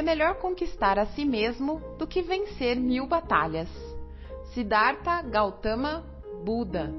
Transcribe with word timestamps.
é 0.00 0.02
melhor 0.02 0.36
conquistar 0.36 0.98
a 0.98 1.04
si 1.04 1.26
mesmo 1.26 1.78
do 1.98 2.06
que 2.06 2.22
vencer 2.22 2.76
mil 2.76 3.06
batalhas. 3.06 3.68
Siddhartha 4.54 5.20
Gautama 5.22 6.02
Buda 6.42 6.90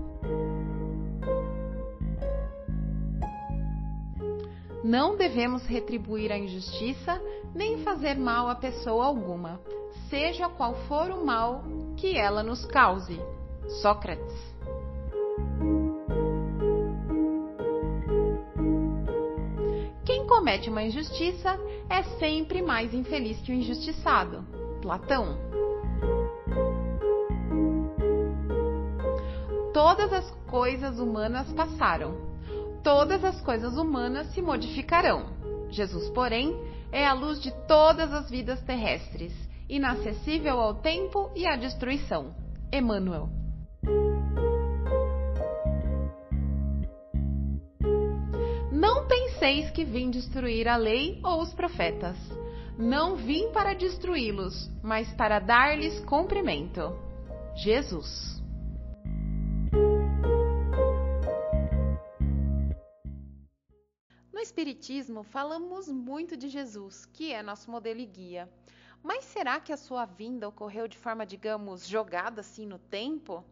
Não 4.83 5.17
devemos 5.17 5.65
retribuir 5.65 6.31
a 6.31 6.37
injustiça 6.37 7.19
nem 7.55 7.83
fazer 7.83 8.15
mal 8.15 8.47
a 8.47 8.55
pessoa 8.55 9.05
alguma, 9.05 9.59
seja 10.09 10.47
qual 10.47 10.75
for 10.87 11.09
o 11.09 11.25
mal 11.25 11.63
que 11.97 12.15
ela 12.15 12.43
nos 12.43 12.65
cause. 12.65 13.19
Sócrates. 13.81 14.50
Comete 20.61 20.69
uma 20.69 20.83
injustiça 20.83 21.57
é 21.89 22.03
sempre 22.19 22.61
mais 22.61 22.93
infeliz 22.93 23.39
que 23.41 23.51
o 23.51 23.55
injustiçado. 23.55 24.45
Platão. 24.81 25.37
Todas 29.73 30.13
as 30.13 30.29
coisas 30.49 30.99
humanas 30.99 31.51
passaram. 31.53 32.15
Todas 32.83 33.23
as 33.23 33.39
coisas 33.41 33.75
humanas 33.75 34.27
se 34.33 34.41
modificarão. 34.41 35.25
Jesus, 35.69 36.09
porém, 36.09 36.55
é 36.91 37.05
a 37.05 37.13
luz 37.13 37.41
de 37.41 37.51
todas 37.67 38.13
as 38.13 38.29
vidas 38.29 38.61
terrestres, 38.61 39.33
inacessível 39.69 40.59
ao 40.59 40.75
tempo 40.75 41.31
e 41.35 41.47
à 41.47 41.55
destruição. 41.55 42.35
Emmanuel. 42.71 43.40
Penseis 49.41 49.71
que 49.71 49.83
vim 49.83 50.11
destruir 50.11 50.67
a 50.67 50.75
lei 50.75 51.19
ou 51.23 51.41
os 51.41 51.51
profetas. 51.51 52.15
Não 52.77 53.15
vim 53.15 53.51
para 53.51 53.73
destruí-los, 53.73 54.69
mas 54.83 55.11
para 55.15 55.39
dar-lhes 55.39 55.99
cumprimento. 56.05 56.95
Jesus. 57.55 58.39
No 64.31 64.39
Espiritismo, 64.39 65.23
falamos 65.23 65.87
muito 65.87 66.37
de 66.37 66.47
Jesus, 66.47 67.07
que 67.07 67.33
é 67.33 67.41
nosso 67.41 67.71
modelo 67.71 67.99
e 67.99 68.05
guia. 68.05 68.47
Mas 69.01 69.25
será 69.25 69.59
que 69.59 69.73
a 69.73 69.77
sua 69.77 70.05
vinda 70.05 70.47
ocorreu 70.47 70.87
de 70.87 70.99
forma, 70.99 71.25
digamos, 71.25 71.87
jogada 71.87 72.41
assim 72.41 72.67
no 72.67 72.77
tempo? 72.77 73.43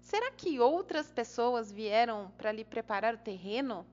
Será 0.00 0.32
que 0.32 0.58
outras 0.58 1.08
pessoas 1.12 1.70
vieram 1.70 2.32
para 2.36 2.50
lhe 2.50 2.64
preparar 2.64 3.14
o 3.14 3.18
terreno? 3.18 3.86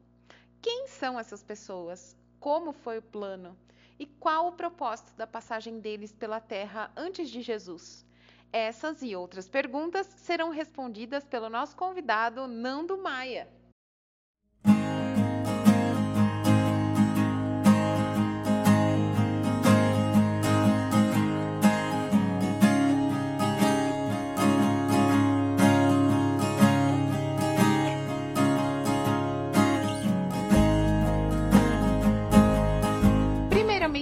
Quem 0.64 0.88
são 0.88 1.19
essas 1.19 1.44
pessoas? 1.44 2.16
Como 2.39 2.72
foi 2.72 3.00
o 3.00 3.02
plano? 3.02 3.53
E 4.00 4.06
qual 4.06 4.47
o 4.47 4.53
propósito 4.53 5.14
da 5.17 5.28
passagem 5.28 5.81
deles 5.81 6.14
pela 6.14 6.39
Terra 6.39 6.89
antes 6.95 7.30
de 7.30 7.42
Jesus? 7.42 8.06
Essas 8.50 9.02
e 9.02 9.14
outras 9.14 9.50
perguntas 9.50 10.08
serão 10.08 10.52
respondidas 10.52 11.25
pelo 11.25 11.50
nosso 11.50 11.75
convidado 11.75 12.47
Nando 12.47 12.97
Maia. 12.97 13.45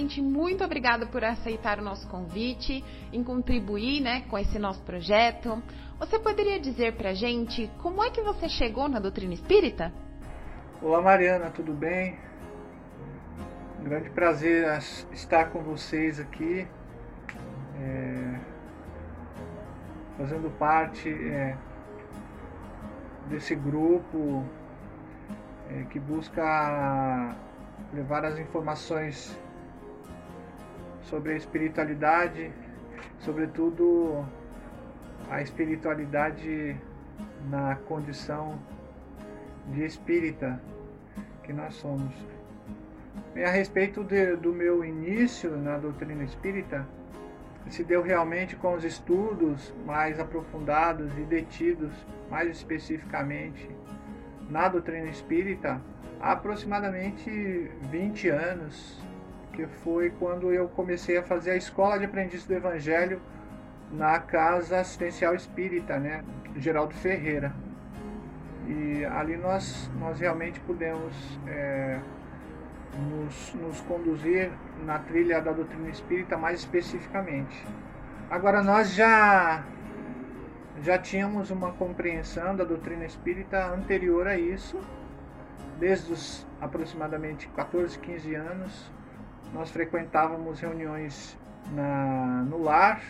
Primeiramente, 0.02 0.20
muito 0.20 0.64
obrigada 0.64 1.06
por 1.06 1.22
aceitar 1.22 1.78
o 1.78 1.82
nosso 1.82 2.08
convite, 2.08 2.84
em 3.12 3.22
contribuir 3.22 4.00
né, 4.00 4.22
com 4.28 4.36
esse 4.36 4.58
nosso 4.58 4.82
projeto. 4.82 5.62
Você 5.98 6.18
poderia 6.18 6.58
dizer 6.58 6.96
pra 6.96 7.14
gente 7.14 7.70
como 7.80 8.02
é 8.02 8.10
que 8.10 8.20
você 8.20 8.48
chegou 8.48 8.88
na 8.88 8.98
doutrina 8.98 9.32
espírita? 9.32 9.92
Olá 10.80 11.00
Mariana, 11.00 11.50
tudo 11.50 11.72
bem? 11.72 12.18
Um 13.80 13.84
grande 13.84 14.10
prazer 14.10 14.66
estar 15.12 15.50
com 15.50 15.62
vocês 15.62 16.18
aqui, 16.18 16.66
é, 17.80 18.40
fazendo 20.18 20.50
parte 20.58 21.08
é, 21.08 21.56
desse 23.28 23.54
grupo 23.54 24.44
é, 25.70 25.84
que 25.84 26.00
busca 26.00 27.36
levar 27.92 28.24
as 28.24 28.38
informações 28.38 29.40
sobre 31.04 31.32
a 31.32 31.36
espiritualidade, 31.36 32.50
sobretudo 33.20 34.24
a 35.30 35.40
espiritualidade 35.42 36.76
na 37.50 37.76
condição 37.76 38.58
de 39.68 39.84
espírita 39.84 40.60
que 41.42 41.52
nós 41.52 41.74
somos. 41.74 42.14
E 43.34 43.42
a 43.42 43.50
respeito 43.50 44.04
de, 44.04 44.36
do 44.36 44.52
meu 44.52 44.84
início 44.84 45.56
na 45.56 45.78
doutrina 45.78 46.22
espírita, 46.22 46.86
se 47.70 47.84
deu 47.84 48.02
realmente 48.02 48.56
com 48.56 48.74
os 48.74 48.84
estudos 48.84 49.72
mais 49.86 50.18
aprofundados 50.20 51.16
e 51.16 51.22
detidos, 51.22 51.92
mais 52.30 52.50
especificamente, 52.50 53.70
na 54.50 54.68
doutrina 54.68 55.08
espírita, 55.08 55.80
há 56.20 56.32
aproximadamente 56.32 57.30
20 57.90 58.28
anos, 58.28 59.01
que 59.52 59.66
foi 59.66 60.10
quando 60.10 60.52
eu 60.52 60.68
comecei 60.68 61.18
a 61.18 61.22
fazer 61.22 61.52
a 61.52 61.56
escola 61.56 61.98
de 61.98 62.06
aprendiz 62.06 62.44
do 62.44 62.54
Evangelho 62.54 63.20
na 63.90 64.18
Casa 64.18 64.80
Assistencial 64.80 65.34
Espírita, 65.34 65.98
né, 65.98 66.24
Geraldo 66.56 66.94
Ferreira. 66.94 67.52
E 68.66 69.04
ali 69.04 69.36
nós, 69.36 69.90
nós 69.98 70.18
realmente 70.18 70.58
pudemos 70.60 71.12
é, 71.46 72.00
nos, 73.10 73.54
nos 73.54 73.80
conduzir 73.82 74.50
na 74.84 74.98
trilha 74.98 75.40
da 75.40 75.52
doutrina 75.52 75.88
espírita 75.88 76.36
mais 76.36 76.60
especificamente. 76.60 77.64
Agora 78.30 78.62
nós 78.62 78.94
já 78.94 79.62
já 80.82 80.98
tínhamos 80.98 81.50
uma 81.50 81.72
compreensão 81.72 82.56
da 82.56 82.64
doutrina 82.64 83.04
espírita 83.04 83.66
anterior 83.72 84.26
a 84.26 84.36
isso, 84.36 84.80
desde 85.78 86.12
os 86.12 86.46
aproximadamente 86.60 87.46
14, 87.48 87.98
15 87.98 88.34
anos, 88.34 88.90
nós 89.52 89.70
frequentávamos 89.70 90.60
reuniões 90.60 91.38
na, 91.70 92.44
no 92.48 92.62
lar, 92.62 93.00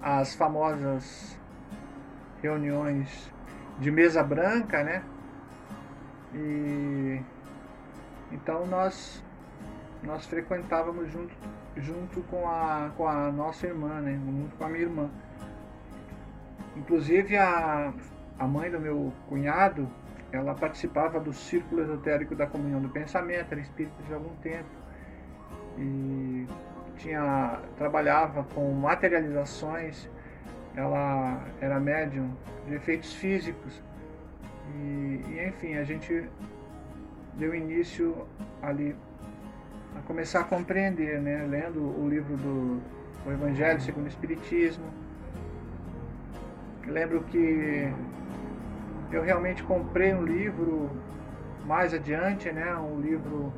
as 0.00 0.34
famosas 0.34 1.38
reuniões 2.42 3.32
de 3.78 3.90
mesa 3.90 4.22
branca, 4.22 4.82
né? 4.82 5.04
E 6.34 7.22
então 8.32 8.66
nós 8.66 9.22
nós 10.02 10.26
frequentávamos 10.26 11.10
junto 11.12 11.32
junto 11.76 12.22
com 12.22 12.48
a 12.48 12.90
com 12.96 13.06
a 13.06 13.30
nossa 13.30 13.66
irmã, 13.66 14.00
né? 14.00 14.18
Junto 14.24 14.56
com 14.56 14.64
a 14.64 14.68
minha 14.68 14.82
irmã. 14.82 15.10
Inclusive 16.76 17.36
a 17.36 17.92
a 18.38 18.46
mãe 18.48 18.70
do 18.70 18.80
meu 18.80 19.12
cunhado, 19.28 19.88
ela 20.32 20.54
participava 20.54 21.20
do 21.20 21.32
círculo 21.32 21.82
esotérico 21.82 22.34
da 22.34 22.46
comunhão 22.46 22.80
do 22.80 22.88
pensamento, 22.88 23.52
era 23.52 23.60
espírita 23.60 24.02
de 24.02 24.12
algum 24.12 24.34
tempo 24.36 24.81
e 25.78 26.46
tinha 26.96 27.60
trabalhava 27.76 28.44
com 28.54 28.72
materializações. 28.72 30.08
Ela 30.74 31.44
era 31.60 31.78
médium 31.78 32.30
de 32.66 32.74
efeitos 32.74 33.12
físicos 33.14 33.82
e, 34.74 35.20
e 35.28 35.44
enfim 35.48 35.74
a 35.74 35.84
gente 35.84 36.28
deu 37.34 37.54
início 37.54 38.26
ali 38.62 38.96
a 39.96 40.00
começar 40.02 40.40
a 40.40 40.44
compreender, 40.44 41.20
né, 41.20 41.46
lendo 41.48 41.80
o 41.80 42.08
livro 42.08 42.36
do 42.36 42.80
o 43.24 43.30
Evangelho 43.30 43.80
segundo 43.80 44.06
o 44.06 44.08
Espiritismo. 44.08 44.84
Lembro 46.86 47.22
que 47.24 47.92
eu 49.12 49.22
realmente 49.22 49.62
comprei 49.62 50.12
um 50.12 50.24
livro 50.24 50.90
mais 51.64 51.94
adiante, 51.94 52.50
né, 52.50 52.74
um 52.76 53.00
livro 53.00 53.52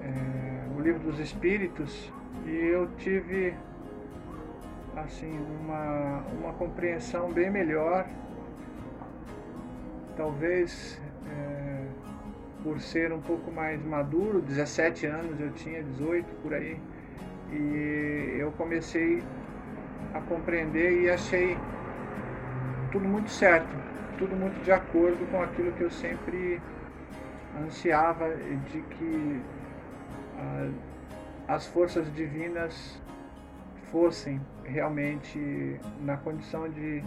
é, 0.00 0.49
livro 0.80 1.00
dos 1.00 1.18
Espíritos 1.18 2.12
e 2.46 2.50
eu 2.50 2.88
tive 2.98 3.54
assim 4.96 5.38
uma, 5.60 6.24
uma 6.40 6.52
compreensão 6.54 7.30
bem 7.30 7.50
melhor 7.50 8.06
talvez 10.16 11.00
é, 11.28 11.84
por 12.62 12.80
ser 12.80 13.12
um 13.12 13.20
pouco 13.20 13.50
mais 13.50 13.84
maduro 13.84 14.40
17 14.40 15.06
anos 15.06 15.40
eu 15.40 15.50
tinha 15.52 15.82
18 15.82 16.26
por 16.42 16.54
aí 16.54 16.78
e 17.52 18.36
eu 18.38 18.50
comecei 18.52 19.22
a 20.14 20.20
compreender 20.20 21.02
e 21.02 21.10
achei 21.10 21.56
tudo 22.90 23.06
muito 23.06 23.30
certo 23.30 23.68
tudo 24.18 24.36
muito 24.36 24.62
de 24.62 24.72
acordo 24.72 25.30
com 25.30 25.42
aquilo 25.42 25.72
que 25.72 25.82
eu 25.82 25.90
sempre 25.90 26.60
ansiava 27.64 28.28
de 28.70 28.80
que 28.82 29.42
as 31.48 31.66
forças 31.66 32.12
divinas 32.14 33.00
fossem 33.90 34.40
realmente 34.64 35.80
na 36.00 36.16
condição 36.16 36.68
de, 36.68 37.02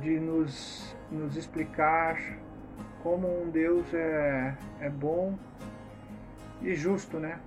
de 0.00 0.18
nos, 0.18 0.96
nos 1.10 1.36
explicar 1.36 2.18
como 3.02 3.42
um 3.42 3.50
Deus 3.50 3.92
é, 3.92 4.56
é 4.80 4.88
bom 4.88 5.38
e 6.62 6.74
justo, 6.74 7.18
né? 7.18 7.38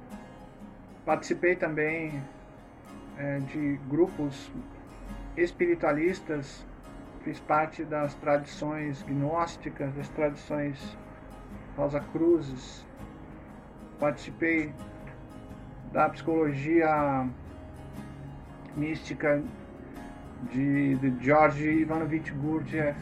Participei 1.04 1.56
também 1.56 2.22
é, 3.18 3.40
de 3.40 3.80
grupos 3.90 4.52
espiritualistas, 5.36 6.66
fiz 7.24 7.40
parte 7.40 7.84
das 7.84 8.14
tradições 8.16 9.02
gnósticas, 9.04 9.94
das 9.96 10.10
tradições 10.10 10.98
Rosa 11.76 12.00
Cruzes, 12.00 12.86
participei 14.02 14.74
da 15.94 16.10
psicologia 16.10 17.30
mística 18.76 19.44
de, 20.52 20.96
de 20.96 21.24
George 21.24 21.70
Ivanovich 21.70 22.32
Gurdjieff, 22.32 23.00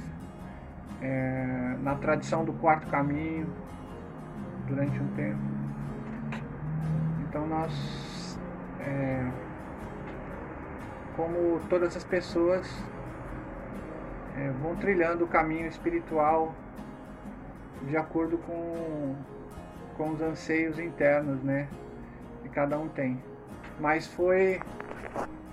é, 1.01 1.77
na 1.81 1.95
tradição 1.95 2.43
do 2.43 2.51
quarto 2.51 2.85
caminho, 2.87 3.47
durante 4.67 4.99
um 4.99 5.07
tempo. 5.15 5.39
Então 7.21 7.47
nós, 7.47 8.37
é, 8.81 9.31
como 11.15 11.61
todas 11.69 11.95
as 11.95 12.03
pessoas, 12.03 12.67
é, 14.35 14.51
vão 14.61 14.75
trilhando 14.75 15.23
o 15.23 15.27
caminho 15.27 15.67
espiritual 15.67 16.53
de 17.87 17.95
acordo 17.95 18.37
com, 18.39 19.15
com 19.99 20.11
os 20.11 20.21
anseios 20.21 20.79
internos, 20.79 21.43
né? 21.43 21.67
Que 22.41 22.47
cada 22.47 22.79
um 22.79 22.87
tem. 22.87 23.21
Mas 23.81 24.07
foi 24.07 24.61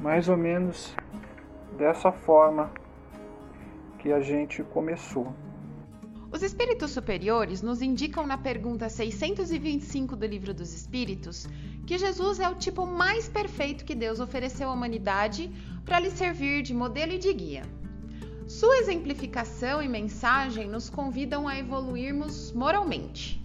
mais 0.01 0.29
ou 0.29 0.37
menos 0.37 0.95
dessa 1.77 2.13
forma 2.13 2.71
que 3.99 4.13
a 4.13 4.21
gente 4.21 4.63
começou. 4.63 5.35
Os 6.31 6.43
espíritos 6.43 6.93
superiores 6.93 7.61
nos 7.61 7.83
indicam 7.83 8.25
na 8.25 8.39
pergunta 8.39 8.89
625 8.89 10.15
do 10.15 10.27
Livro 10.27 10.55
dos 10.55 10.73
Espíritos 10.73 11.49
que 11.85 11.99
Jesus 11.99 12.39
é 12.39 12.49
o 12.49 12.55
tipo 12.55 12.87
mais 12.87 13.29
perfeito 13.29 13.85
que 13.85 13.97
Deus 13.97 14.21
ofereceu 14.21 14.69
à 14.69 14.73
humanidade 14.73 15.51
para 15.85 15.99
lhe 15.99 16.11
servir 16.11 16.63
de 16.63 16.73
modelo 16.73 17.13
e 17.13 17.19
de 17.19 17.33
guia. 17.33 17.63
Sua 18.47 18.79
exemplificação 18.79 19.83
e 19.83 19.89
mensagem 19.89 20.69
nos 20.69 20.89
convidam 20.89 21.49
a 21.49 21.59
evoluirmos 21.59 22.53
moralmente. 22.53 23.45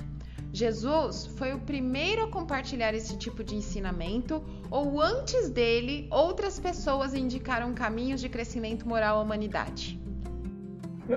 Jesus 0.54 1.28
foi 1.38 1.54
o 1.54 1.60
primeiro 1.60 2.24
a 2.26 2.28
compartilhar 2.30 2.94
esse 2.94 3.18
tipo 3.18 3.42
de 3.44 3.56
ensinamento, 3.56 4.44
ou 4.70 5.02
antes 5.02 5.50
dele, 5.50 6.08
outras 6.12 6.60
pessoas 6.60 7.14
indicaram 7.14 7.74
caminhos 7.74 8.20
de 8.20 8.28
crescimento 8.28 8.88
moral 8.88 9.18
à 9.18 9.22
humanidade? 9.22 10.00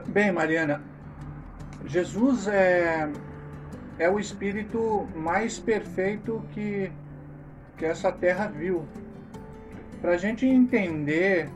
Bem, 0.06 0.30
Mariana, 0.30 0.82
Jesus 1.84 2.46
é, 2.46 3.10
é 3.98 4.08
o 4.08 4.20
espírito 4.20 5.08
mais 5.16 5.58
perfeito 5.58 6.42
que, 6.52 6.92
que 7.76 7.84
essa 7.84 8.12
terra 8.12 8.46
viu. 8.46 8.86
Para 10.00 10.12
a 10.12 10.16
gente 10.16 10.46
entender 10.46 11.50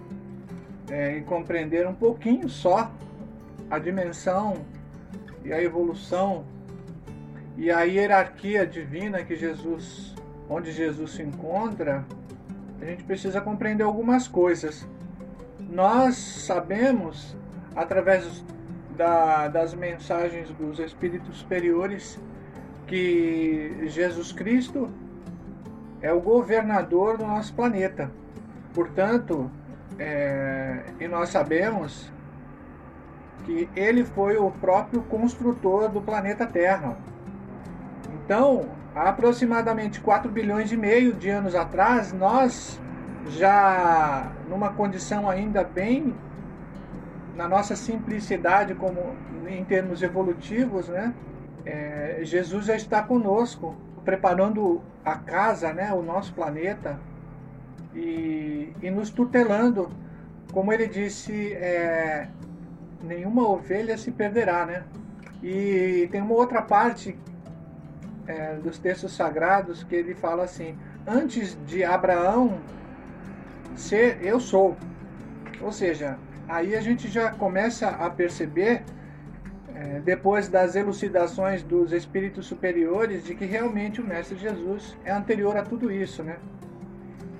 é, 0.91 1.19
e 1.19 1.21
compreender 1.23 1.87
um 1.87 1.95
pouquinho 1.95 2.49
só 2.49 2.91
a 3.71 3.79
dimensão 3.79 4.67
e 5.45 5.53
a 5.53 5.63
evolução 5.63 6.45
e 7.59 7.73
a 7.73 7.83
hierarquia 7.83 8.65
divina 8.65 9.25
que 9.25 9.35
Jesus, 9.35 10.15
onde 10.49 10.71
Jesus 10.71 11.11
se 11.11 11.23
encontra, 11.25 12.07
a 12.81 12.85
gente 12.85 13.03
precisa 13.03 13.41
compreender 13.41 13.83
algumas 13.83 14.29
coisas. 14.29 14.89
Nós 15.59 16.15
sabemos, 16.17 17.37
através 17.75 18.45
da, 18.97 19.49
das 19.49 19.75
mensagens 19.75 20.49
dos 20.53 20.79
Espíritos 20.79 21.39
Superiores, 21.39 22.17
que 22.87 23.87
Jesus 23.89 24.31
Cristo 24.31 24.89
é 26.01 26.13
o 26.13 26.21
governador 26.21 27.19
do 27.19 27.27
nosso 27.27 27.53
planeta. 27.55 28.09
Portanto, 28.73 29.51
é, 29.99 30.85
e 31.01 31.09
nós 31.09 31.31
sabemos 31.31 32.09
que 33.45 33.69
ele 33.75 34.05
foi 34.05 34.37
o 34.37 34.49
próprio 34.49 35.03
construtor 35.03 35.89
do 35.89 36.01
planeta 36.01 36.47
Terra. 36.47 36.97
Então, 38.29 38.69
há 38.95 39.09
aproximadamente 39.09 40.03
4 40.03 40.31
bilhões 40.31 40.71
e 40.71 40.77
meio 40.77 41.15
de 41.15 41.31
anos 41.31 41.55
atrás, 41.55 42.13
nós 42.13 42.79
já 43.29 44.31
numa 44.51 44.71
condição 44.75 45.31
ainda 45.31 45.65
bem 45.65 46.15
na 47.35 47.49
nossa 47.49 47.75
simplicidade 47.75 48.75
como 48.75 49.17
em 49.49 49.65
termos 49.65 50.03
evolutivos, 50.03 50.91
né? 50.91 51.15
É, 51.65 52.19
Jesus 52.23 52.67
já 52.67 52.77
está 52.77 53.03
conosco, 53.03 53.75
preparando 54.05 54.83
a 55.03 55.15
casa, 55.15 55.73
né, 55.73 55.91
o 55.95 56.03
nosso 56.03 56.35
planeta, 56.35 57.01
e, 57.95 58.75
e 58.83 58.91
nos 58.91 59.09
tutelando. 59.09 59.89
Como 60.53 60.71
ele 60.71 60.87
disse, 60.87 61.55
é, 61.55 62.29
nenhuma 63.03 63.49
ovelha 63.49 63.97
se 63.97 64.11
perderá, 64.11 64.67
né? 64.67 64.85
E 65.43 66.07
tem 66.13 66.21
uma 66.21 66.35
outra 66.35 66.61
parte 66.61 67.17
é, 68.29 68.57
dos 68.57 68.79
textos 68.79 69.13
sagrados 69.17 69.83
que 69.83 69.97
ele 69.97 70.15
fala 70.15 70.45
assim: 70.45 70.77
antes 71.07 71.59
de 71.67 71.83
Abraão 71.83 72.61
ser, 73.75 74.19
eu 74.23 74.39
sou. 74.39 74.77
Ou 75.61 75.73
seja, 75.73 76.19
aí 76.47 76.77
a 76.77 76.81
gente 76.81 77.09
já 77.09 77.31
começa 77.31 77.89
a 77.89 78.11
perceber, 78.11 78.85
é, 79.75 80.01
depois 80.01 80.49
das 80.49 80.77
elucidações 80.77 81.63
dos 81.63 81.93
espíritos 81.93 82.47
superiores, 82.47 83.25
de 83.25 83.35
que 83.35 83.47
realmente 83.47 84.01
o 84.01 84.07
Mestre 84.07 84.37
Jesus 84.37 84.97
é 85.05 85.11
anterior 85.11 85.57
a 85.57 85.63
tudo 85.63 85.91
isso, 85.91 86.23
né? 86.23 86.37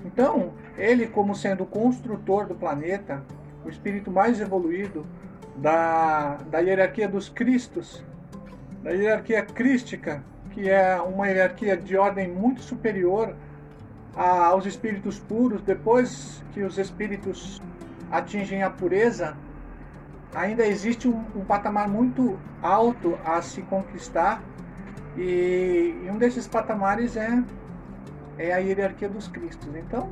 Então, 0.03 0.53
ele, 0.77 1.07
como 1.07 1.35
sendo 1.35 1.63
o 1.63 1.67
construtor 1.67 2.47
do 2.47 2.55
planeta, 2.55 3.23
o 3.63 3.69
espírito 3.69 4.09
mais 4.09 4.39
evoluído 4.39 5.05
da, 5.55 6.37
da 6.49 6.59
hierarquia 6.59 7.07
dos 7.07 7.29
Cristos, 7.29 8.03
da 8.81 8.91
hierarquia 8.91 9.43
crística, 9.43 10.23
que 10.51 10.69
é 10.69 10.99
uma 11.01 11.27
hierarquia 11.27 11.77
de 11.77 11.97
ordem 11.97 12.27
muito 12.27 12.61
superior 12.61 13.35
aos 14.15 14.65
espíritos 14.65 15.19
puros, 15.19 15.61
depois 15.61 16.43
que 16.53 16.63
os 16.63 16.77
espíritos 16.77 17.61
atingem 18.11 18.63
a 18.63 18.69
pureza, 18.69 19.37
ainda 20.33 20.65
existe 20.65 21.07
um, 21.07 21.23
um 21.35 21.45
patamar 21.45 21.87
muito 21.87 22.39
alto 22.61 23.17
a 23.23 23.41
se 23.41 23.61
conquistar, 23.61 24.41
e, 25.17 25.95
e 26.03 26.09
um 26.09 26.17
desses 26.17 26.47
patamares 26.47 27.15
é 27.15 27.43
é 28.39 28.53
a 28.53 28.57
hierarquia 28.57 29.09
dos 29.09 29.27
Cristos. 29.27 29.69
Então, 29.75 30.09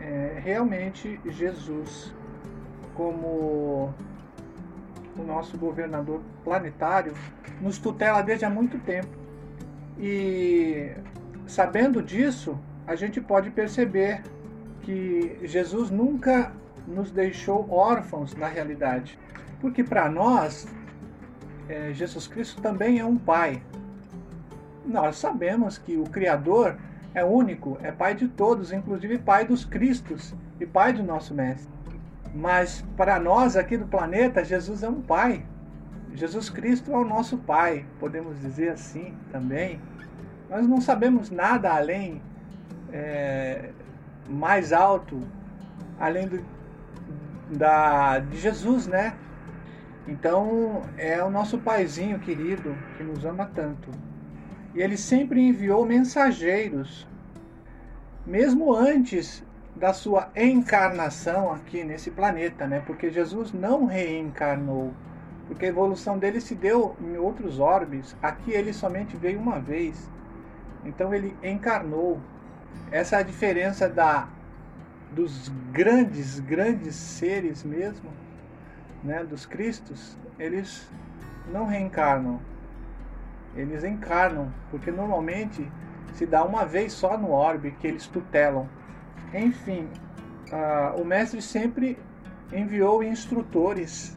é, 0.00 0.40
realmente 0.42 1.20
Jesus, 1.26 2.12
como 2.94 3.94
o 5.18 5.24
nosso 5.24 5.56
governador 5.56 6.20
planetário, 6.44 7.12
nos 7.60 7.78
tutela 7.78 8.22
desde 8.22 8.44
há 8.44 8.50
muito 8.50 8.78
tempo. 8.78 9.08
E 9.98 10.92
sabendo 11.46 12.02
disso, 12.02 12.58
a 12.86 12.94
gente 12.94 13.20
pode 13.20 13.50
perceber 13.50 14.22
que 14.82 15.38
Jesus 15.42 15.90
nunca 15.90 16.52
nos 16.86 17.10
deixou 17.10 17.68
órfãos 17.70 18.34
na 18.34 18.46
realidade. 18.46 19.18
Porque 19.60 19.82
para 19.82 20.08
nós, 20.08 20.66
é, 21.68 21.92
Jesus 21.92 22.26
Cristo 22.26 22.60
também 22.60 22.98
é 22.98 23.04
um 23.04 23.16
pai. 23.16 23.62
Nós 24.84 25.16
sabemos 25.16 25.78
que 25.78 25.96
o 25.96 26.04
Criador 26.04 26.76
é 27.12 27.24
único, 27.24 27.78
é 27.82 27.90
Pai 27.90 28.14
de 28.14 28.28
todos, 28.28 28.72
inclusive 28.72 29.18
Pai 29.18 29.44
dos 29.46 29.64
Cristos 29.64 30.34
e 30.60 30.66
Pai 30.66 30.92
do 30.92 31.02
nosso 31.02 31.34
Mestre. 31.34 31.75
Mas 32.36 32.84
para 32.98 33.18
nós 33.18 33.56
aqui 33.56 33.78
do 33.78 33.86
planeta, 33.86 34.44
Jesus 34.44 34.82
é 34.82 34.88
um 34.88 35.00
Pai. 35.00 35.42
Jesus 36.14 36.50
Cristo 36.50 36.92
é 36.92 36.96
o 36.96 37.04
nosso 37.04 37.38
Pai, 37.38 37.86
podemos 37.98 38.38
dizer 38.40 38.70
assim 38.70 39.14
também. 39.32 39.80
Nós 40.50 40.66
não 40.66 40.78
sabemos 40.80 41.30
nada 41.30 41.72
além, 41.72 42.20
é, 42.92 43.70
mais 44.28 44.70
alto, 44.70 45.18
além 45.98 46.28
do, 46.28 46.44
da, 47.56 48.18
de 48.18 48.36
Jesus, 48.38 48.86
né? 48.86 49.14
Então 50.06 50.82
é 50.98 51.22
o 51.24 51.30
nosso 51.30 51.56
paizinho 51.58 52.18
querido 52.18 52.76
que 52.98 53.02
nos 53.02 53.24
ama 53.24 53.50
tanto. 53.54 53.90
E 54.74 54.80
ele 54.82 54.98
sempre 54.98 55.40
enviou 55.40 55.86
mensageiros, 55.86 57.08
mesmo 58.26 58.74
antes 58.74 59.42
da 59.76 59.92
sua 59.92 60.30
encarnação 60.34 61.52
aqui 61.52 61.84
nesse 61.84 62.10
planeta, 62.10 62.66
né? 62.66 62.82
Porque 62.86 63.10
Jesus 63.10 63.52
não 63.52 63.84
reencarnou, 63.84 64.92
porque 65.46 65.66
a 65.66 65.68
evolução 65.68 66.18
dele 66.18 66.40
se 66.40 66.54
deu 66.54 66.96
em 67.00 67.16
outros 67.16 67.58
orbes. 67.58 68.16
Aqui 68.22 68.52
ele 68.52 68.72
somente 68.72 69.16
veio 69.16 69.38
uma 69.38 69.60
vez. 69.60 70.10
Então 70.84 71.12
ele 71.12 71.36
encarnou. 71.42 72.20
Essa 72.90 73.16
é 73.16 73.18
a 73.20 73.22
diferença 73.22 73.88
da 73.88 74.28
dos 75.12 75.50
grandes, 75.72 76.40
grandes 76.40 76.94
seres 76.94 77.64
mesmo, 77.64 78.10
né, 79.02 79.24
dos 79.24 79.46
Cristos, 79.46 80.16
eles 80.38 80.90
não 81.50 81.66
reencarnam. 81.66 82.40
Eles 83.54 83.84
encarnam, 83.84 84.52
porque 84.70 84.90
normalmente 84.90 85.66
se 86.12 86.26
dá 86.26 86.44
uma 86.44 86.64
vez 86.64 86.92
só 86.92 87.16
no 87.16 87.30
orbe 87.30 87.70
que 87.80 87.86
eles 87.86 88.06
tutelam. 88.06 88.68
Enfim, 89.36 89.88
o 90.96 91.04
mestre 91.04 91.42
sempre 91.42 91.98
enviou 92.52 93.02
instrutores 93.02 94.16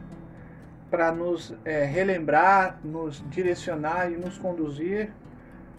para 0.90 1.12
nos 1.12 1.54
é, 1.64 1.84
relembrar, 1.84 2.80
nos 2.82 3.22
direcionar 3.28 4.10
e 4.10 4.16
nos 4.16 4.36
conduzir 4.38 5.12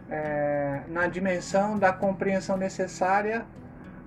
é, 0.10 0.84
na 0.88 1.08
dimensão 1.08 1.78
da 1.78 1.92
compreensão 1.92 2.56
necessária 2.56 3.46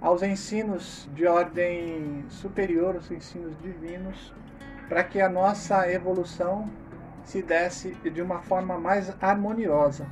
aos 0.00 0.22
ensinos 0.22 1.08
de 1.14 1.26
ordem 1.26 2.24
superior, 2.28 2.96
os 2.96 3.10
ensinos 3.10 3.54
divinos, 3.60 4.34
para 4.88 5.02
que 5.02 5.20
a 5.20 5.28
nossa 5.28 5.90
evolução 5.90 6.70
se 7.24 7.42
desse 7.42 7.94
de 8.10 8.20
uma 8.20 8.40
forma 8.40 8.78
mais 8.78 9.14
harmoniosa. 9.20 10.06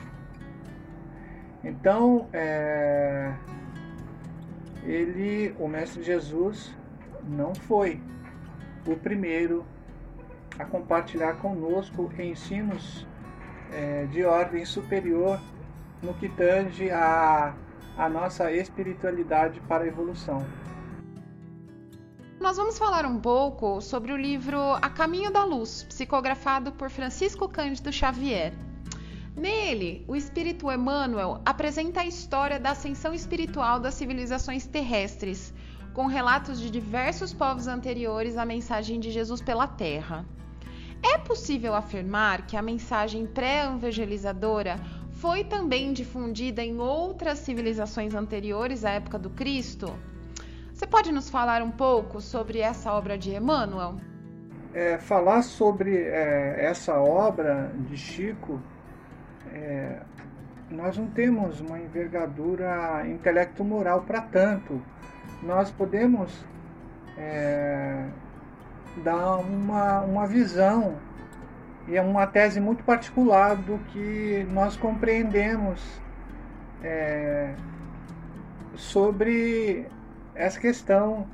Então, 1.62 2.28
é, 2.32 3.32
ele, 4.84 5.54
o 5.58 5.68
Mestre 5.68 6.02
Jesus, 6.02 6.74
não 7.24 7.54
foi 7.54 8.00
o 8.86 8.96
primeiro 8.96 9.64
a 10.58 10.64
compartilhar 10.64 11.34
conosco 11.34 12.10
ensinos 12.18 13.06
é, 13.72 14.06
de 14.06 14.24
ordem 14.24 14.64
superior 14.64 15.40
no 16.02 16.12
que 16.14 16.28
tange 16.28 16.90
a, 16.90 17.54
a 17.96 18.08
nossa 18.08 18.52
espiritualidade 18.52 19.60
para 19.60 19.84
a 19.84 19.86
evolução. 19.86 20.44
Nós 22.40 22.56
vamos 22.56 22.76
falar 22.76 23.06
um 23.06 23.20
pouco 23.20 23.80
sobre 23.80 24.12
o 24.12 24.16
livro 24.16 24.58
A 24.82 24.90
Caminho 24.90 25.30
da 25.30 25.44
Luz, 25.44 25.84
psicografado 25.84 26.72
por 26.72 26.90
Francisco 26.90 27.48
Cândido 27.48 27.92
Xavier. 27.92 28.52
Nele, 29.36 30.04
o 30.06 30.14
espírito 30.14 30.70
Emmanuel 30.70 31.40
apresenta 31.44 32.02
a 32.02 32.06
história 32.06 32.60
da 32.60 32.72
ascensão 32.72 33.14
espiritual 33.14 33.80
das 33.80 33.94
civilizações 33.94 34.66
terrestres, 34.66 35.54
com 35.94 36.06
relatos 36.06 36.60
de 36.60 36.70
diversos 36.70 37.32
povos 37.32 37.66
anteriores 37.66 38.36
à 38.36 38.44
mensagem 38.44 39.00
de 39.00 39.10
Jesus 39.10 39.40
pela 39.40 39.66
Terra. 39.66 40.26
É 41.02 41.18
possível 41.18 41.74
afirmar 41.74 42.46
que 42.46 42.56
a 42.56 42.62
mensagem 42.62 43.26
pré-evangelizadora 43.26 44.78
foi 45.10 45.44
também 45.44 45.92
difundida 45.92 46.62
em 46.62 46.78
outras 46.78 47.38
civilizações 47.38 48.14
anteriores 48.14 48.84
à 48.84 48.90
época 48.90 49.18
do 49.18 49.30
Cristo? 49.30 49.92
Você 50.72 50.86
pode 50.86 51.10
nos 51.10 51.30
falar 51.30 51.62
um 51.62 51.70
pouco 51.70 52.20
sobre 52.20 52.58
essa 52.58 52.92
obra 52.92 53.16
de 53.16 53.34
Emmanuel? 53.34 53.96
É, 54.74 54.98
falar 54.98 55.42
sobre 55.42 55.96
é, 55.96 56.66
essa 56.66 56.98
obra 56.98 57.72
de 57.88 57.96
Chico, 57.96 58.60
é, 59.52 60.00
nós 60.70 60.96
não 60.96 61.06
temos 61.06 61.60
uma 61.60 61.78
envergadura 61.78 63.06
intelecto-moral 63.06 64.02
para 64.02 64.20
tanto. 64.20 64.80
Nós 65.42 65.70
podemos 65.70 66.44
é, 67.16 68.06
dar 69.04 69.36
uma, 69.36 70.00
uma 70.00 70.26
visão 70.26 70.96
e 71.88 71.96
é 71.96 72.02
uma 72.02 72.26
tese 72.26 72.60
muito 72.60 72.84
particular 72.84 73.56
do 73.56 73.78
que 73.90 74.46
nós 74.50 74.76
compreendemos 74.76 75.80
é, 76.82 77.54
sobre 78.76 79.86
essa 80.34 80.58
questão 80.58 81.26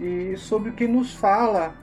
e 0.00 0.36
sobre 0.36 0.70
o 0.70 0.72
que 0.72 0.86
nos 0.86 1.14
fala 1.14 1.74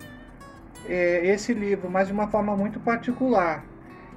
é, 0.88 1.26
esse 1.26 1.54
livro, 1.54 1.90
mas 1.90 2.08
de 2.08 2.14
uma 2.14 2.28
forma 2.28 2.56
muito 2.56 2.80
particular. 2.80 3.64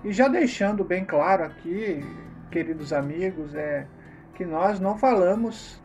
E 0.04 0.12
já 0.12 0.28
deixando 0.28 0.84
bem 0.84 1.02
claro 1.02 1.44
aqui, 1.44 2.04
queridos 2.50 2.92
amigos, 2.92 3.54
é 3.54 3.87
que 4.34 4.44
nós 4.44 4.78
não 4.78 4.99
falamos 4.99 5.80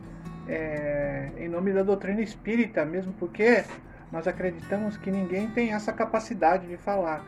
é, 0.45 1.29
em 1.37 1.47
nome 1.47 1.71
da 1.71 1.83
doutrina 1.83 2.19
espírita, 2.19 2.83
mesmo 2.83 3.13
porque 3.13 3.63
nós 4.11 4.27
acreditamos 4.27 4.97
que 4.97 5.09
ninguém 5.09 5.47
tem 5.51 5.73
essa 5.73 5.93
capacidade 5.93 6.67
de 6.67 6.75
falar. 6.75 7.23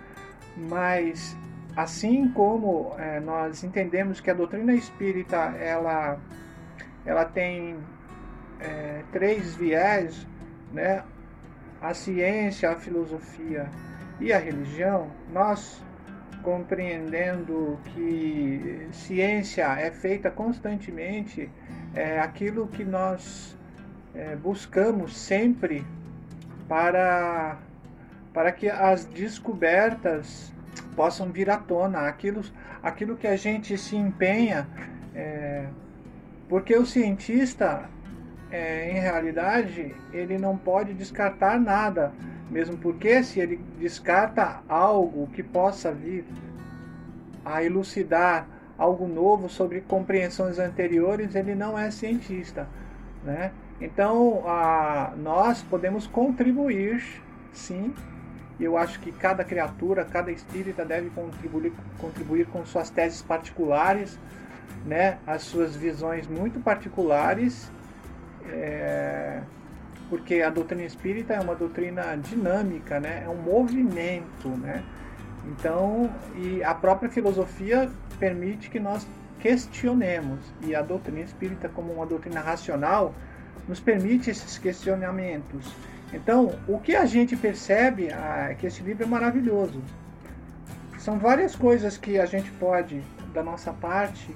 Mas 0.58 1.38
assim 1.78 2.28
como 2.34 2.94
é, 2.98 3.22
nós 3.22 3.64
entendemos 3.64 4.20
que 4.20 4.30
a 4.30 4.34
doutrina 4.34 4.74
espírita 4.74 5.38
ela, 5.38 6.20
ela 7.06 7.24
tem 7.24 7.78
é, 8.60 9.02
três 9.14 9.56
viés, 9.56 10.28
né? 10.74 11.04
a 11.82 11.94
ciência, 11.94 12.70
a 12.70 12.76
filosofia 12.76 13.70
e 14.20 14.34
a 14.34 14.38
religião, 14.38 15.10
nós 15.32 15.82
compreendendo 16.42 17.80
que 17.94 18.88
ciência 18.92 19.66
é 19.80 19.92
feita 19.92 20.30
constantemente, 20.30 21.50
é 21.94 22.20
aquilo 22.20 22.68
que 22.68 22.84
nós 22.84 23.58
é, 24.14 24.36
buscamos 24.36 25.18
sempre 25.18 25.86
para, 26.68 27.58
para 28.34 28.52
que 28.52 28.70
as 28.70 29.06
descobertas 29.06 30.54
possam 30.96 31.32
vir 31.32 31.50
à 31.50 31.58
tona, 31.58 32.08
aquilo, 32.08 32.42
aquilo 32.82 33.16
que 33.16 33.28
a 33.28 33.36
gente 33.36 33.78
se 33.78 33.96
empenha, 33.96 34.68
é, 35.16 35.66
porque 36.48 36.76
o 36.76 36.86
cientista 36.86 37.90
é, 38.52 38.92
em 38.92 39.00
realidade, 39.00 39.96
ele 40.12 40.38
não 40.38 40.58
pode 40.58 40.94
descartar 40.94 41.60
nada, 41.60 42.12
mesmo 42.52 42.78
porque 42.78 43.24
se 43.24 43.40
ele 43.40 43.58
descarta 43.80 44.62
algo 44.68 45.28
que 45.28 45.42
possa 45.42 45.92
vir 45.92 46.26
a 47.46 47.64
elucidar 47.64 48.46
algo 48.78 49.08
novo 49.08 49.48
sobre 49.48 49.82
compreensões 49.82 50.60
anteriores, 50.60 51.34
ele 51.34 51.56
não 51.56 51.80
é 51.80 51.90
cientista, 51.90 52.68
né? 53.24 53.52
Então, 53.80 54.44
a, 54.46 55.14
nós 55.18 55.64
podemos 55.64 56.06
contribuir, 56.06 57.04
sim. 57.54 57.94
Eu 58.60 58.78
acho 58.78 59.00
que 59.00 59.12
cada 59.12 59.44
criatura, 59.44 60.04
cada 60.06 60.32
espírita 60.32 60.84
deve 60.86 61.10
contribuir, 61.12 61.74
contribuir 62.00 62.46
com 62.48 62.66
suas 62.66 62.90
teses 62.90 63.22
particulares, 63.22 64.20
né? 64.86 65.18
As 65.26 65.44
suas 65.44 65.76
visões 65.76 66.28
muito 66.28 66.60
particulares 66.60 67.72
é, 68.50 69.42
porque 70.12 70.42
a 70.42 70.50
doutrina 70.50 70.84
espírita 70.84 71.34
é 71.34 71.40
uma 71.40 71.56
doutrina 71.56 72.18
dinâmica, 72.18 73.00
né? 73.00 73.24
é 73.26 73.30
um 73.30 73.38
movimento. 73.38 74.50
Né? 74.50 74.84
Então, 75.48 76.14
e 76.36 76.62
a 76.62 76.76
própria 76.76 77.10
filosofia 77.10 77.90
permite 78.20 78.70
que 78.70 78.78
nós 78.78 79.08
questionemos, 79.40 80.40
e 80.64 80.76
a 80.76 80.82
doutrina 80.82 81.22
espírita, 81.22 81.70
como 81.70 81.94
uma 81.94 82.06
doutrina 82.06 82.42
racional, 82.42 83.16
nos 83.70 83.80
permite 83.80 84.30
esses 84.30 84.58
questionamentos. 84.58 85.74
Então, 86.14 86.56
o 86.68 86.78
que 86.78 86.94
a 86.94 87.06
gente 87.06 87.38
percebe 87.38 88.12
ah, 88.12 88.48
é 88.50 88.54
que 88.54 88.68
esse 88.68 88.84
livro 88.84 89.06
é 89.06 89.08
maravilhoso. 89.08 89.82
São 91.00 91.18
várias 91.20 91.56
coisas 91.56 91.98
que 91.98 92.20
a 92.20 92.26
gente 92.26 92.52
pode, 92.52 93.02
da 93.34 93.42
nossa 93.42 93.72
parte, 93.72 94.36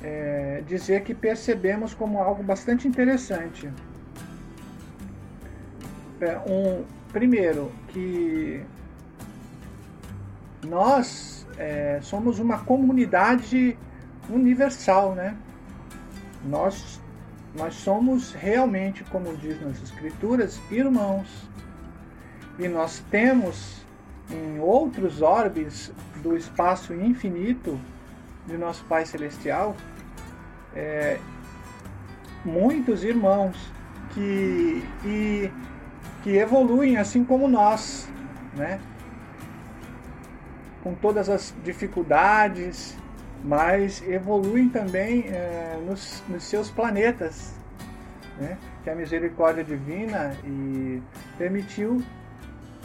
é, 0.00 0.62
dizer 0.64 1.02
que 1.02 1.12
percebemos 1.12 1.92
como 1.92 2.22
algo 2.22 2.40
bastante 2.44 2.86
interessante. 2.86 3.68
É, 6.20 6.38
um, 6.50 6.84
primeiro, 7.12 7.70
que 7.88 8.62
nós 10.66 11.46
é, 11.56 12.00
somos 12.02 12.38
uma 12.38 12.58
comunidade 12.58 13.78
universal, 14.28 15.14
né? 15.14 15.36
Nós, 16.44 17.00
nós 17.54 17.74
somos 17.74 18.32
realmente, 18.32 19.04
como 19.04 19.36
diz 19.36 19.60
nas 19.60 19.82
Escrituras, 19.82 20.60
irmãos. 20.70 21.48
E 22.58 22.66
nós 22.66 23.02
temos 23.10 23.86
em 24.30 24.58
outros 24.58 25.22
orbes 25.22 25.92
do 26.22 26.36
espaço 26.36 26.92
infinito 26.92 27.78
de 28.46 28.56
nosso 28.56 28.84
Pai 28.84 29.06
Celestial, 29.06 29.76
é, 30.74 31.18
muitos 32.44 33.04
irmãos 33.04 33.56
que, 34.14 34.82
e, 35.04 35.50
que 36.22 36.36
evoluem 36.36 36.96
assim 36.96 37.24
como 37.24 37.48
nós, 37.48 38.08
né? 38.54 38.80
com 40.82 40.94
todas 40.94 41.28
as 41.28 41.54
dificuldades, 41.64 42.96
mas 43.44 44.02
evoluem 44.08 44.68
também 44.68 45.26
é, 45.28 45.78
nos, 45.86 46.22
nos, 46.28 46.44
seus 46.44 46.70
planetas, 46.70 47.54
né? 48.38 48.56
que 48.82 48.90
a 48.90 48.94
misericórdia 48.94 49.64
divina 49.64 50.36
e 50.44 51.02
permitiu 51.36 52.02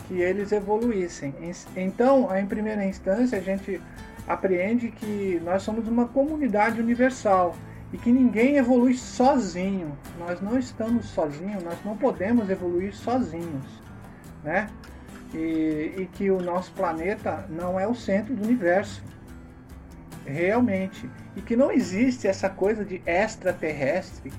que 0.07 0.15
eles 0.21 0.51
evoluíssem. 0.51 1.33
Então, 1.75 2.35
em 2.35 2.45
primeira 2.45 2.83
instância, 2.85 3.37
a 3.37 3.41
gente 3.41 3.81
apreende 4.27 4.89
que 4.89 5.41
nós 5.43 5.63
somos 5.63 5.87
uma 5.87 6.07
comunidade 6.07 6.79
universal 6.79 7.55
e 7.93 7.97
que 7.97 8.11
ninguém 8.11 8.57
evolui 8.57 8.95
sozinho. 8.95 9.95
Nós 10.17 10.41
não 10.41 10.57
estamos 10.57 11.05
sozinhos, 11.05 11.63
nós 11.63 11.77
não 11.85 11.95
podemos 11.95 12.49
evoluir 12.49 12.93
sozinhos, 12.95 13.65
né? 14.43 14.67
E, 15.33 15.93
e 15.97 16.09
que 16.11 16.31
o 16.31 16.41
nosso 16.41 16.71
planeta 16.71 17.45
não 17.49 17.79
é 17.79 17.87
o 17.87 17.93
centro 17.93 18.35
do 18.35 18.43
universo, 18.43 19.03
realmente, 20.25 21.09
e 21.35 21.41
que 21.41 21.55
não 21.55 21.71
existe 21.71 22.27
essa 22.27 22.49
coisa 22.49 22.83
de 22.83 23.01
extraterrestre. 23.05 24.33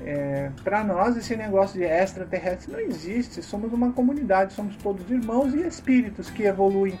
É, 0.00 0.50
Para 0.64 0.82
nós, 0.82 1.16
esse 1.16 1.36
negócio 1.36 1.78
de 1.78 1.84
extraterrestre 1.84 2.72
não 2.72 2.80
existe. 2.80 3.42
Somos 3.42 3.72
uma 3.72 3.92
comunidade, 3.92 4.52
somos 4.52 4.76
todos 4.76 5.08
irmãos 5.10 5.54
e 5.54 5.66
espíritos 5.66 6.30
que 6.30 6.42
evoluem 6.44 6.98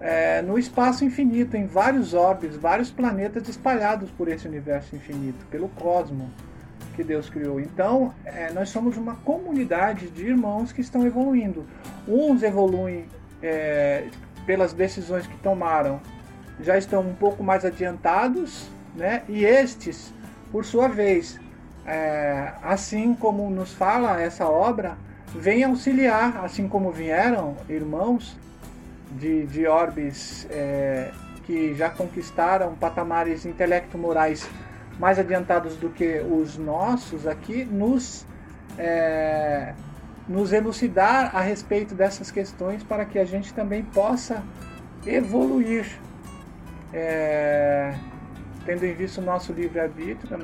é, 0.00 0.42
no 0.42 0.58
espaço 0.58 1.04
infinito, 1.04 1.56
em 1.56 1.66
vários 1.66 2.14
orbes, 2.14 2.56
vários 2.56 2.90
planetas 2.90 3.48
espalhados 3.48 4.10
por 4.10 4.28
esse 4.28 4.46
universo 4.46 4.94
infinito, 4.94 5.44
pelo 5.46 5.68
cosmos 5.70 6.28
que 6.94 7.02
Deus 7.02 7.28
criou. 7.28 7.60
Então, 7.60 8.12
é, 8.24 8.50
nós 8.52 8.70
somos 8.70 8.96
uma 8.96 9.16
comunidade 9.16 10.08
de 10.10 10.26
irmãos 10.26 10.72
que 10.72 10.80
estão 10.80 11.06
evoluindo. 11.06 11.64
Uns 12.06 12.42
evoluem 12.42 13.06
é, 13.42 14.08
pelas 14.46 14.72
decisões 14.72 15.26
que 15.26 15.36
tomaram, 15.38 16.00
já 16.60 16.76
estão 16.76 17.02
um 17.02 17.14
pouco 17.14 17.42
mais 17.42 17.64
adiantados, 17.64 18.68
né? 18.96 19.22
E 19.28 19.44
estes, 19.44 20.12
por 20.50 20.64
sua 20.64 20.88
vez, 20.88 21.38
é, 21.86 22.52
assim 22.62 23.14
como 23.14 23.48
nos 23.48 23.72
fala 23.72 24.20
essa 24.20 24.46
obra, 24.46 24.96
vem 25.34 25.62
auxiliar, 25.62 26.44
assim 26.44 26.68
como 26.68 26.90
vieram 26.90 27.56
irmãos 27.68 28.36
de, 29.12 29.46
de 29.46 29.66
orbes 29.66 30.46
é, 30.50 31.10
que 31.44 31.74
já 31.74 31.88
conquistaram 31.88 32.74
patamares 32.74 33.46
intelecto-morais 33.46 34.48
mais 34.98 35.18
adiantados 35.18 35.76
do 35.76 35.90
que 35.90 36.20
os 36.20 36.58
nossos 36.58 37.26
aqui, 37.26 37.64
nos, 37.64 38.26
é, 38.76 39.72
nos 40.28 40.52
elucidar 40.52 41.34
a 41.34 41.40
respeito 41.40 41.94
dessas 41.94 42.30
questões 42.30 42.82
para 42.82 43.04
que 43.04 43.18
a 43.18 43.24
gente 43.24 43.54
também 43.54 43.82
possa 43.84 44.42
evoluir, 45.06 45.86
é, 46.92 47.94
tendo 48.66 48.84
em 48.84 48.94
vista 48.94 49.20
o 49.20 49.24
nosso 49.24 49.52
livre-arbítrio, 49.52 50.36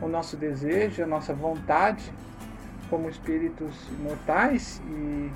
o 0.00 0.08
nosso 0.08 0.36
desejo, 0.36 1.02
a 1.02 1.06
nossa 1.06 1.34
vontade 1.34 2.12
como 2.88 3.08
espíritos 3.08 3.74
imortais 3.98 4.80
e 4.88 5.30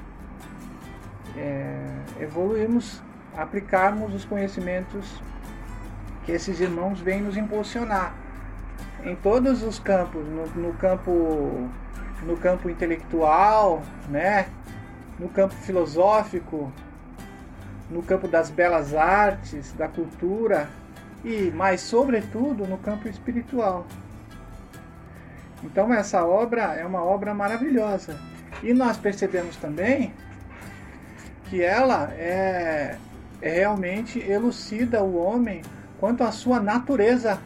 é, 1.36 1.78
evoluirmos, 2.20 3.02
aplicarmos 3.36 4.14
os 4.14 4.24
conhecimentos 4.24 5.20
que 6.24 6.32
esses 6.32 6.60
irmãos 6.60 7.00
vêm 7.00 7.20
nos 7.20 7.36
impulsionar 7.36 8.14
em 9.04 9.16
todos 9.16 9.62
os 9.62 9.78
campos, 9.78 10.24
no, 10.26 10.46
no 10.62 10.72
campo 10.74 11.68
no 12.22 12.36
campo 12.36 12.70
intelectual, 12.70 13.82
né? 14.08 14.46
no 15.18 15.28
campo 15.28 15.54
filosófico, 15.54 16.72
no 17.90 18.02
campo 18.02 18.26
das 18.26 18.50
belas 18.50 18.94
artes, 18.94 19.72
da 19.72 19.88
cultura 19.88 20.68
e, 21.24 21.50
mais 21.50 21.80
sobretudo, 21.80 22.66
no 22.66 22.78
campo 22.78 23.08
espiritual. 23.08 23.86
Então 25.62 25.92
essa 25.92 26.24
obra 26.24 26.74
é 26.74 26.84
uma 26.84 27.02
obra 27.02 27.34
maravilhosa. 27.34 28.18
E 28.62 28.72
nós 28.72 28.96
percebemos 28.96 29.56
também 29.56 30.12
que 31.52 31.62
ela 31.62 32.10
é, 32.14 32.96
é 33.42 33.50
realmente 33.50 34.18
elucida 34.18 35.02
o 35.02 35.16
homem 35.16 35.60
quanto 36.00 36.24
à 36.24 36.32
sua 36.32 36.58
natureza, 36.58 37.38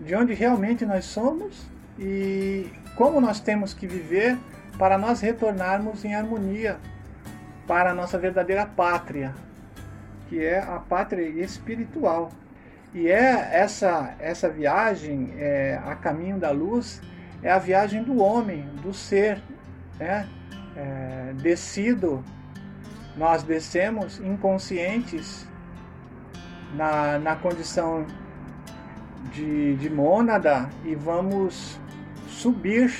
de 0.00 0.12
onde 0.16 0.34
realmente 0.34 0.84
nós 0.84 1.04
somos 1.04 1.68
e 1.96 2.66
como 2.96 3.20
nós 3.20 3.38
temos 3.38 3.72
que 3.72 3.86
viver 3.86 4.36
para 4.76 4.98
nós 4.98 5.20
retornarmos 5.20 6.04
em 6.04 6.16
harmonia 6.16 6.78
para 7.64 7.92
a 7.92 7.94
nossa 7.94 8.18
verdadeira 8.18 8.66
pátria, 8.66 9.32
que 10.28 10.44
é 10.44 10.58
a 10.58 10.80
pátria 10.80 11.28
espiritual. 11.28 12.32
E 12.92 13.06
é 13.06 13.50
essa 13.52 14.16
essa 14.18 14.48
viagem 14.48 15.32
é, 15.38 15.80
a 15.86 15.94
caminho 15.94 16.38
da 16.38 16.50
luz 16.50 17.00
é 17.40 17.52
a 17.52 17.58
viagem 17.60 18.02
do 18.02 18.18
homem, 18.18 18.68
do 18.82 18.92
ser, 18.92 19.40
né? 19.96 20.28
É, 20.76 21.34
descido 21.34 22.24
nós 23.16 23.42
descemos 23.42 24.20
inconscientes 24.20 25.46
na, 26.74 27.18
na 27.18 27.36
condição 27.36 28.06
de, 29.32 29.76
de 29.76 29.88
mônada 29.88 30.68
e 30.84 30.94
vamos 30.94 31.80
subir 32.28 32.92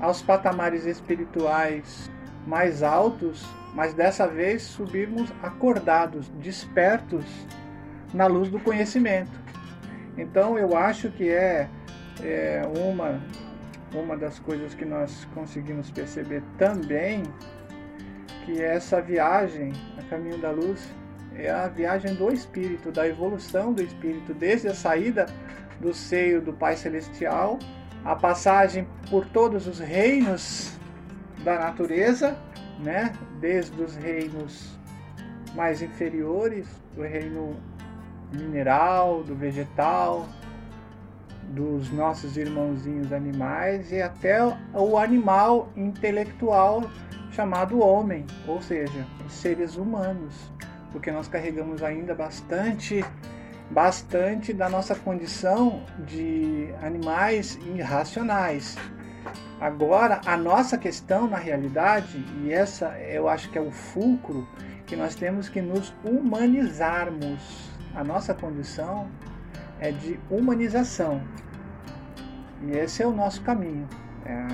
aos 0.00 0.22
patamares 0.22 0.86
espirituais 0.86 2.10
mais 2.46 2.82
altos, 2.82 3.44
mas 3.74 3.92
dessa 3.92 4.26
vez 4.26 4.62
subirmos 4.62 5.32
acordados, 5.42 6.28
despertos 6.40 7.24
na 8.14 8.26
luz 8.26 8.48
do 8.48 8.60
conhecimento. 8.60 9.32
Então 10.16 10.58
eu 10.58 10.76
acho 10.76 11.10
que 11.10 11.28
é, 11.28 11.68
é 12.22 12.62
uma, 12.76 13.20
uma 13.92 14.16
das 14.16 14.38
coisas 14.38 14.74
que 14.74 14.84
nós 14.84 15.26
conseguimos 15.34 15.90
perceber 15.90 16.42
também 16.56 17.22
que 18.44 18.62
essa 18.62 19.00
viagem 19.00 19.72
a 19.98 20.02
caminho 20.04 20.38
da 20.38 20.50
luz 20.50 20.88
é 21.34 21.50
a 21.50 21.68
viagem 21.68 22.14
do 22.14 22.32
espírito, 22.32 22.90
da 22.90 23.06
evolução 23.06 23.72
do 23.72 23.82
espírito, 23.82 24.34
desde 24.34 24.68
a 24.68 24.74
saída 24.74 25.26
do 25.80 25.94
seio 25.94 26.40
do 26.40 26.52
Pai 26.52 26.76
Celestial, 26.76 27.58
a 28.04 28.16
passagem 28.16 28.86
por 29.10 29.26
todos 29.26 29.66
os 29.66 29.78
reinos 29.78 30.76
da 31.44 31.58
natureza, 31.58 32.36
né? 32.80 33.12
desde 33.40 33.80
os 33.80 33.94
reinos 33.94 34.78
mais 35.54 35.80
inferiores, 35.82 36.66
do 36.94 37.02
reino 37.02 37.56
mineral, 38.32 39.22
do 39.22 39.34
vegetal, 39.34 40.28
dos 41.50 41.90
nossos 41.90 42.36
irmãozinhos 42.36 43.12
animais 43.12 43.90
e 43.90 44.02
até 44.02 44.38
o 44.74 44.98
animal 44.98 45.70
intelectual 45.76 46.82
chamado 47.38 47.78
homem, 47.78 48.26
ou 48.48 48.60
seja, 48.60 49.06
os 49.24 49.32
seres 49.32 49.76
humanos, 49.76 50.34
porque 50.90 51.12
nós 51.12 51.28
carregamos 51.28 51.84
ainda 51.84 52.12
bastante 52.12 53.04
bastante 53.70 54.52
da 54.52 54.68
nossa 54.68 54.94
condição 54.96 55.84
de 56.04 56.68
animais 56.82 57.56
irracionais. 57.76 58.76
Agora, 59.60 60.20
a 60.26 60.36
nossa 60.36 60.76
questão 60.76 61.28
na 61.28 61.36
realidade, 61.36 62.24
e 62.42 62.52
essa 62.52 62.98
eu 62.98 63.28
acho 63.28 63.48
que 63.50 63.58
é 63.58 63.60
o 63.60 63.70
fulcro, 63.70 64.48
que 64.84 64.96
nós 64.96 65.14
temos 65.14 65.48
que 65.48 65.60
nos 65.60 65.94
humanizarmos. 66.02 67.70
A 67.94 68.02
nossa 68.02 68.34
condição 68.34 69.08
é 69.78 69.92
de 69.92 70.18
humanização. 70.28 71.22
E 72.64 72.72
esse 72.72 73.00
é 73.00 73.06
o 73.06 73.12
nosso 73.12 73.42
caminho. 73.42 73.86
É, 74.28 74.46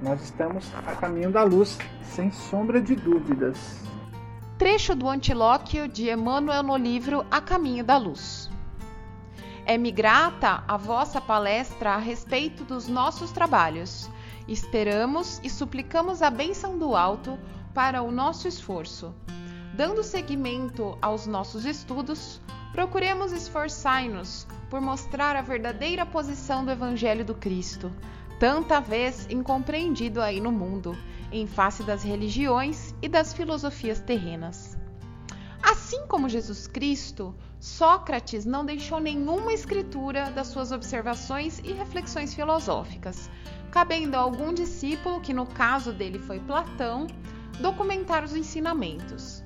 nós 0.00 0.22
estamos 0.22 0.72
a 0.86 0.94
caminho 0.94 1.32
da 1.32 1.42
luz, 1.42 1.76
sem 2.04 2.30
sombra 2.30 2.80
de 2.80 2.94
dúvidas. 2.94 3.58
Trecho 4.56 4.94
do 4.94 5.08
Antilóquio 5.08 5.88
de 5.88 6.08
Emmanuel 6.08 6.62
no 6.62 6.76
livro 6.76 7.26
A 7.28 7.40
Caminho 7.40 7.84
da 7.84 7.98
Luz. 7.98 8.48
É-me 9.66 9.90
grata 9.90 10.62
a 10.68 10.76
vossa 10.76 11.20
palestra 11.20 11.94
a 11.94 11.96
respeito 11.96 12.62
dos 12.62 12.86
nossos 12.86 13.32
trabalhos. 13.32 14.08
Esperamos 14.46 15.40
e 15.42 15.50
suplicamos 15.50 16.22
a 16.22 16.30
bênção 16.30 16.78
do 16.78 16.94
alto 16.94 17.36
para 17.74 18.02
o 18.02 18.12
nosso 18.12 18.46
esforço. 18.46 19.12
Dando 19.74 20.04
seguimento 20.04 20.96
aos 21.02 21.26
nossos 21.26 21.64
estudos, 21.64 22.40
procuremos 22.70 23.32
esforçar-nos 23.32 24.46
por 24.70 24.80
mostrar 24.80 25.34
a 25.34 25.42
verdadeira 25.42 26.06
posição 26.06 26.64
do 26.64 26.70
Evangelho 26.70 27.24
do 27.24 27.34
Cristo, 27.34 27.92
tanta 28.38 28.80
vez 28.80 29.26
incompreendido 29.30 30.20
aí 30.20 30.40
no 30.40 30.52
mundo, 30.52 30.96
em 31.32 31.46
face 31.46 31.82
das 31.82 32.02
religiões 32.02 32.94
e 33.02 33.08
das 33.08 33.32
filosofias 33.32 34.00
terrenas. 34.00 34.76
Assim 35.62 36.06
como 36.06 36.28
Jesus 36.28 36.66
Cristo, 36.66 37.34
Sócrates 37.58 38.44
não 38.44 38.64
deixou 38.64 39.00
nenhuma 39.00 39.52
escritura 39.52 40.30
das 40.30 40.48
suas 40.48 40.70
observações 40.70 41.58
e 41.64 41.72
reflexões 41.72 42.34
filosóficas, 42.34 43.28
cabendo 43.70 44.14
a 44.14 44.20
algum 44.20 44.52
discípulo, 44.52 45.20
que 45.20 45.32
no 45.32 45.46
caso 45.46 45.92
dele 45.92 46.18
foi 46.18 46.38
Platão, 46.38 47.06
documentar 47.60 48.22
os 48.22 48.36
ensinamentos. 48.36 49.42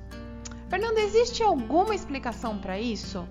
Fernando, 0.69 0.99
existe 0.99 1.41
alguma 1.41 1.95
explicação 1.95 2.57
para 2.57 2.79
isso? 2.79 3.27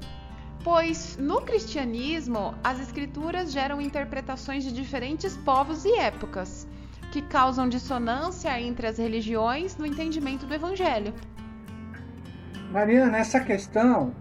Pois 0.62 1.16
no 1.16 1.40
cristianismo 1.40 2.54
as 2.62 2.80
escrituras 2.80 3.52
geram 3.52 3.80
interpretações 3.80 4.64
de 4.64 4.72
diferentes 4.72 5.36
povos 5.38 5.84
e 5.84 5.92
épocas, 5.98 6.66
que 7.12 7.22
causam 7.22 7.68
dissonância 7.68 8.60
entre 8.60 8.86
as 8.86 8.98
religiões 8.98 9.76
no 9.76 9.86
entendimento 9.86 10.46
do 10.46 10.54
evangelho. 10.54 11.12
Marina, 12.70 13.06
nessa 13.06 13.40
questão, 13.40 14.14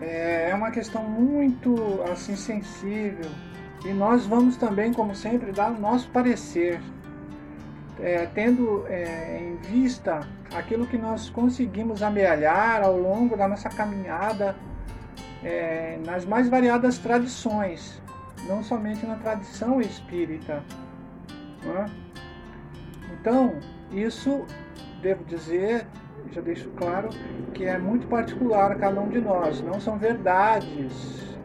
é, 0.00 0.50
é 0.50 0.54
uma 0.54 0.70
questão 0.70 1.02
muito 1.04 2.02
assim 2.12 2.36
sensível 2.36 3.30
e 3.84 3.92
nós 3.92 4.26
vamos 4.26 4.56
também, 4.56 4.92
como 4.92 5.14
sempre, 5.14 5.52
dar 5.52 5.70
o 5.70 5.80
nosso 5.80 6.10
parecer, 6.10 6.80
é, 8.00 8.26
tendo 8.26 8.84
é, 8.88 9.40
em 9.40 9.56
vista 9.56 10.20
aquilo 10.54 10.86
que 10.86 10.98
nós 10.98 11.30
conseguimos 11.30 12.02
amealhar 12.02 12.82
ao 12.82 12.98
longo 12.98 13.36
da 13.36 13.48
nossa 13.48 13.68
caminhada 13.68 14.54
é, 15.44 15.98
nas 16.04 16.24
mais 16.24 16.48
variadas 16.48 16.98
tradições, 16.98 18.00
não 18.46 18.62
somente 18.62 19.04
na 19.06 19.16
tradição 19.16 19.80
espírita. 19.80 20.62
É? 21.64 21.86
Então, 23.12 23.58
isso, 23.90 24.44
devo 25.02 25.24
dizer, 25.24 25.86
já 26.32 26.40
deixo 26.40 26.68
claro, 26.70 27.08
que 27.54 27.64
é 27.64 27.78
muito 27.78 28.06
particular 28.06 28.72
a 28.72 28.74
cada 28.74 29.00
um 29.00 29.08
de 29.08 29.20
nós, 29.20 29.60
não 29.62 29.80
são 29.80 29.98
verdades 29.98 31.36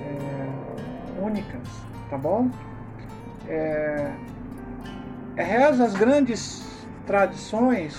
é, 0.00 1.20
únicas, 1.22 1.68
tá 2.08 2.16
bom? 2.16 2.50
É, 3.48 4.12
é 5.36 5.42
reza 5.42 5.84
as 5.84 5.94
grandes 5.94 6.86
tradições 7.06 7.98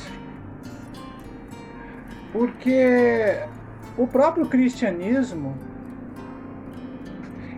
porque 2.31 3.37
o 4.01 4.07
próprio 4.07 4.47
cristianismo 4.47 5.55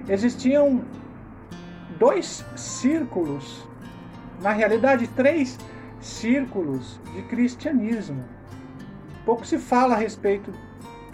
existiam 0.10 0.84
dois 1.98 2.44
círculos, 2.54 3.66
na 4.42 4.52
realidade 4.52 5.08
três 5.08 5.58
círculos 6.02 7.00
de 7.16 7.22
cristianismo. 7.22 8.26
Pouco 9.24 9.46
se 9.46 9.58
fala 9.58 9.96
a 9.96 9.98
respeito 9.98 10.52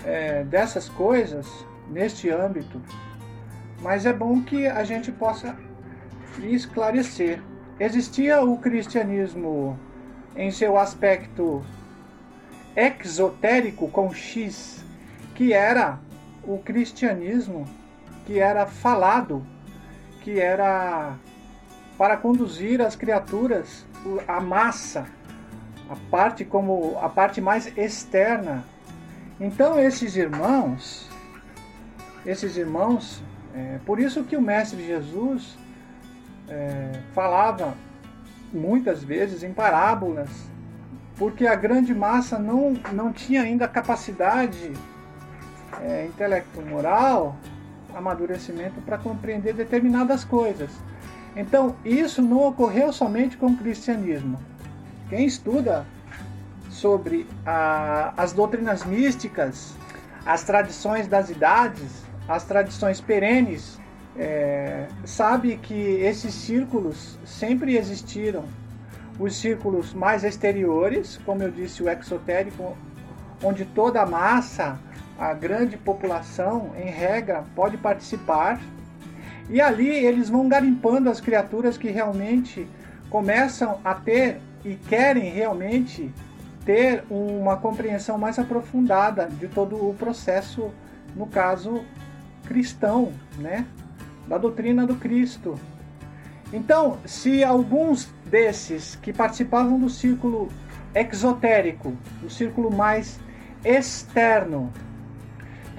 é, 0.04 0.44
dessas 0.46 0.90
coisas 0.90 1.48
neste 1.88 2.28
âmbito, 2.32 2.82
mas 3.84 4.08
é 4.08 4.14
bom 4.14 4.42
que 4.42 4.66
a 4.66 4.84
gente 4.84 5.12
possa 5.12 5.56
esclarecer. 6.42 7.40
Existia 7.80 8.42
o 8.42 8.58
cristianismo 8.58 9.80
em 10.36 10.50
seu 10.50 10.76
aspecto 10.76 11.64
exotérico 12.76 13.88
com 13.92 14.12
X, 14.12 14.84
que 15.40 15.54
era 15.54 15.98
o 16.44 16.58
cristianismo 16.58 17.66
que 18.26 18.40
era 18.40 18.66
falado, 18.66 19.42
que 20.20 20.38
era 20.38 21.16
para 21.98 22.18
conduzir 22.18 22.82
as 22.82 22.94
criaturas, 22.98 23.86
a 24.28 24.42
massa, 24.42 25.06
a 25.90 25.96
parte 26.12 26.44
como 26.44 27.00
a 27.02 27.08
parte 27.08 27.40
mais 27.40 27.72
externa. 27.78 28.66
Então 29.40 29.80
esses 29.80 30.18
irmãos, 30.18 31.10
esses 32.26 32.58
irmãos, 32.58 33.24
é, 33.56 33.80
por 33.86 33.98
isso 33.98 34.26
que 34.26 34.36
o 34.36 34.42
mestre 34.42 34.86
Jesus 34.86 35.58
é, 36.50 37.00
falava 37.16 37.76
muitas 38.52 39.02
vezes 39.02 39.42
em 39.42 39.54
parábolas 39.54 40.30
porque 41.18 41.48
a 41.48 41.56
grande 41.56 41.96
massa 41.96 42.38
não, 42.38 42.74
não 42.92 43.14
tinha 43.14 43.42
ainda 43.44 43.70
capacidade 43.70 44.74
é, 45.82 46.06
intelecto-moral, 46.06 47.36
amadurecimento 47.94 48.80
para 48.82 48.98
compreender 48.98 49.54
determinadas 49.54 50.24
coisas. 50.24 50.72
Então, 51.36 51.76
isso 51.86 52.22
não 52.22 52.48
ocorreu 52.48 52.92
somente 52.92 53.38
com 53.38 53.48
o 53.48 53.58
cristianismo. 53.58 54.40
Quem 55.10 55.26
estuda 55.26 55.86
sobre 56.70 57.28
a, 57.46 58.14
as 58.18 58.32
doutrinas 58.32 58.84
místicas, 58.86 59.74
as 60.26 60.44
tradições 60.44 61.08
das 61.08 61.30
idades, 61.30 62.04
as 62.28 62.44
tradições 62.44 63.02
perenes, 63.02 63.80
é, 64.18 64.88
sabe 65.06 65.58
que 65.58 65.74
esses 65.74 66.34
círculos 66.34 67.18
sempre 67.26 67.78
existiram 67.78 68.44
os 69.20 69.36
círculos 69.36 69.94
mais 69.94 70.24
exteriores, 70.24 71.20
como 71.26 71.44
eu 71.44 71.52
disse, 71.52 71.84
o 71.84 71.90
exotérico, 71.90 72.78
onde 73.44 73.66
toda 73.66 74.02
a 74.02 74.06
massa, 74.06 74.80
a 75.20 75.34
grande 75.34 75.76
população, 75.76 76.72
em 76.78 76.90
regra, 76.90 77.44
pode 77.54 77.78
participar. 77.78 78.60
E 79.50 79.60
ali 79.60 79.90
eles 79.90 80.30
vão 80.30 80.48
garimpando 80.48 81.10
as 81.10 81.20
criaturas 81.20 81.78
que 81.78 81.90
realmente 81.90 82.68
começam 83.10 83.80
a 83.84 83.94
ter 83.94 84.40
e 84.64 84.76
querem 84.76 85.30
realmente 85.30 86.14
ter 86.64 87.04
uma 87.10 87.58
compreensão 87.58 88.18
mais 88.18 88.38
aprofundada 88.40 89.28
de 89.28 89.48
todo 89.48 89.76
o 89.76 89.94
processo, 89.96 90.72
no 91.16 91.28
caso 91.28 91.84
cristão, 92.46 93.12
né? 93.38 93.66
Da 94.28 94.38
doutrina 94.38 94.86
do 94.86 94.96
Cristo. 94.96 95.60
Então, 96.54 96.98
se 97.06 97.44
alguns 97.44 98.12
desses 98.26 98.96
que 98.96 99.12
participavam 99.12 99.80
do 99.80 99.90
círculo 99.90 100.50
exotérico, 100.94 101.96
do 102.22 102.30
círculo 102.30 102.72
mais 102.72 103.20
externo, 103.64 104.72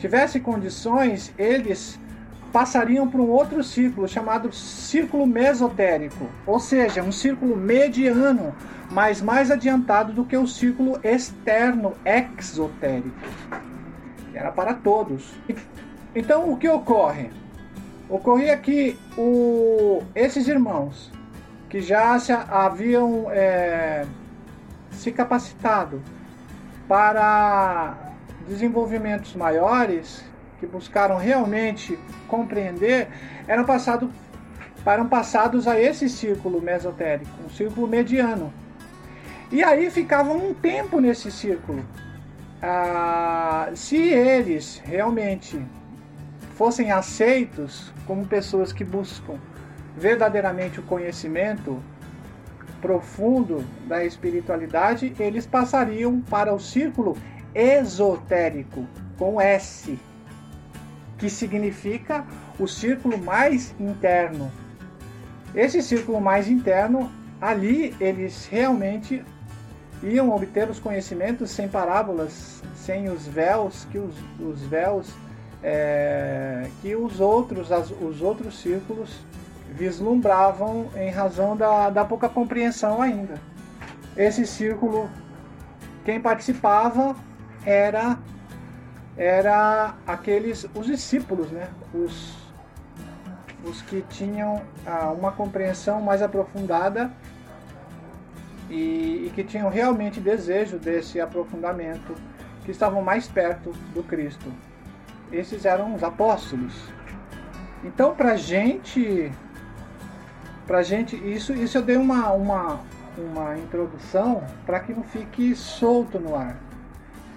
tivesse 0.00 0.40
condições, 0.40 1.32
eles 1.38 2.00
passariam 2.50 3.06
para 3.08 3.20
um 3.20 3.28
outro 3.28 3.62
círculo 3.62 4.08
chamado 4.08 4.52
círculo 4.52 5.26
mesotérico, 5.26 6.26
ou 6.46 6.58
seja, 6.58 7.02
um 7.02 7.12
círculo 7.12 7.56
mediano, 7.56 8.54
mas 8.90 9.20
mais 9.20 9.50
adiantado 9.50 10.12
do 10.12 10.24
que 10.24 10.36
o 10.36 10.46
círculo 10.46 10.98
externo 11.04 11.92
exotérico. 12.04 13.14
Era 14.34 14.50
para 14.50 14.74
todos. 14.74 15.32
Então, 16.12 16.50
o 16.50 16.56
que 16.56 16.68
ocorre? 16.68 17.30
Ocorria 18.08 18.56
que 18.56 18.98
o, 19.16 20.02
esses 20.12 20.48
irmãos 20.48 21.12
que 21.68 21.80
já 21.80 22.18
se 22.18 22.32
haviam 22.32 23.30
é, 23.30 24.04
se 24.90 25.12
capacitado 25.12 26.02
para 26.88 28.09
desenvolvimentos 28.48 29.34
maiores, 29.34 30.24
que 30.58 30.66
buscaram 30.66 31.16
realmente 31.16 31.98
compreender, 32.28 33.08
eram 33.48 33.64
passado, 33.64 34.10
eram 34.84 35.08
passados 35.08 35.66
a 35.66 35.80
esse 35.80 36.08
círculo 36.08 36.60
mesotérico, 36.60 37.30
um 37.44 37.48
círculo 37.48 37.88
mediano. 37.88 38.52
E 39.50 39.64
aí 39.64 39.90
ficavam 39.90 40.36
um 40.36 40.54
tempo 40.54 41.00
nesse 41.00 41.30
círculo. 41.30 41.84
Ah, 42.62 43.70
se 43.74 43.96
eles 43.96 44.80
realmente 44.84 45.60
fossem 46.54 46.92
aceitos 46.92 47.90
como 48.06 48.26
pessoas 48.26 48.70
que 48.70 48.84
buscam 48.84 49.38
verdadeiramente 49.96 50.78
o 50.78 50.82
conhecimento 50.82 51.82
profundo 52.80 53.64
da 53.86 54.04
espiritualidade, 54.04 55.14
eles 55.18 55.46
passariam 55.46 56.20
para 56.20 56.52
o 56.54 56.60
círculo 56.60 57.16
esotérico, 57.54 58.86
com 59.18 59.40
S, 59.40 59.98
que 61.18 61.28
significa 61.28 62.24
o 62.58 62.66
círculo 62.66 63.18
mais 63.18 63.74
interno. 63.78 64.50
Esse 65.54 65.82
círculo 65.82 66.20
mais 66.20 66.48
interno, 66.48 67.10
ali 67.40 67.94
eles 68.00 68.46
realmente 68.46 69.24
iam 70.02 70.30
obter 70.30 70.68
os 70.70 70.78
conhecimentos 70.78 71.50
sem 71.50 71.68
parábolas, 71.68 72.62
sem 72.74 73.08
os 73.08 73.26
véus, 73.26 73.86
que 73.90 73.98
os, 73.98 74.14
os 74.38 74.62
véus 74.62 75.12
é, 75.62 76.68
que 76.80 76.96
os 76.96 77.20
outros, 77.20 77.70
as, 77.70 77.90
os 77.90 78.22
outros 78.22 78.58
círculos 78.58 79.10
vislumbravam 79.72 80.88
em 80.96 81.10
razão 81.10 81.56
da, 81.56 81.90
da 81.90 82.04
pouca 82.04 82.28
compreensão 82.28 83.00
ainda. 83.02 83.34
Esse 84.16 84.46
círculo, 84.46 85.08
quem 86.04 86.20
participava 86.20 87.14
era 87.64 88.18
era 89.16 89.94
aqueles 90.06 90.66
os 90.74 90.86
discípulos, 90.86 91.50
né? 91.50 91.68
Os 91.92 92.38
os 93.62 93.82
que 93.82 94.02
tinham 94.08 94.62
ah, 94.86 95.10
uma 95.10 95.32
compreensão 95.32 96.00
mais 96.00 96.22
aprofundada 96.22 97.10
e, 98.70 99.26
e 99.26 99.32
que 99.34 99.44
tinham 99.44 99.68
realmente 99.68 100.18
desejo 100.18 100.78
desse 100.78 101.20
aprofundamento, 101.20 102.14
que 102.64 102.70
estavam 102.70 103.02
mais 103.02 103.28
perto 103.28 103.72
do 103.92 104.02
Cristo. 104.02 104.50
Esses 105.30 105.66
eram 105.66 105.94
os 105.94 106.02
apóstolos. 106.02 106.74
Então, 107.84 108.14
para 108.14 108.36
gente 108.36 109.30
pra 110.70 110.84
gente, 110.84 111.16
isso, 111.16 111.52
isso 111.52 111.78
eu 111.78 111.82
dei 111.82 111.96
uma, 111.96 112.30
uma, 112.30 112.78
uma 113.18 113.58
introdução 113.58 114.44
para 114.64 114.78
que 114.78 114.94
não 114.94 115.02
fique 115.02 115.52
solto 115.56 116.20
no 116.20 116.36
ar. 116.36 116.56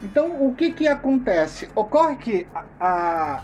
Então, 0.04 0.46
o 0.46 0.54
que 0.54 0.74
que 0.74 0.86
acontece? 0.86 1.70
Ocorre 1.74 2.18
que 2.18 2.48
a, 2.54 2.66
a, 2.78 3.44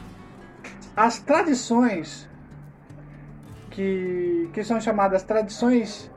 as 0.96 1.18
tradições 1.20 2.30
que, 3.72 4.50
que 4.54 4.62
são 4.66 4.82
chamadas 4.82 5.24
tradições 5.24 6.12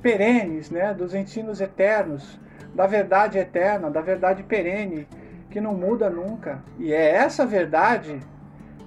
perenes, 0.00 0.70
né, 0.70 0.94
dos 0.94 1.14
ensinos 1.14 1.60
eternos, 1.60 2.40
da 2.74 2.86
verdade 2.86 3.36
eterna, 3.36 3.90
da 3.90 4.00
verdade 4.00 4.42
perene, 4.42 5.06
que 5.50 5.60
não 5.60 5.74
muda 5.74 6.08
nunca. 6.08 6.62
E 6.78 6.90
é 6.90 7.14
essa 7.14 7.44
verdade 7.44 8.20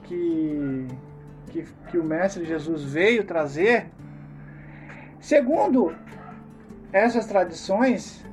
que, 0.04 0.88
que, 1.52 1.64
que 1.92 1.98
o 2.00 2.04
Mestre 2.04 2.44
Jesus 2.44 2.84
veio 2.84 3.24
trazer. 3.24 3.92
Segundo 5.20 5.96
essas 6.92 7.28
tradições, 7.28 8.26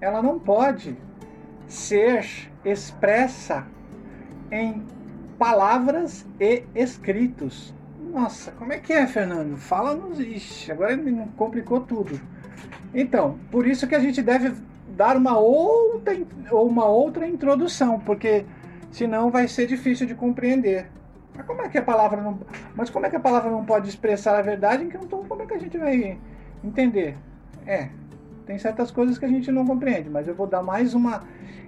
ela 0.00 0.22
não 0.22 0.38
pode 0.38 0.96
ser 1.68 2.50
expressa 2.64 3.66
em 4.50 4.82
palavras 5.38 6.26
e 6.40 6.64
escritos. 6.74 7.74
Nossa, 8.12 8.50
como 8.52 8.72
é 8.72 8.78
que 8.78 8.92
é, 8.92 9.06
Fernando? 9.06 9.56
Fala-nos. 9.56 10.18
Ixi, 10.18 10.72
agora 10.72 10.98
complicou 11.36 11.80
tudo. 11.80 12.18
Então, 12.94 13.38
por 13.50 13.66
isso 13.66 13.86
que 13.86 13.94
a 13.94 14.00
gente 14.00 14.22
deve 14.22 14.52
dar 14.96 15.16
uma 15.16 15.38
outra, 15.38 16.16
uma 16.50 16.86
outra 16.86 17.28
introdução, 17.28 18.00
porque 18.00 18.44
senão 18.90 19.30
vai 19.30 19.46
ser 19.46 19.66
difícil 19.66 20.06
de 20.06 20.14
compreender. 20.14 20.90
Mas 21.36 21.46
como 21.46 21.62
é 21.62 21.68
que 21.68 21.78
a 21.78 21.82
palavra 21.82 22.20
não, 22.20 22.40
mas 22.74 22.90
como 22.90 23.06
é 23.06 23.10
que 23.10 23.16
a 23.16 23.20
palavra 23.20 23.50
não 23.50 23.64
pode 23.64 23.88
expressar 23.88 24.36
a 24.36 24.42
verdade? 24.42 24.82
Então, 24.84 25.22
como 25.24 25.42
é 25.42 25.46
que 25.46 25.54
a 25.54 25.58
gente 25.58 25.78
vai 25.78 26.18
entender? 26.64 27.16
É, 27.64 27.90
tem 28.48 28.56
certas 28.56 28.90
coisas 28.90 29.18
que 29.18 29.26
a 29.26 29.28
gente 29.28 29.52
não 29.52 29.66
compreende, 29.66 30.08
mas 30.08 30.26
eu 30.26 30.34
vou 30.34 30.46
dar 30.46 30.62
mais 30.62 30.94
uma 30.94 31.22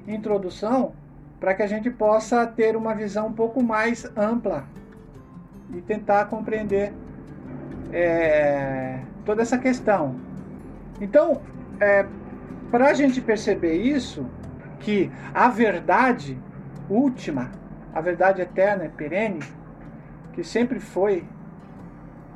introdução 0.09 0.95
para 1.39 1.53
que 1.53 1.63
a 1.63 1.67
gente 1.67 1.91
possa 1.91 2.47
ter 2.47 2.75
uma 2.75 2.95
visão 2.95 3.27
um 3.27 3.35
pouco 3.35 3.63
mais 3.63 4.11
ampla 4.17 4.65
e 5.75 5.83
tentar 5.83 6.25
compreender 6.25 6.95
é, 7.93 8.99
toda 9.27 9.43
essa 9.43 9.59
questão. 9.59 10.17
Então, 11.03 11.43
é, 11.79 12.07
para 12.71 12.87
a 12.87 12.95
gente 12.95 13.21
perceber 13.21 13.75
isso, 13.75 14.25
que 14.79 15.13
a 15.35 15.51
verdade 15.51 16.39
última, 16.89 17.51
a 17.93 18.01
verdade 18.01 18.41
eterna, 18.41 18.91
perene, 18.97 19.41
que 20.33 20.43
sempre 20.43 20.81
foi, 20.81 21.27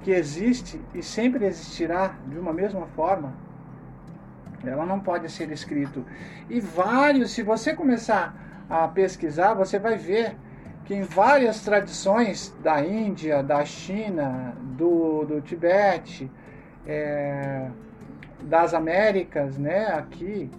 que 0.03 0.11
existe 0.11 0.79
e 0.93 1.03
sempre 1.03 1.47
existirá 1.47 2.15
de 2.29 2.39
uma 2.39 2.53
mesma 2.53 2.87
forma, 2.89 3.43
ela 4.71 4.87
não 4.87 5.01
pode 5.01 5.31
ser 5.31 5.51
escrito. 5.51 6.05
E 6.49 6.61
vários, 6.61 7.33
se 7.33 7.43
você 7.43 7.75
começar 7.75 8.35
a 8.69 8.89
pesquisar, 8.89 9.55
você 9.55 9.79
vai 9.79 9.97
ver 9.97 10.37
que 10.85 10.95
em 10.95 11.03
várias 11.03 11.63
tradições 11.63 12.55
da 12.63 12.85
Índia, 12.85 13.43
da 13.43 13.65
China, 13.65 14.55
do, 14.61 15.25
do 15.25 15.41
Tibete, 15.41 16.31
é, 16.87 17.69
das 18.43 18.75
Américas, 18.75 19.57
né, 19.57 19.87
aqui, 19.87 20.51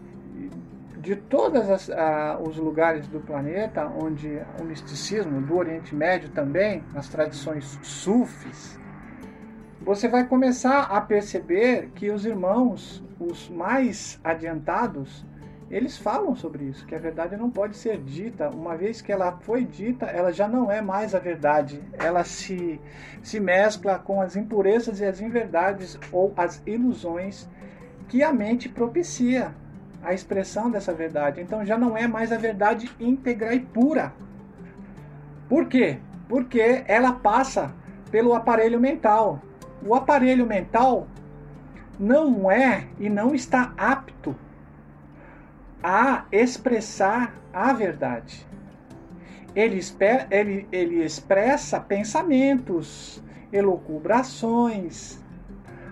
de 0.97 1.15
todos 1.15 1.67
os 2.41 2.57
lugares 2.57 3.07
do 3.07 3.19
planeta 3.19 3.85
onde 3.85 4.41
o 4.59 4.63
misticismo, 4.63 5.39
do 5.39 5.55
Oriente 5.55 5.93
Médio 5.93 6.29
também, 6.29 6.83
nas 6.91 7.07
tradições 7.07 7.79
sufis, 7.83 8.79
você 9.85 10.07
vai 10.07 10.25
começar 10.25 10.85
a 10.85 10.99
perceber 10.99 11.91
que 11.93 12.09
os 12.09 12.25
irmãos, 12.25 13.03
os 13.19 13.47
mais 13.47 14.19
adiantados, 14.23 15.23
eles 15.69 15.95
falam 15.95 16.35
sobre 16.35 16.65
isso, 16.65 16.87
que 16.87 16.95
a 16.95 16.97
verdade 16.99 17.37
não 17.37 17.51
pode 17.51 17.77
ser 17.77 17.99
dita. 17.99 18.49
Uma 18.49 18.75
vez 18.75 18.99
que 18.99 19.11
ela 19.11 19.37
foi 19.41 19.63
dita, 19.63 20.07
ela 20.07 20.33
já 20.33 20.47
não 20.47 20.71
é 20.71 20.81
mais 20.81 21.13
a 21.13 21.19
verdade. 21.19 21.83
Ela 21.93 22.23
se, 22.23 22.81
se 23.21 23.39
mescla 23.39 23.99
com 23.99 24.19
as 24.21 24.35
impurezas 24.35 24.99
e 24.99 25.05
as 25.05 25.21
inverdades 25.21 25.99
ou 26.11 26.33
as 26.35 26.63
ilusões 26.65 27.47
que 28.07 28.23
a 28.23 28.33
mente 28.33 28.67
propicia 28.67 29.53
a 30.01 30.15
expressão 30.15 30.71
dessa 30.71 30.93
verdade. 30.93 31.41
Então 31.41 31.63
já 31.63 31.77
não 31.77 31.95
é 31.95 32.07
mais 32.07 32.31
a 32.31 32.37
verdade 32.37 32.89
íntegra 32.99 33.53
e 33.53 33.59
pura. 33.59 34.13
Por 35.47 35.67
quê? 35.67 35.99
Porque 36.27 36.83
ela 36.87 37.13
passa 37.13 37.71
pelo 38.09 38.33
aparelho 38.33 38.79
mental. 38.79 39.41
O 39.85 39.93
aparelho 39.93 40.47
mental 40.47 41.07
não 41.99 42.49
é 42.49 42.87
e 42.99 43.07
não 43.07 43.35
está 43.35 43.71
apto 43.77 44.35
a 45.83 46.25
expressar 46.31 47.35
a 47.53 47.71
verdade. 47.71 48.47
Ele, 49.55 49.79
ele, 50.31 50.67
ele 50.71 51.03
expressa 51.03 51.79
pensamentos, 51.79 53.23
elucubrações, 53.53 55.19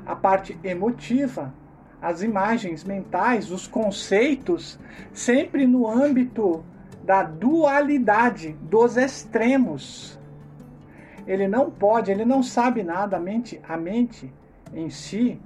a 0.06 0.16
parte 0.16 0.58
emotiva, 0.64 1.54
as 2.02 2.24
imagens 2.24 2.84
mentais, 2.84 3.52
os 3.52 3.68
conceitos, 3.68 4.80
sempre 5.14 5.68
no 5.68 5.88
âmbito 5.88 6.66
da 7.04 7.22
dualidade, 7.22 8.58
dos 8.64 8.98
extremos. 8.98 10.20
Ele 11.26 11.48
não 11.48 11.72
pode, 11.72 12.12
ele 12.12 12.26
não 12.26 12.44
sabe 12.44 12.84
nada, 12.84 13.18
a 13.18 13.20
mente, 13.20 13.62
a 13.68 13.78
mente 13.78 14.32
em 14.74 14.90
si, 14.90 15.40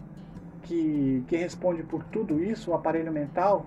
que, 0.64 1.24
que 1.28 1.36
responde 1.36 1.84
por 1.84 2.04
tudo 2.06 2.44
isso, 2.44 2.72
o 2.72 2.74
aparelho 2.74 3.12
mental, 3.12 3.66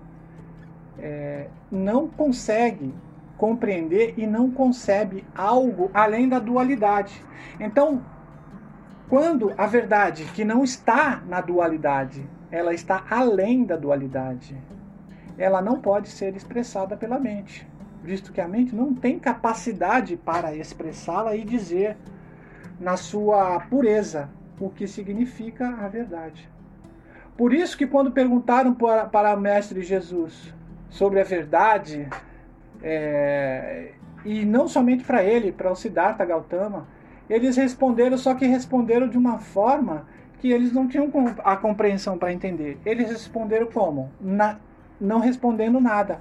é, 0.99 1.47
não 1.71 2.07
consegue 2.07 2.93
compreender 3.37 4.13
e 4.17 4.27
não 4.27 4.51
concebe 4.51 5.25
algo 5.35 5.89
além 5.93 6.29
da 6.29 6.37
dualidade. 6.37 7.23
Então, 7.59 8.03
quando 9.09 9.53
a 9.57 9.65
verdade 9.65 10.25
que 10.25 10.45
não 10.45 10.63
está 10.63 11.21
na 11.27 11.41
dualidade, 11.41 12.27
ela 12.51 12.73
está 12.73 13.03
além 13.09 13.63
da 13.63 13.75
dualidade, 13.75 14.55
ela 15.37 15.61
não 15.61 15.81
pode 15.81 16.09
ser 16.09 16.35
expressada 16.35 16.95
pela 16.95 17.17
mente, 17.17 17.67
visto 18.03 18.31
que 18.31 18.41
a 18.41 18.47
mente 18.47 18.75
não 18.75 18.93
tem 18.93 19.19
capacidade 19.19 20.17
para 20.17 20.55
expressá-la 20.55 21.35
e 21.35 21.43
dizer 21.43 21.97
na 22.79 22.97
sua 22.97 23.59
pureza 23.61 24.29
o 24.59 24.69
que 24.69 24.87
significa 24.87 25.67
a 25.67 25.87
verdade. 25.87 26.49
Por 27.37 27.53
isso 27.53 27.77
que 27.77 27.87
quando 27.87 28.11
perguntaram 28.11 28.73
para, 28.73 29.05
para 29.05 29.35
o 29.35 29.39
mestre 29.39 29.81
Jesus 29.81 30.53
sobre 30.89 31.19
a 31.19 31.23
verdade, 31.23 32.07
é, 32.83 33.91
e 34.25 34.45
não 34.45 34.67
somente 34.67 35.03
para 35.03 35.23
ele, 35.23 35.51
para 35.51 35.71
o 35.71 35.75
Siddhartha 35.75 36.25
Gautama, 36.25 36.87
eles 37.29 37.55
responderam, 37.55 38.17
só 38.17 38.35
que 38.35 38.45
responderam 38.45 39.07
de 39.07 39.17
uma 39.17 39.39
forma 39.39 40.05
que 40.39 40.51
eles 40.51 40.73
não 40.73 40.87
tinham 40.87 41.09
a 41.43 41.55
compreensão 41.55 42.17
para 42.17 42.33
entender. 42.33 42.79
Eles 42.85 43.09
responderam 43.09 43.67
como? 43.67 44.11
Na, 44.19 44.59
não 44.99 45.19
respondendo 45.19 45.79
nada, 45.79 46.19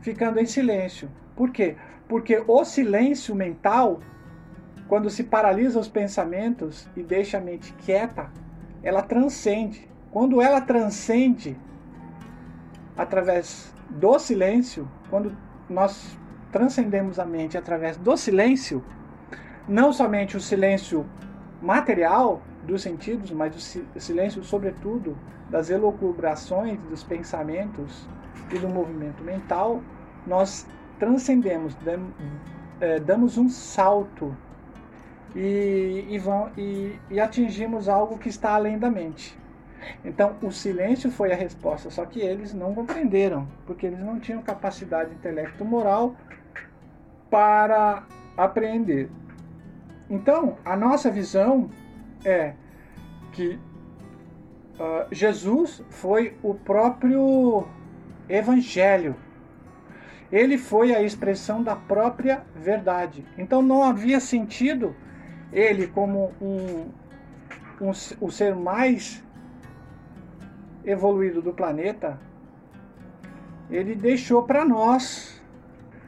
ficando 0.00 0.38
em 0.38 0.46
silêncio. 0.46 1.08
Por 1.42 1.50
quê? 1.50 1.74
Porque 2.06 2.40
o 2.46 2.64
silêncio 2.64 3.34
mental, 3.34 3.98
quando 4.86 5.10
se 5.10 5.24
paralisa 5.24 5.80
os 5.80 5.88
pensamentos 5.88 6.88
e 6.96 7.02
deixa 7.02 7.38
a 7.38 7.40
mente 7.40 7.72
quieta, 7.84 8.30
ela 8.80 9.02
transcende. 9.02 9.90
Quando 10.12 10.40
ela 10.40 10.60
transcende 10.60 11.58
através 12.96 13.74
do 13.90 14.20
silêncio, 14.20 14.88
quando 15.10 15.36
nós 15.68 16.16
transcendemos 16.52 17.18
a 17.18 17.24
mente 17.24 17.58
através 17.58 17.96
do 17.96 18.16
silêncio, 18.16 18.84
não 19.66 19.92
somente 19.92 20.36
o 20.36 20.40
silêncio 20.40 21.04
material 21.60 22.40
dos 22.62 22.82
sentidos, 22.82 23.32
mas 23.32 23.82
o 23.96 24.00
silêncio, 24.00 24.44
sobretudo, 24.44 25.18
das 25.50 25.70
elucubrações, 25.70 26.78
dos 26.82 27.02
pensamentos 27.02 28.08
e 28.52 28.58
do 28.60 28.68
movimento 28.68 29.24
mental, 29.24 29.82
nós 30.24 30.68
transcendemos, 30.98 31.76
é, 32.80 32.98
damos 33.00 33.38
um 33.38 33.48
salto 33.48 34.36
e, 35.34 36.06
e, 36.08 36.18
vão, 36.18 36.50
e, 36.56 36.98
e 37.10 37.20
atingimos 37.20 37.88
algo 37.88 38.18
que 38.18 38.28
está 38.28 38.54
além 38.54 38.78
da 38.78 38.90
mente. 38.90 39.38
Então, 40.04 40.36
o 40.42 40.50
silêncio 40.50 41.10
foi 41.10 41.32
a 41.32 41.36
resposta, 41.36 41.90
só 41.90 42.04
que 42.06 42.20
eles 42.20 42.54
não 42.54 42.74
compreenderam, 42.74 43.48
porque 43.66 43.86
eles 43.86 43.98
não 43.98 44.20
tinham 44.20 44.42
capacidade 44.42 45.12
intelecto-moral 45.12 46.14
para 47.28 48.04
apreender. 48.36 49.10
Então, 50.08 50.56
a 50.64 50.76
nossa 50.76 51.10
visão 51.10 51.70
é 52.24 52.54
que 53.32 53.58
uh, 54.78 55.06
Jesus 55.10 55.82
foi 55.90 56.36
o 56.42 56.54
próprio 56.54 57.66
Evangelho. 58.28 59.16
Ele 60.32 60.56
foi 60.56 60.94
a 60.94 61.02
expressão 61.02 61.62
da 61.62 61.76
própria 61.76 62.42
verdade. 62.56 63.24
Então, 63.36 63.60
não 63.60 63.84
havia 63.84 64.18
sentido 64.18 64.96
ele, 65.52 65.86
como 65.86 66.32
um, 66.40 66.88
um, 67.80 67.92
o 68.20 68.30
ser 68.30 68.56
mais 68.56 69.22
evoluído 70.84 71.42
do 71.42 71.52
planeta, 71.52 72.18
ele 73.70 73.94
deixou 73.94 74.42
para 74.42 74.64
nós 74.64 75.40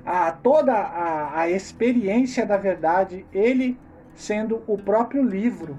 a, 0.05 0.33
toda 0.33 0.73
a, 0.73 1.41
a 1.41 1.51
experiência 1.51 2.45
da 2.45 2.57
verdade, 2.57 3.25
ele 3.33 3.79
sendo 4.15 4.63
o 4.67 4.79
próprio 4.79 5.23
livro. 5.23 5.79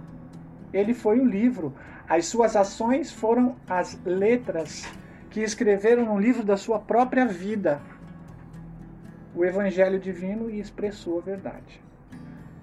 Ele 0.74 0.94
foi 0.94 1.20
o 1.20 1.26
livro. 1.26 1.74
As 2.08 2.26
suas 2.26 2.56
ações 2.56 3.12
foram 3.12 3.56
as 3.68 4.00
letras 4.06 4.88
que 5.30 5.42
escreveram 5.42 6.06
no 6.06 6.20
livro 6.20 6.44
da 6.44 6.58
sua 6.58 6.80
própria 6.80 7.26
vida. 7.26 7.82
O 9.36 9.44
Evangelho 9.44 10.00
divino 10.00 10.50
e 10.50 10.60
expressou 10.60 11.20
a 11.20 11.22
verdade. 11.22 11.82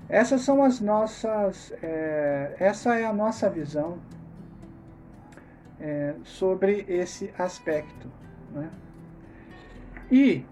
Essas 0.08 0.42
são 0.42 0.62
as 0.62 0.80
nossas, 0.80 1.72
é, 1.82 2.54
essa 2.58 2.98
é 2.98 3.04
a 3.04 3.12
nossa 3.12 3.48
visão 3.48 3.98
é, 5.80 6.14
sobre 6.24 6.84
esse 6.88 7.32
aspecto. 7.38 8.08
Né? 8.52 8.68
E 10.10 10.44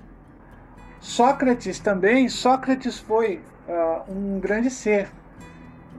Sócrates 0.98 1.78
também, 1.78 2.28
Sócrates 2.28 2.98
foi 2.98 3.42
uh, 3.68 4.12
um 4.12 4.38
grande 4.38 4.70
ser. 4.70 5.11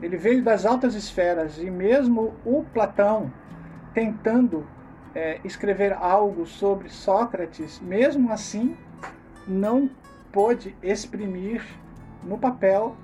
Ele 0.01 0.17
veio 0.17 0.43
das 0.43 0.65
altas 0.65 0.95
esferas 0.95 1.57
e 1.57 1.69
mesmo 1.69 2.35
o 2.45 2.63
Platão 2.73 3.31
tentando 3.93 4.65
é, 5.13 5.39
escrever 5.43 5.93
algo 5.93 6.45
sobre 6.45 6.89
Sócrates, 6.89 7.79
mesmo 7.79 8.31
assim 8.31 8.77
não 9.47 9.89
pôde 10.31 10.75
exprimir 10.81 11.63
no 12.23 12.37
papel 12.37 12.95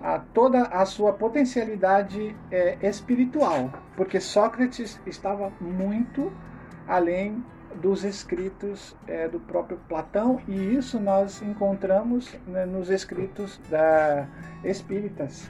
a 0.00 0.18
toda 0.18 0.62
a 0.62 0.84
sua 0.86 1.12
potencialidade 1.12 2.34
é, 2.50 2.78
espiritual, 2.82 3.70
porque 3.96 4.18
Sócrates 4.18 4.98
estava 5.06 5.52
muito 5.60 6.32
além 6.88 7.44
dos 7.80 8.02
escritos 8.02 8.96
é, 9.06 9.28
do 9.28 9.38
próprio 9.38 9.78
Platão 9.88 10.40
e 10.48 10.74
isso 10.74 10.98
nós 10.98 11.40
encontramos 11.42 12.34
né, 12.46 12.64
nos 12.64 12.90
escritos 12.90 13.60
da 13.68 14.26
espíritas 14.64 15.48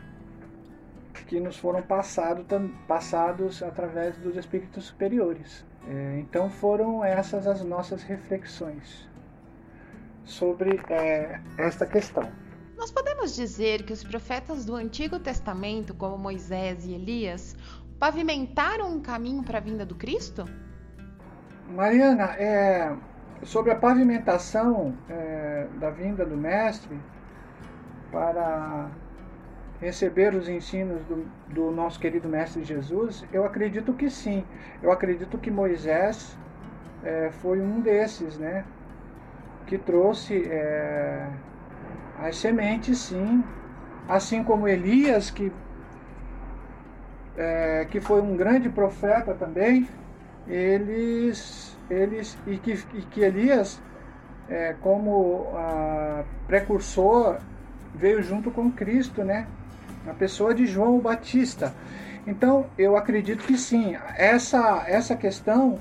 que 1.26 1.38
nos 1.38 1.56
foram 1.56 1.80
passado, 1.80 2.44
passados 2.88 3.62
através 3.62 4.16
dos 4.18 4.36
espíritos 4.36 4.86
superiores. 4.86 5.64
É, 5.88 6.18
então 6.18 6.50
foram 6.50 7.04
essas 7.04 7.46
as 7.46 7.64
nossas 7.64 8.02
reflexões 8.02 9.09
sobre 10.24 10.80
é, 10.88 11.40
esta 11.58 11.86
questão. 11.86 12.30
Nós 12.76 12.90
podemos 12.90 13.34
dizer 13.34 13.82
que 13.82 13.92
os 13.92 14.02
profetas 14.02 14.64
do 14.64 14.74
Antigo 14.74 15.18
Testamento, 15.18 15.94
como 15.94 16.16
Moisés 16.16 16.86
e 16.86 16.92
Elias, 16.94 17.54
pavimentaram 17.98 18.90
um 18.90 19.00
caminho 19.00 19.42
para 19.42 19.58
a 19.58 19.60
vinda 19.60 19.84
do 19.84 19.94
Cristo? 19.94 20.46
Mariana, 21.68 22.34
é, 22.38 22.96
sobre 23.42 23.72
a 23.72 23.76
pavimentação 23.76 24.96
é, 25.08 25.66
da 25.78 25.90
vinda 25.90 26.24
do 26.24 26.36
Mestre 26.36 26.98
para 28.10 28.90
receber 29.80 30.34
os 30.34 30.48
ensinos 30.48 31.02
do, 31.04 31.26
do, 31.48 31.70
nosso 31.70 31.98
querido 31.98 32.28
Mestre 32.28 32.62
Jesus, 32.64 33.24
eu 33.32 33.44
acredito 33.44 33.92
que 33.94 34.10
sim. 34.10 34.44
Eu 34.82 34.92
acredito 34.92 35.38
que 35.38 35.50
Moisés 35.50 36.36
é, 37.02 37.30
foi 37.30 37.60
um 37.60 37.80
desses, 37.80 38.38
né? 38.38 38.64
Que 39.66 39.78
trouxe 39.78 40.46
é, 40.48 41.26
as 42.18 42.36
sementes, 42.36 42.98
sim, 42.98 43.44
assim 44.08 44.42
como 44.42 44.66
Elias, 44.66 45.30
que, 45.30 45.52
é, 47.36 47.86
que 47.90 48.00
foi 48.00 48.20
um 48.20 48.36
grande 48.36 48.68
profeta 48.68 49.34
também, 49.34 49.88
eles, 50.46 51.78
eles 51.88 52.36
e, 52.46 52.56
que, 52.58 52.72
e 52.94 53.02
que 53.02 53.20
Elias, 53.20 53.80
é, 54.48 54.74
como 54.80 55.46
precursor, 56.46 57.38
veio 57.94 58.22
junto 58.22 58.50
com 58.50 58.70
Cristo, 58.70 59.22
né? 59.22 59.46
A 60.06 60.14
pessoa 60.14 60.54
de 60.54 60.66
João 60.66 60.98
Batista. 60.98 61.74
Então, 62.26 62.66
eu 62.76 62.96
acredito 62.96 63.44
que 63.44 63.56
sim. 63.56 63.96
Essa, 64.16 64.84
essa 64.86 65.16
questão, 65.16 65.78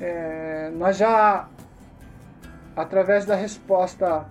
é, 0.00 0.70
nós 0.74 0.96
já, 0.96 1.48
através 2.76 3.24
da 3.24 3.34
resposta 3.34 4.26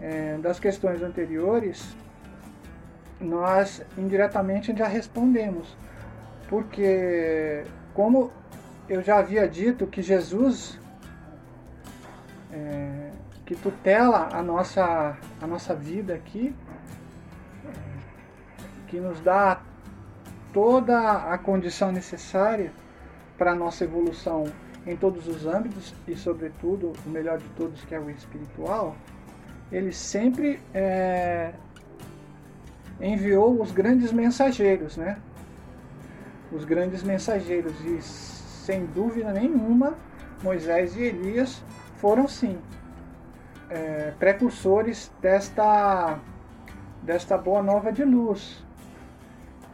é, 0.00 0.36
das 0.38 0.60
questões 0.60 1.02
anteriores, 1.02 1.96
nós 3.20 3.84
indiretamente 3.96 4.76
já 4.76 4.86
respondemos. 4.86 5.76
Porque, 6.48 7.64
como 7.94 8.30
eu 8.88 9.02
já 9.02 9.18
havia 9.18 9.46
dito 9.48 9.86
que 9.86 10.00
Jesus, 10.00 10.78
é, 12.52 13.10
que 13.44 13.54
tutela 13.54 14.28
a 14.32 14.42
nossa, 14.42 15.16
a 15.40 15.46
nossa 15.46 15.74
vida 15.74 16.14
aqui, 16.14 16.54
que 18.86 18.98
nos 18.98 19.20
dá 19.20 19.60
toda 20.52 21.32
a 21.32 21.36
condição 21.36 21.92
necessária 21.92 22.72
para 23.36 23.52
a 23.52 23.54
nossa 23.54 23.84
evolução 23.84 24.44
em 24.88 24.96
todos 24.96 25.28
os 25.28 25.46
âmbitos 25.46 25.94
e, 26.06 26.16
sobretudo, 26.16 26.92
o 27.06 27.08
melhor 27.08 27.38
de 27.38 27.48
todos, 27.50 27.84
que 27.84 27.94
é 27.94 28.00
o 28.00 28.10
espiritual 28.10 28.96
ele 29.70 29.92
sempre 29.92 30.60
é, 30.72 31.52
enviou 33.00 33.60
os 33.60 33.70
grandes 33.70 34.12
mensageiros, 34.12 34.96
né? 34.96 35.18
Os 36.50 36.64
grandes 36.64 37.02
mensageiros 37.02 37.74
e 37.84 38.00
sem 38.00 38.86
dúvida 38.86 39.32
nenhuma 39.32 39.94
Moisés 40.42 40.96
e 40.96 41.02
Elias 41.02 41.62
foram 41.96 42.26
sim 42.26 42.58
é, 43.68 44.12
precursores 44.18 45.12
desta 45.20 46.18
desta 47.02 47.36
boa 47.36 47.62
nova 47.62 47.92
de 47.92 48.04
luz 48.04 48.64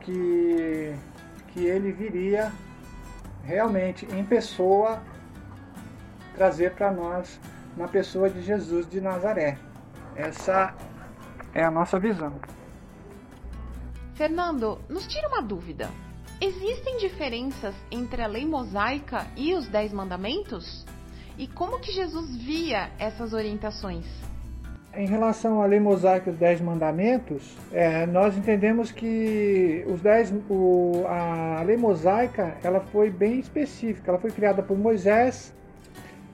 que 0.01 0.95
que 1.49 1.65
ele 1.65 1.93
viria 1.93 2.51
realmente 3.45 4.07
em 4.07 4.25
pessoa 4.25 5.03
trazer 6.35 6.75
para 6.75 6.91
nós 6.91 7.41
na 7.77 7.89
pessoa 7.89 8.29
de 8.31 8.43
Jesus 8.43 8.89
de 8.89 9.01
Nazaré. 9.01 9.59
Essa 10.17 10.75
é 11.53 11.63
a 11.63 11.71
nossa 11.71 11.99
visão. 11.99 12.41
Fernando, 14.15 14.81
nos 14.89 15.07
tira 15.07 15.29
uma 15.29 15.43
dúvida. 15.43 15.91
Existem 16.41 16.99
diferenças 16.99 17.75
entre 17.91 18.23
a 18.23 18.27
lei 18.27 18.47
mosaica 18.47 19.27
e 19.37 19.55
os 19.55 19.67
Dez 19.69 19.93
Mandamentos? 19.93 20.85
E 21.37 21.49
como 21.49 21.81
que 21.81 21.91
Jesus 21.91 22.37
via 22.37 22.91
essas 22.99 23.33
orientações? 23.33 24.07
Em 24.97 25.07
relação 25.07 25.61
à 25.61 25.67
lei 25.67 25.81
mosaica 25.81 26.31
e 26.31 26.33
os 26.33 26.39
Dez 26.39 26.61
Mandamentos, 26.61 27.57
é, 27.73 28.07
nós 28.07 28.37
entendemos 28.37 28.93
que 28.93 29.85
os 29.89 30.01
dez, 30.01 30.33
o, 30.49 31.05
a 31.09 31.63
lei 31.63 31.77
mosaica 31.77 32.55
ela 32.63 32.81
foi 32.81 33.11
bem 33.11 33.41
específica. 33.41 34.11
Ela 34.11 34.21
foi 34.21 34.31
criada 34.31 34.63
por 34.63 34.79
Moisés 34.79 35.53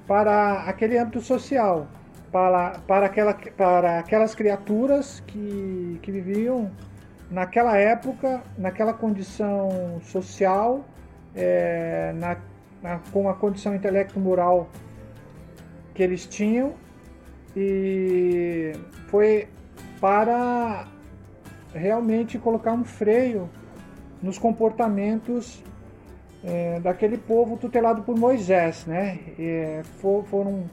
para 0.07 0.65
aquele 0.65 0.99
âmbito 0.99 1.21
social 1.21 1.87
para, 2.31 2.79
para, 2.87 3.07
aquela, 3.07 3.35
para 3.35 3.99
aquelas 3.99 4.35
criaturas 4.35 5.21
que, 5.27 5.99
que 6.03 6.11
viviam 6.11 6.71
naquela 7.31 7.77
época, 7.77 8.43
naquela 8.57 8.93
condição 8.93 10.01
social, 10.03 10.85
é, 11.35 12.13
na, 12.17 12.37
na, 12.83 13.01
com 13.13 13.29
a 13.29 13.35
condição 13.35 13.75
intelecto-moral 13.75 14.69
que 15.95 16.03
eles 16.03 16.27
tinham, 16.27 16.75
e 17.57 18.73
foi 19.09 19.49
para 20.01 20.87
realmente 21.75 22.39
colocar 22.39 22.73
um 22.73 22.85
freio 22.85 23.49
nos 24.23 24.39
comportamentos 24.39 25.63
é, 26.45 26.81
daquele 26.81 27.19
povo 27.19 27.57
tutelado 27.57 28.03
por 28.03 28.17
Moisés, 28.17 28.87
né? 28.87 29.19
E, 29.39 29.83
for, 30.01 30.25
foram 30.25 30.65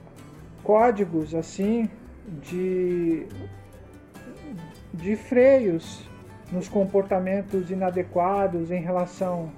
códigos 0.63 1.33
assim 1.35 1.89
de, 2.41 3.25
de 4.93 5.15
freios 5.15 6.07
nos 6.51 6.67
comportamentos 6.69 7.69
inadequados 7.69 8.71
em 8.71 8.81
relação 8.81 9.51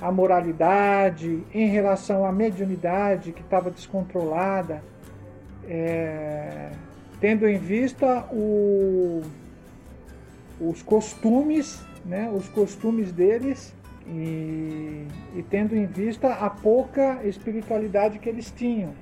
à 0.00 0.12
moralidade, 0.12 1.42
em 1.52 1.68
relação 1.68 2.26
à 2.26 2.32
mediunidade 2.32 3.32
que 3.32 3.40
estava 3.40 3.70
descontrolada, 3.70 4.82
é, 5.68 6.70
tendo 7.20 7.48
em 7.48 7.58
vista 7.58 8.24
o, 8.30 9.22
os 10.60 10.82
costumes, 10.82 11.82
né, 12.04 12.30
os 12.32 12.48
costumes 12.48 13.12
deles 13.12 13.74
e, 14.06 15.06
e 15.34 15.42
tendo 15.48 15.74
em 15.76 15.86
vista 15.86 16.32
a 16.34 16.50
pouca 16.50 17.20
espiritualidade 17.24 18.18
que 18.18 18.28
eles 18.28 18.50
tinham 18.50 18.92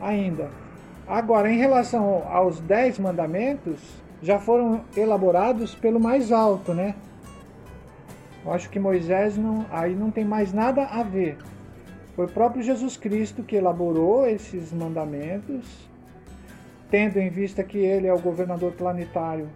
ainda. 0.00 0.50
Agora, 1.06 1.50
em 1.50 1.58
relação 1.58 2.22
aos 2.28 2.60
dez 2.60 2.98
mandamentos, 2.98 3.78
já 4.22 4.38
foram 4.38 4.82
elaborados 4.96 5.74
pelo 5.74 6.00
mais 6.00 6.32
alto, 6.32 6.72
né? 6.72 6.94
Eu 8.44 8.52
acho 8.52 8.70
que 8.70 8.78
Moisés 8.78 9.36
não, 9.36 9.66
aí 9.70 9.94
não 9.94 10.10
tem 10.10 10.24
mais 10.24 10.52
nada 10.52 10.84
a 10.84 11.02
ver. 11.02 11.36
Foi 12.14 12.26
o 12.26 12.28
próprio 12.28 12.62
Jesus 12.62 12.96
Cristo 12.96 13.42
que 13.42 13.56
elaborou 13.56 14.26
esses 14.26 14.72
mandamentos, 14.72 15.66
tendo 16.90 17.18
em 17.18 17.28
vista 17.28 17.62
que 17.62 17.78
ele 17.78 18.06
é 18.06 18.12
o 18.12 18.18
governador 18.18 18.72
planetário 18.72 19.48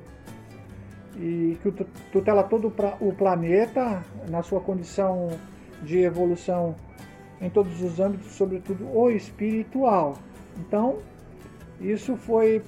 e 1.17 1.59
que 1.63 1.73
tutela 2.13 2.43
todo 2.43 2.73
o 3.01 3.13
planeta 3.13 4.05
na 4.29 4.43
sua 4.43 4.61
condição 4.61 5.29
de 5.83 5.99
evolução 5.99 6.77
em 7.41 7.51
todos 7.51 7.81
os 7.83 8.01
âmbitos, 8.01 8.33
sobretudo 8.33 8.89
o 8.93 9.11
espiritual. 9.11 10.17
Então, 10.59 10.99
isso 11.81 12.17
foi 12.17 12.63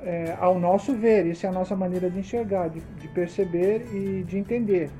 é, 0.00 0.36
ao 0.38 0.58
nosso 0.58 0.92
ver, 0.94 1.26
isso 1.26 1.46
é 1.46 1.48
a 1.48 1.52
nossa 1.52 1.74
maneira 1.74 2.10
de 2.10 2.18
enxergar, 2.18 2.68
de, 2.68 2.80
de 2.80 3.08
perceber 3.08 3.86
e 3.92 4.22
de 4.24 4.38
entender. 4.38 4.90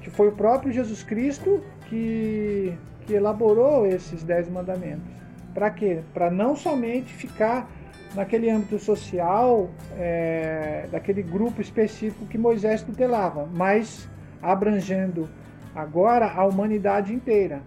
Que 0.00 0.10
foi 0.10 0.28
o 0.28 0.32
próprio 0.32 0.72
Jesus 0.72 1.02
Cristo 1.02 1.62
que, 1.88 2.72
que 3.02 3.14
elaborou 3.14 3.86
esses 3.86 4.22
dez 4.22 4.48
mandamentos. 4.48 5.16
Para 5.52 5.70
quê? 5.70 6.00
Para 6.12 6.30
não 6.30 6.54
somente 6.54 7.12
ficar 7.12 7.68
naquele 8.14 8.50
âmbito 8.50 8.78
social, 8.78 9.70
é, 9.98 10.86
daquele 10.90 11.22
grupo 11.22 11.60
específico 11.60 12.26
que 12.26 12.38
Moisés 12.38 12.82
tutelava, 12.82 13.48
mas 13.52 14.08
abrangendo 14.40 15.28
agora 15.74 16.26
a 16.26 16.44
humanidade 16.44 17.12
inteira. 17.12 17.60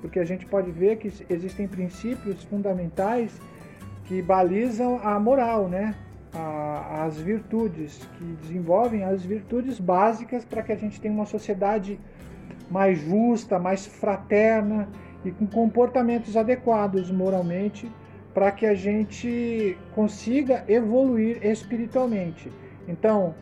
Porque 0.00 0.18
a 0.18 0.24
gente 0.24 0.46
pode 0.46 0.70
ver 0.70 0.96
que 0.96 1.12
existem 1.28 1.68
princípios 1.68 2.42
fundamentais 2.44 3.38
que 4.04 4.22
balizam 4.22 4.98
a 5.02 5.20
moral, 5.20 5.68
né? 5.68 5.94
A, 6.32 7.04
as 7.04 7.18
virtudes, 7.18 8.08
que 8.16 8.24
desenvolvem 8.42 9.04
as 9.04 9.22
virtudes 9.22 9.78
básicas 9.78 10.44
para 10.44 10.62
que 10.62 10.72
a 10.72 10.76
gente 10.76 11.00
tenha 11.00 11.12
uma 11.12 11.26
sociedade 11.26 11.98
mais 12.70 12.98
justa, 13.00 13.58
mais 13.58 13.84
fraterna 13.84 14.88
e 15.24 15.30
com 15.30 15.46
comportamentos 15.46 16.36
adequados 16.36 17.10
moralmente 17.10 17.90
para 18.32 18.52
que 18.52 18.66
a 18.66 18.74
gente 18.74 19.76
consiga 19.94 20.64
evoluir 20.68 21.44
espiritualmente. 21.44 22.50
Então, 22.86 23.34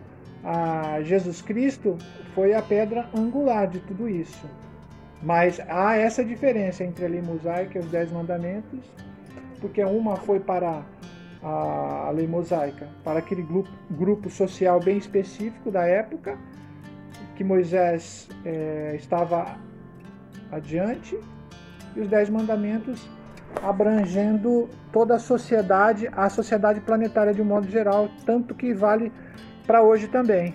Jesus 1.03 1.43
Cristo 1.43 1.97
foi 2.35 2.55
a 2.55 2.63
pedra 2.63 3.09
angular 3.15 3.67
de 3.67 3.81
tudo 3.81 4.09
isso. 4.09 4.47
Mas 5.23 5.61
há 5.69 5.97
essa 5.97 6.25
diferença 6.25 6.85
entre 6.85 7.05
a 7.05 7.09
lei 7.09 7.21
mosaica 7.21 7.79
e 7.79 7.81
os 7.83 7.91
dez 7.91 8.11
mandamentos, 8.13 8.81
porque 9.61 9.83
uma 9.83 10.17
foi 10.17 10.39
para 10.39 10.83
a 11.43 12.11
lei 12.15 12.27
mosaica, 12.27 12.89
para 13.05 13.19
aquele 13.19 13.43
grupo, 13.43 13.71
grupo 13.91 14.31
social 14.31 14.81
bem 14.81 14.97
específico 14.97 15.71
da 15.71 15.85
época, 15.85 16.39
que 17.37 17.45
Moisés 17.45 18.29
é, 18.45 18.95
estava 18.97 19.57
adiante, 20.51 21.19
e 21.95 22.01
os 22.01 22.09
dez 22.09 22.29
mandamentos 22.29 23.09
abrangendo 23.63 24.69
toda 24.93 25.17
a 25.17 25.19
sociedade, 25.19 26.09
a 26.13 26.29
sociedade 26.29 26.81
planetária 26.81 27.35
de 27.35 27.43
um 27.43 27.45
modo 27.45 27.69
geral, 27.69 28.09
tanto 28.25 28.55
que 28.55 28.73
vale 28.73 29.13
para 29.67 29.83
hoje 29.83 30.09
também. 30.09 30.55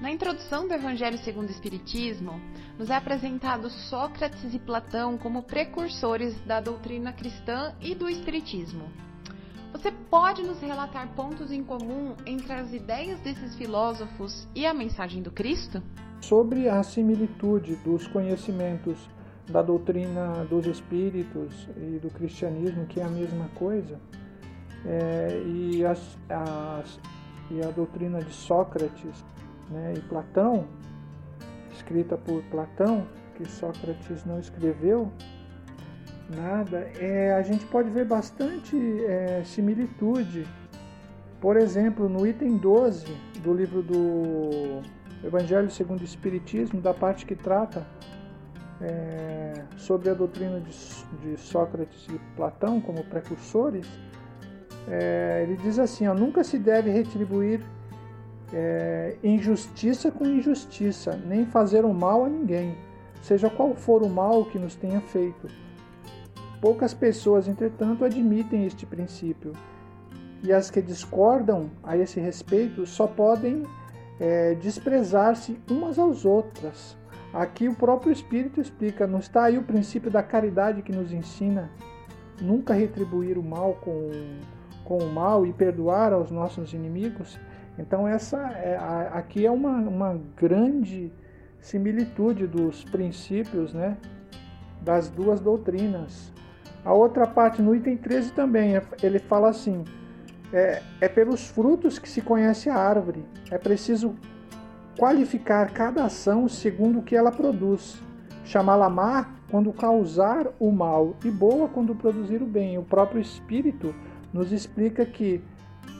Na 0.00 0.10
introdução 0.10 0.66
do 0.66 0.74
Evangelho 0.74 1.16
segundo 1.18 1.48
o 1.48 1.52
Espiritismo, 1.52 2.40
nos 2.76 2.90
é 2.90 2.96
apresentado 2.96 3.70
Sócrates 3.70 4.52
e 4.52 4.58
Platão 4.58 5.16
como 5.16 5.44
precursores 5.44 6.34
da 6.40 6.60
doutrina 6.60 7.12
cristã 7.12 7.72
e 7.80 7.94
do 7.94 8.08
Espiritismo. 8.08 8.90
Você 9.72 9.90
pode 10.10 10.42
nos 10.42 10.60
relatar 10.60 11.08
pontos 11.14 11.50
em 11.50 11.62
comum 11.62 12.14
entre 12.26 12.52
as 12.52 12.72
ideias 12.72 13.20
desses 13.20 13.54
filósofos 13.54 14.46
e 14.54 14.66
a 14.66 14.74
mensagem 14.74 15.22
do 15.22 15.30
Cristo? 15.30 15.82
Sobre 16.20 16.68
a 16.68 16.82
similitude 16.82 17.76
dos 17.76 18.06
conhecimentos 18.06 19.08
da 19.48 19.62
doutrina 19.62 20.44
dos 20.48 20.66
espíritos 20.66 21.68
e 21.76 21.98
do 21.98 22.10
cristianismo, 22.10 22.86
que 22.86 23.00
é 23.00 23.04
a 23.04 23.08
mesma 23.08 23.48
coisa, 23.54 23.98
é, 24.84 25.42
e, 25.46 25.84
as, 25.84 26.18
as, 26.28 27.00
e 27.50 27.62
a 27.62 27.70
doutrina 27.70 28.20
de 28.20 28.32
Sócrates 28.32 29.24
né, 29.70 29.94
e 29.96 30.00
Platão, 30.00 30.66
escrita 31.72 32.16
por 32.16 32.42
Platão, 32.44 33.06
que 33.36 33.48
Sócrates 33.48 34.24
não 34.24 34.38
escreveu 34.38 35.10
nada, 36.28 36.90
é, 36.98 37.34
a 37.34 37.42
gente 37.42 37.64
pode 37.66 37.90
ver 37.90 38.06
bastante 38.06 38.76
é, 39.04 39.42
similitude. 39.44 40.46
Por 41.40 41.56
exemplo, 41.56 42.08
no 42.08 42.26
item 42.26 42.56
12 42.56 43.06
do 43.42 43.52
livro 43.52 43.82
do 43.82 44.80
Evangelho 45.24 45.70
segundo 45.70 46.00
o 46.00 46.04
Espiritismo, 46.04 46.80
da 46.80 46.94
parte 46.94 47.26
que 47.26 47.34
trata 47.34 47.86
é, 48.82 49.62
sobre 49.76 50.10
a 50.10 50.14
doutrina 50.14 50.60
de, 50.60 50.72
de, 51.22 51.40
Sócrates 51.40 52.06
e 52.08 52.18
Platão 52.36 52.80
como 52.80 53.04
precursores, 53.04 53.86
é, 54.88 55.44
ele 55.46 55.56
diz 55.56 55.78
assim: 55.78 56.06
ó, 56.08 56.14
nunca 56.14 56.42
se 56.42 56.58
deve 56.58 56.90
retribuir 56.90 57.60
é, 58.52 59.16
injustiça 59.22 60.10
com 60.10 60.26
injustiça, 60.26 61.18
nem 61.26 61.46
fazer 61.46 61.84
o 61.84 61.94
mal 61.94 62.24
a 62.24 62.28
ninguém, 62.28 62.76
seja 63.22 63.48
qual 63.48 63.74
for 63.74 64.02
o 64.02 64.08
mal 64.08 64.44
que 64.46 64.58
nos 64.58 64.74
tenha 64.74 65.00
feito. 65.00 65.48
Poucas 66.60 66.92
pessoas, 66.92 67.48
entretanto, 67.48 68.04
admitem 68.04 68.66
este 68.66 68.84
princípio, 68.86 69.52
e 70.42 70.52
as 70.52 70.70
que 70.70 70.82
discordam 70.82 71.70
a 71.82 71.96
esse 71.96 72.18
respeito 72.18 72.84
só 72.84 73.06
podem 73.06 73.64
é, 74.18 74.54
desprezar-se 74.56 75.58
umas 75.70 75.98
às 75.98 76.24
outras 76.24 76.96
Aqui 77.32 77.68
o 77.68 77.74
próprio 77.74 78.12
Espírito 78.12 78.60
explica, 78.60 79.06
não 79.06 79.18
está 79.18 79.44
aí 79.44 79.56
o 79.56 79.62
princípio 79.62 80.10
da 80.10 80.22
caridade 80.22 80.82
que 80.82 80.92
nos 80.92 81.12
ensina 81.12 81.70
nunca 82.40 82.74
retribuir 82.74 83.38
o 83.38 83.42
mal 83.42 83.74
com, 83.80 84.10
com 84.84 84.98
o 84.98 85.10
mal 85.10 85.46
e 85.46 85.52
perdoar 85.52 86.12
aos 86.12 86.30
nossos 86.30 86.74
inimigos? 86.74 87.38
Então 87.78 88.06
essa 88.06 88.38
é, 88.52 88.76
aqui 89.12 89.46
é 89.46 89.50
uma, 89.50 89.76
uma 89.76 90.20
grande 90.36 91.10
similitude 91.58 92.46
dos 92.46 92.84
princípios 92.84 93.72
né, 93.72 93.96
das 94.82 95.08
duas 95.08 95.40
doutrinas. 95.40 96.32
A 96.84 96.92
outra 96.92 97.26
parte, 97.26 97.62
no 97.62 97.74
item 97.74 97.96
13 97.96 98.32
também, 98.32 98.76
é, 98.76 98.82
ele 99.02 99.20
fala 99.20 99.48
assim, 99.48 99.84
é, 100.52 100.82
é 101.00 101.08
pelos 101.08 101.46
frutos 101.46 101.98
que 101.98 102.08
se 102.08 102.20
conhece 102.20 102.68
a 102.68 102.74
árvore. 102.74 103.24
É 103.50 103.56
preciso 103.56 104.14
qualificar 104.98 105.72
cada 105.72 106.04
ação 106.04 106.48
segundo 106.48 106.98
o 106.98 107.02
que 107.02 107.16
ela 107.16 107.32
produz, 107.32 108.00
chamá-la 108.44 108.88
má 108.88 109.34
quando 109.50 109.72
causar 109.72 110.46
o 110.58 110.70
mal 110.70 111.16
e 111.24 111.30
boa 111.30 111.68
quando 111.68 111.94
produzir 111.94 112.42
o 112.42 112.46
bem. 112.46 112.78
O 112.78 112.82
próprio 112.82 113.20
Espírito 113.20 113.94
nos 114.32 114.52
explica 114.52 115.04
que 115.04 115.42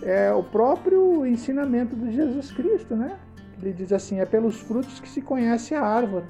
é 0.03 0.32
o 0.32 0.43
próprio 0.43 1.26
ensinamento 1.26 1.95
de 1.95 2.12
Jesus 2.12 2.51
Cristo, 2.51 2.97
né? 2.97 3.18
Ele 3.61 3.72
diz 3.72 3.93
assim: 3.93 4.20
é 4.20 4.26
pelos 4.26 4.61
frutos 4.61 4.99
que 4.99 5.09
se 5.09 5.20
conhece 5.20 5.74
a 5.74 5.82
árvore. 5.82 6.24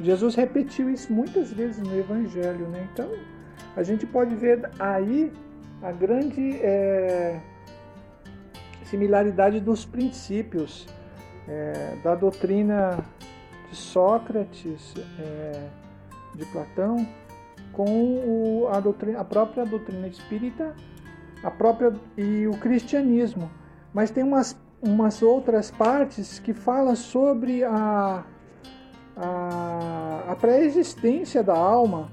Jesus 0.00 0.34
repetiu 0.34 0.90
isso 0.90 1.12
muitas 1.12 1.52
vezes 1.52 1.82
no 1.82 1.98
Evangelho, 1.98 2.68
né? 2.68 2.88
Então 2.92 3.10
a 3.74 3.82
gente 3.82 4.06
pode 4.06 4.34
ver 4.34 4.70
aí 4.78 5.32
a 5.82 5.92
grande 5.92 6.58
é, 6.62 7.40
similaridade 8.84 9.60
dos 9.60 9.84
princípios 9.84 10.86
é, 11.48 11.96
da 12.02 12.14
doutrina 12.14 12.98
de 13.70 13.76
Sócrates, 13.76 14.94
é, 15.18 15.68
de 16.34 16.44
Platão, 16.46 17.06
com 17.72 17.84
o, 17.84 18.68
a, 18.72 18.80
doutrina, 18.80 19.20
a 19.20 19.24
própria 19.24 19.64
doutrina 19.64 20.06
espírita 20.06 20.74
a 21.42 21.50
própria, 21.50 21.92
e 22.16 22.46
o 22.46 22.56
cristianismo. 22.58 23.50
Mas 23.92 24.10
tem 24.10 24.24
umas, 24.24 24.56
umas 24.82 25.22
outras 25.22 25.70
partes 25.70 26.38
que 26.38 26.52
falam 26.52 26.96
sobre 26.96 27.64
a, 27.64 28.24
a, 29.16 30.24
a 30.28 30.36
pré-existência 30.36 31.42
da 31.42 31.56
alma. 31.56 32.10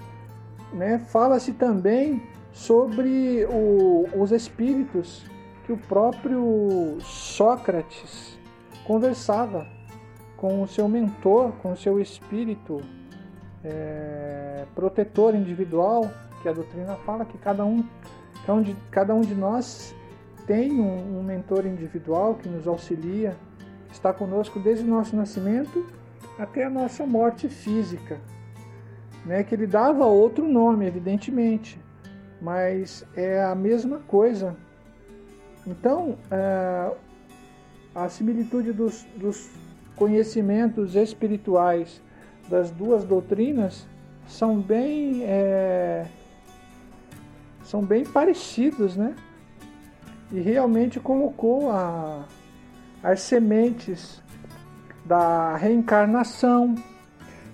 Né? 0.71 0.99
Fala-se 0.99 1.53
também 1.53 2.21
sobre 2.51 3.45
o, 3.45 4.07
os 4.15 4.31
espíritos 4.31 5.25
que 5.65 5.73
o 5.73 5.77
próprio 5.77 6.97
Sócrates 6.99 8.32
conversava 8.85 9.67
com 10.37 10.61
o 10.61 10.67
seu 10.67 10.87
mentor, 10.87 11.53
com 11.61 11.71
o 11.71 11.77
seu 11.77 11.99
espírito 11.99 12.81
é, 13.63 14.65
protetor 14.75 15.35
individual, 15.35 16.11
que 16.41 16.49
a 16.49 16.53
doutrina 16.53 16.95
fala 17.05 17.23
que 17.23 17.37
cada 17.37 17.63
um, 17.63 17.83
cada 18.45 18.53
um, 18.53 18.61
de, 18.61 18.75
cada 18.91 19.15
um 19.15 19.21
de 19.21 19.33
nós 19.33 19.95
tem 20.45 20.73
um, 20.73 21.19
um 21.19 21.23
mentor 21.23 21.65
individual 21.65 22.35
que 22.35 22.49
nos 22.49 22.67
auxilia, 22.67 23.37
está 23.91 24.11
conosco 24.11 24.59
desde 24.59 24.83
o 24.83 24.87
nosso 24.87 25.15
nascimento 25.15 25.85
até 26.37 26.65
a 26.65 26.69
nossa 26.69 27.05
morte 27.05 27.47
física. 27.47 28.19
Né, 29.25 29.41
que 29.41 29.55
ele 29.55 29.65
dava 29.65 30.05
outro 30.05 30.45
nome, 30.45 30.85
evidentemente, 30.85 31.79
mas 32.41 33.05
é 33.15 33.41
a 33.41 33.55
mesma 33.55 33.99
coisa. 33.99 34.53
Então, 35.65 36.17
é, 36.29 36.91
a 37.95 38.09
similitude 38.09 38.71
dos, 38.73 39.05
dos 39.15 39.49
conhecimentos 39.95 40.95
espirituais 40.95 42.01
das 42.49 42.71
duas 42.71 43.03
doutrinas 43.03 43.87
são 44.27 44.59
bem 44.59 45.23
é, 45.23 46.07
são 47.63 47.81
bem 47.83 48.05
parecidos, 48.05 48.95
né? 48.95 49.15
E 50.31 50.39
realmente 50.39 50.99
colocou 50.99 51.71
a, 51.71 52.25
as 53.01 53.21
sementes 53.21 54.21
da 55.05 55.55
reencarnação, 55.55 56.75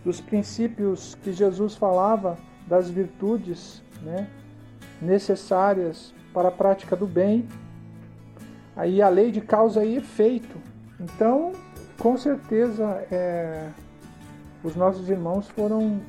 dos 0.04 0.22
princípios 0.22 1.16
que 1.16 1.34
Jesus 1.34 1.76
falava, 1.76 2.38
das 2.68 2.90
virtudes 2.90 3.84
né, 4.02 4.28
necessárias 5.02 6.14
para 6.34 6.50
a 6.50 6.52
prática 6.52 6.96
do 6.96 7.08
bem 7.08 7.48
aí 8.80 9.02
a 9.02 9.10
lei 9.10 9.30
de 9.30 9.42
causa 9.42 9.84
e 9.84 9.98
efeito. 9.98 10.58
Então, 10.98 11.52
com 11.98 12.18
certeza, 12.18 12.86
é, 13.12 13.70
os 14.64 14.74
nossos 14.74 15.10
irmãos 15.10 15.50
foram 15.50 16.00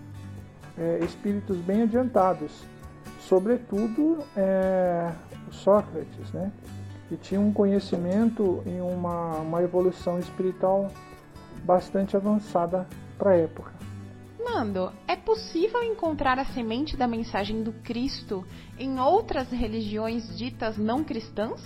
é, 0.78 1.00
espíritos 1.02 1.56
bem 1.58 1.82
adiantados, 1.82 2.52
sobretudo 3.18 4.18
é, 4.36 5.10
Sócrates, 5.50 6.32
né? 6.32 6.52
que 7.08 7.16
tinha 7.16 7.40
um 7.40 7.52
conhecimento 7.52 8.62
e 8.64 8.80
uma, 8.80 9.38
uma 9.38 9.62
evolução 9.62 10.20
espiritual 10.20 10.92
bastante 11.64 12.16
avançada 12.16 12.86
para 13.18 13.32
a 13.32 13.36
época. 13.36 13.72
Nando, 14.38 14.92
é 15.08 15.16
possível 15.16 15.82
encontrar 15.82 16.38
a 16.38 16.44
semente 16.44 16.96
da 16.96 17.08
mensagem 17.08 17.64
do 17.64 17.72
Cristo 17.72 18.46
em 18.78 19.00
outras 19.00 19.50
religiões 19.50 20.38
ditas 20.38 20.78
não 20.78 21.02
cristãs? 21.02 21.60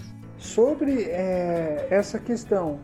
Sobre 0.45 1.05
é, 1.05 1.88
essa 1.90 2.18
questão 2.18 2.78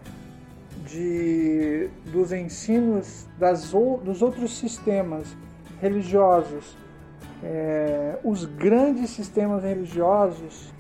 de, 0.87 1.91
dos 2.07 2.33
ensinos 2.33 3.29
das, 3.39 3.71
dos 4.03 4.23
outros 4.23 4.57
sistemas 4.57 5.37
religiosos, 5.79 6.75
é, 7.45 8.19
os 8.25 8.47
grandes 8.47 9.11
sistemas 9.11 9.63
religiosos 9.63 10.73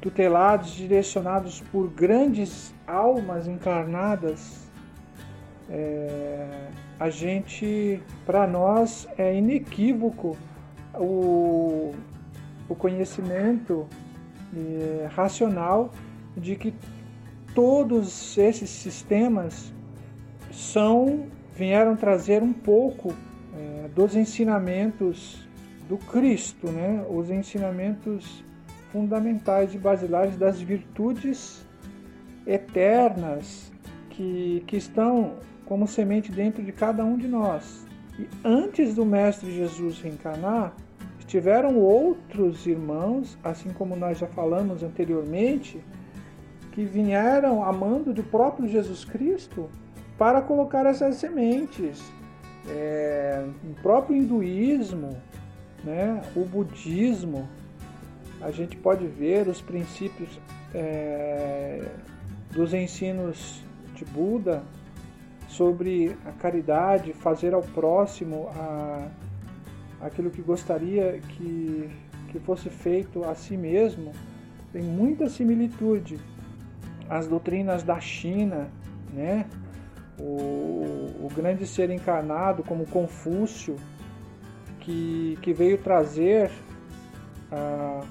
tutelados, 0.00 0.72
direcionados 0.72 1.62
por 1.72 1.88
grandes 1.88 2.72
almas 2.86 3.48
encarnadas, 3.48 4.70
é, 5.70 6.68
a 7.00 7.08
gente, 7.08 8.00
para 8.26 8.46
nós, 8.46 9.08
é 9.16 9.34
inequívoco 9.34 10.36
o, 10.94 11.94
o 12.68 12.74
conhecimento 12.74 13.88
é, 14.56 15.08
racional 15.14 15.92
de 16.36 16.56
que 16.56 16.74
todos 17.54 18.36
esses 18.38 18.70
sistemas 18.70 19.72
são 20.50 21.26
vieram 21.54 21.96
trazer 21.96 22.42
um 22.42 22.52
pouco 22.52 23.14
é, 23.54 23.88
dos 23.88 24.16
ensinamentos 24.16 25.46
do 25.88 25.98
Cristo, 25.98 26.68
né? 26.68 27.04
Os 27.10 27.30
ensinamentos 27.30 28.42
fundamentais 28.90 29.74
e 29.74 29.78
basilares 29.78 30.36
das 30.36 30.60
virtudes 30.60 31.66
eternas 32.46 33.72
que, 34.10 34.62
que 34.66 34.76
estão 34.76 35.34
como 35.64 35.86
semente 35.86 36.30
dentro 36.30 36.62
de 36.62 36.72
cada 36.72 37.04
um 37.04 37.16
de 37.16 37.28
nós. 37.28 37.86
E 38.18 38.28
antes 38.44 38.94
do 38.94 39.06
Mestre 39.06 39.50
Jesus 39.50 40.00
reencarnar, 40.00 40.74
estiveram 41.32 41.78
outros 41.78 42.66
irmãos, 42.66 43.38
assim 43.42 43.70
como 43.70 43.96
nós 43.96 44.18
já 44.18 44.26
falamos 44.26 44.82
anteriormente, 44.82 45.82
que 46.72 46.84
vieram 46.84 47.64
amando 47.64 48.12
do 48.12 48.22
próprio 48.22 48.68
Jesus 48.68 49.02
Cristo 49.02 49.70
para 50.18 50.42
colocar 50.42 50.84
essas 50.84 51.16
sementes. 51.16 52.02
É, 52.68 53.46
o 53.64 53.74
próprio 53.80 54.14
hinduísmo, 54.14 55.16
né, 55.82 56.20
o 56.36 56.44
budismo, 56.44 57.48
a 58.42 58.50
gente 58.50 58.76
pode 58.76 59.06
ver 59.06 59.48
os 59.48 59.62
princípios 59.62 60.38
é, 60.74 61.82
dos 62.50 62.74
ensinos 62.74 63.64
de 63.94 64.04
Buda 64.04 64.62
sobre 65.48 66.14
a 66.26 66.32
caridade, 66.32 67.14
fazer 67.14 67.54
ao 67.54 67.62
próximo 67.62 68.50
a, 68.54 69.08
aquilo 70.02 70.30
que 70.30 70.42
gostaria 70.42 71.20
que, 71.28 71.88
que 72.28 72.38
fosse 72.40 72.68
feito 72.68 73.24
a 73.24 73.34
si 73.34 73.56
mesmo, 73.56 74.12
tem 74.72 74.82
muita 74.82 75.28
similitude. 75.28 76.18
As 77.08 77.26
doutrinas 77.26 77.82
da 77.82 78.00
China, 78.00 78.68
né? 79.12 79.46
o, 80.18 81.24
o 81.24 81.28
grande 81.34 81.66
ser 81.66 81.90
encarnado 81.90 82.62
como 82.62 82.86
Confúcio, 82.86 83.76
que, 84.80 85.38
que 85.42 85.52
veio 85.52 85.78
trazer 85.78 86.50
uh, 87.52 88.04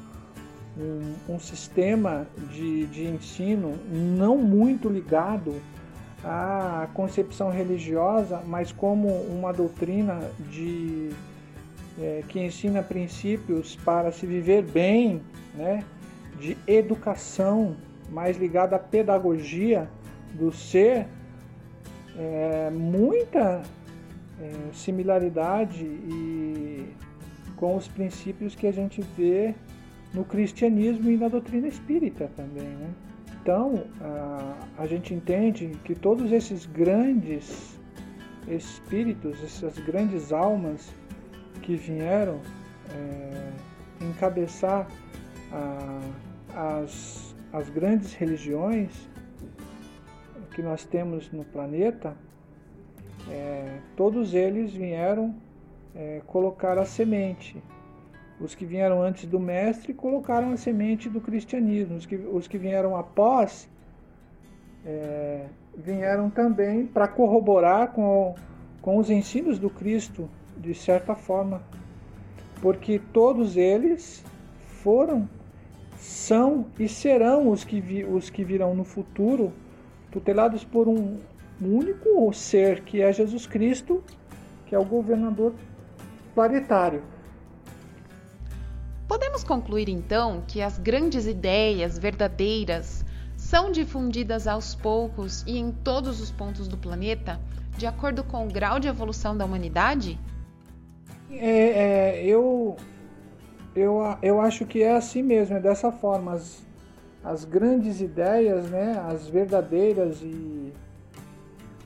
um, 0.77 1.33
um, 1.35 1.39
sistema 1.39 2.25
de, 2.49 2.85
de 2.87 3.07
ensino 3.07 3.77
não 3.91 4.37
muito 4.37 4.87
ligado 4.87 5.53
à 6.23 6.87
concepção 6.93 7.49
religiosa, 7.49 8.41
mas 8.45 8.71
como 8.71 9.07
uma 9.07 9.51
doutrina 9.51 10.19
de, 10.49 11.09
é, 11.99 12.23
que 12.27 12.39
ensina 12.39 12.81
princípios 12.81 13.75
para 13.77 14.11
se 14.11 14.25
viver 14.25 14.63
bem, 14.63 15.21
né, 15.55 15.83
de 16.39 16.57
educação, 16.65 17.75
mais 18.09 18.37
ligada 18.37 18.75
à 18.75 18.79
pedagogia 18.79 19.89
do 20.33 20.51
ser 20.51 21.07
é, 22.17 22.69
muita 22.69 23.61
é, 24.41 24.51
similaridade 24.73 25.83
e 25.83 26.93
com 27.55 27.75
os 27.75 27.87
princípios 27.87 28.55
que 28.55 28.67
a 28.67 28.71
gente 28.71 29.01
vê 29.15 29.53
no 30.13 30.25
cristianismo 30.25 31.09
e 31.09 31.17
na 31.17 31.27
doutrina 31.27 31.67
espírita 31.67 32.29
também. 32.35 32.67
Né? 32.67 32.89
Então, 33.41 33.83
a, 34.01 34.55
a 34.79 34.87
gente 34.87 35.13
entende 35.13 35.71
que 35.83 35.95
todos 35.95 36.31
esses 36.31 36.65
grandes 36.65 37.79
espíritos, 38.47 39.41
essas 39.43 39.77
grandes 39.79 40.33
almas 40.33 40.93
que 41.61 41.75
vieram 41.75 42.39
é, 42.89 44.05
encabeçar 44.05 44.87
a, 45.51 46.79
as, 46.79 47.35
as 47.53 47.69
grandes 47.69 48.13
religiões, 48.13 49.09
que 50.53 50.61
nós 50.61 50.83
temos 50.83 51.31
no 51.31 51.45
planeta, 51.45 52.15
é, 53.29 53.79
todos 53.95 54.33
eles 54.33 54.73
vieram 54.73 55.35
é, 55.95 56.21
colocar 56.27 56.77
a 56.77 56.85
semente. 56.85 57.61
Os 58.39 58.55
que 58.55 58.65
vieram 58.65 59.01
antes 59.01 59.25
do 59.25 59.39
Mestre 59.39 59.93
colocaram 59.93 60.51
a 60.51 60.57
semente 60.57 61.07
do 61.07 61.21
cristianismo. 61.21 61.95
Os 61.95 62.05
que, 62.05 62.15
os 62.15 62.47
que 62.47 62.57
vieram 62.57 62.97
após 62.97 63.69
é, 64.85 65.45
vieram 65.77 66.29
também 66.29 66.85
para 66.87 67.07
corroborar 67.07 67.89
com, 67.89 68.35
com 68.81 68.97
os 68.97 69.09
ensinos 69.09 69.59
do 69.59 69.69
Cristo, 69.69 70.27
de 70.61 70.75
certa 70.75 71.15
forma, 71.15 71.61
porque 72.61 72.99
todos 73.11 73.57
eles 73.57 74.23
foram, 74.83 75.27
são 75.97 76.67
e 76.79 76.87
serão 76.87 77.49
os 77.49 77.63
que, 77.63 77.81
vi, 77.81 78.05
os 78.05 78.29
que 78.29 78.43
virão 78.43 78.75
no 78.75 78.83
futuro 78.83 79.51
tutelados 80.11 80.63
por 80.63 80.87
um 80.87 81.19
único 81.59 82.31
ser 82.33 82.81
que 82.81 83.01
é 83.01 83.11
Jesus 83.11 83.47
Cristo, 83.47 84.03
que 84.67 84.75
é 84.75 84.79
o 84.79 84.85
governador 84.85 85.53
planetário. 86.35 87.03
Podemos 89.07 89.43
concluir 89.43 89.89
então 89.89 90.43
que 90.47 90.61
as 90.61 90.77
grandes 90.77 91.25
ideias 91.25 91.97
verdadeiras 91.97 93.03
são 93.35 93.71
difundidas 93.71 94.47
aos 94.47 94.75
poucos 94.75 95.43
e 95.47 95.57
em 95.57 95.71
todos 95.71 96.21
os 96.21 96.31
pontos 96.31 96.67
do 96.67 96.77
planeta, 96.77 97.39
de 97.77 97.85
acordo 97.85 98.23
com 98.23 98.45
o 98.45 98.51
grau 98.51 98.79
de 98.79 98.87
evolução 98.87 99.35
da 99.35 99.43
humanidade? 99.43 100.17
É, 101.33 102.19
é, 102.19 102.25
eu, 102.25 102.75
eu, 103.75 104.01
eu 104.21 104.41
acho 104.41 104.65
que 104.65 104.83
é 104.83 104.95
assim 104.95 105.23
mesmo, 105.23 105.57
é 105.57 105.59
dessa 105.59 105.91
forma. 105.91 106.33
As, 106.33 106.65
as 107.23 107.45
grandes 107.45 108.01
ideias, 108.01 108.69
né, 108.69 108.99
as 109.07 109.27
verdadeiras 109.27 110.21
e 110.21 110.73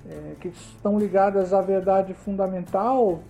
é, 0.09 0.35
que 0.39 0.47
estão 0.47 0.97
ligadas 0.97 1.53
à 1.53 1.61
verdade 1.61 2.13
fundamental 2.13 3.21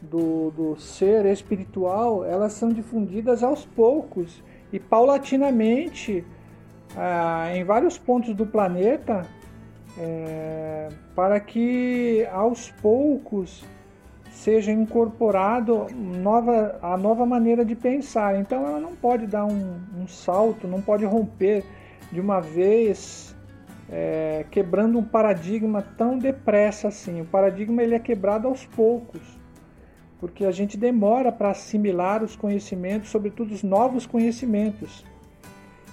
do, 0.00 0.50
do 0.50 0.80
ser 0.80 1.26
espiritual, 1.26 2.24
elas 2.24 2.52
são 2.52 2.70
difundidas 2.70 3.42
aos 3.42 3.66
poucos 3.66 4.42
e 4.72 4.78
paulatinamente 4.78 6.24
ah, 6.96 7.50
em 7.54 7.64
vários 7.64 7.98
pontos 7.98 8.34
do 8.34 8.46
planeta 8.46 9.26
é, 9.98 10.88
para 11.14 11.38
que 11.38 12.26
aos 12.32 12.70
poucos 12.80 13.64
seja 14.30 14.72
incorporado 14.72 15.86
nova, 15.94 16.78
a 16.80 16.96
nova 16.96 17.26
maneira 17.26 17.64
de 17.64 17.74
pensar. 17.74 18.38
Então 18.38 18.66
ela 18.66 18.80
não 18.80 18.94
pode 18.94 19.26
dar 19.26 19.44
um, 19.44 19.80
um 19.98 20.06
salto, 20.06 20.66
não 20.66 20.80
pode 20.80 21.04
romper 21.04 21.64
de 22.10 22.20
uma 22.20 22.40
vez, 22.40 23.36
é, 23.90 24.44
quebrando 24.50 24.98
um 24.98 25.04
paradigma 25.04 25.82
tão 25.96 26.18
depressa 26.18 26.88
assim. 26.88 27.20
O 27.20 27.24
paradigma 27.24 27.82
ele 27.82 27.94
é 27.94 27.98
quebrado 27.98 28.48
aos 28.48 28.64
poucos, 28.64 29.20
porque 30.18 30.44
a 30.44 30.50
gente 30.50 30.76
demora 30.76 31.30
para 31.30 31.50
assimilar 31.50 32.22
os 32.22 32.36
conhecimentos, 32.36 33.10
sobretudo 33.10 33.52
os 33.52 33.62
novos 33.62 34.06
conhecimentos. 34.06 35.04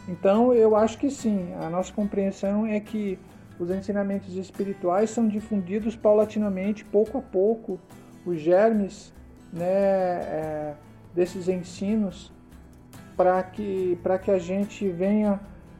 Então 0.07 0.53
eu 0.53 0.75
acho 0.75 0.97
que 0.97 1.09
sim, 1.09 1.53
a 1.59 1.69
nossa 1.69 1.91
compreensão 1.91 2.65
é 2.65 2.79
que 2.79 3.19
os 3.59 3.71
ensinamentos 3.71 4.35
espirituais 4.35 5.09
são 5.09 5.27
difundidos 5.27 5.95
paulatinamente, 5.95 6.85
pouco 6.85 7.17
a 7.17 7.21
pouco, 7.21 7.79
os 8.27 8.39
germes 8.39 9.13
né, 9.51 9.65
é, 9.65 10.73
desses 11.15 11.47
ensinos 11.47 12.31
para 13.15 13.41
que, 13.41 13.97
que 14.23 14.31
a 14.31 14.37
gente 14.37 14.87
venha 14.89 15.39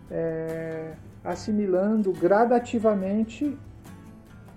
é, 0.09 0.93
assimilando 1.23 2.11
gradativamente 2.13 3.55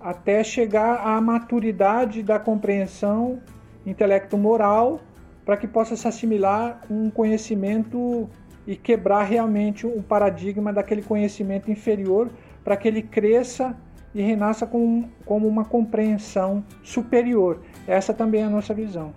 até 0.01 0.43
chegar 0.43 1.07
à 1.07 1.21
maturidade 1.21 2.23
da 2.23 2.39
compreensão 2.39 3.41
intelecto-moral 3.85 5.01
para 5.45 5.57
que 5.57 5.67
possa 5.67 5.97
se 5.97 6.07
assimilar 6.07 6.81
um 6.89 7.11
conhecimento 7.11 8.31
e 8.67 8.77
quebrar 8.77 9.25
realmente 9.25 9.87
o 9.87 10.03
paradigma 10.03 10.73
daquele 10.73 11.03
conhecimento 11.03 11.71
inferior 11.71 12.31
para 12.63 12.77
que 12.77 12.87
ele 12.87 13.03
cresça 13.03 13.77
e 14.15 14.23
renasça 14.23 14.67
com, 14.67 15.09
como 15.25 15.47
uma 15.47 15.65
compreensão 15.65 16.65
superior. 16.83 17.61
Essa 17.87 18.13
também 18.13 18.43
é 18.43 18.45
a 18.45 18.51
nossa 18.51 18.75
visão. 18.75 19.13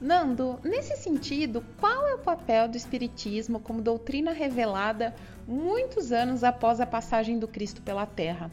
Nando, 0.00 0.58
nesse 0.62 0.96
sentido, 0.96 1.64
qual 1.80 2.06
é 2.06 2.14
o 2.14 2.18
papel 2.18 2.68
do 2.68 2.76
Espiritismo 2.76 3.58
como 3.58 3.80
doutrina 3.80 4.32
revelada 4.32 5.14
muitos 5.48 6.12
anos 6.12 6.44
após 6.44 6.80
a 6.80 6.86
passagem 6.86 7.38
do 7.38 7.48
Cristo 7.48 7.80
pela 7.80 8.04
Terra? 8.04 8.50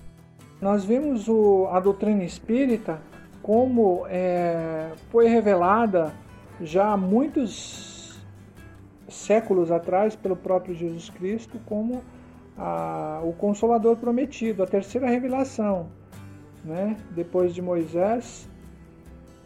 Nós 0.61 0.86
vemos 0.86 1.28
o, 1.28 1.68
a 1.72 1.80
doutrina 1.80 2.24
espírita 2.24 3.01
como 3.41 4.05
é, 4.07 4.91
foi 5.11 5.28
revelada 5.28 6.14
já 6.61 6.93
há 6.93 6.97
muitos 6.97 8.18
séculos 9.09 9.70
atrás 9.70 10.16
pelo 10.16 10.36
próprio 10.36 10.74
Jesus 10.74 11.09
Cristo 11.09 11.59
como 11.66 12.01
a, 12.58 13.22
o 13.24 13.34
Consolador 13.34 13.97
prometido, 13.97 14.64
a 14.64 14.68
terceira 14.68 15.08
revelação, 15.08 15.89
né? 16.64 16.97
depois 17.12 17.54
de 17.54 17.62
Moisés. 17.62 18.49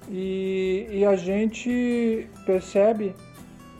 E, 0.10 0.88
e 0.89 1.05
a 1.05 1.16
gente 1.16 2.30
percebe 2.45 3.14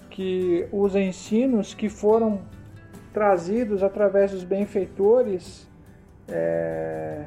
que 0.10 0.68
os 0.72 0.96
ensinos 0.96 1.74
que 1.74 1.90
foram 1.90 2.42
trazidos 3.14 3.82
através 3.82 4.32
dos 4.32 4.44
benfeitores 4.44 5.68
é, 6.28 7.26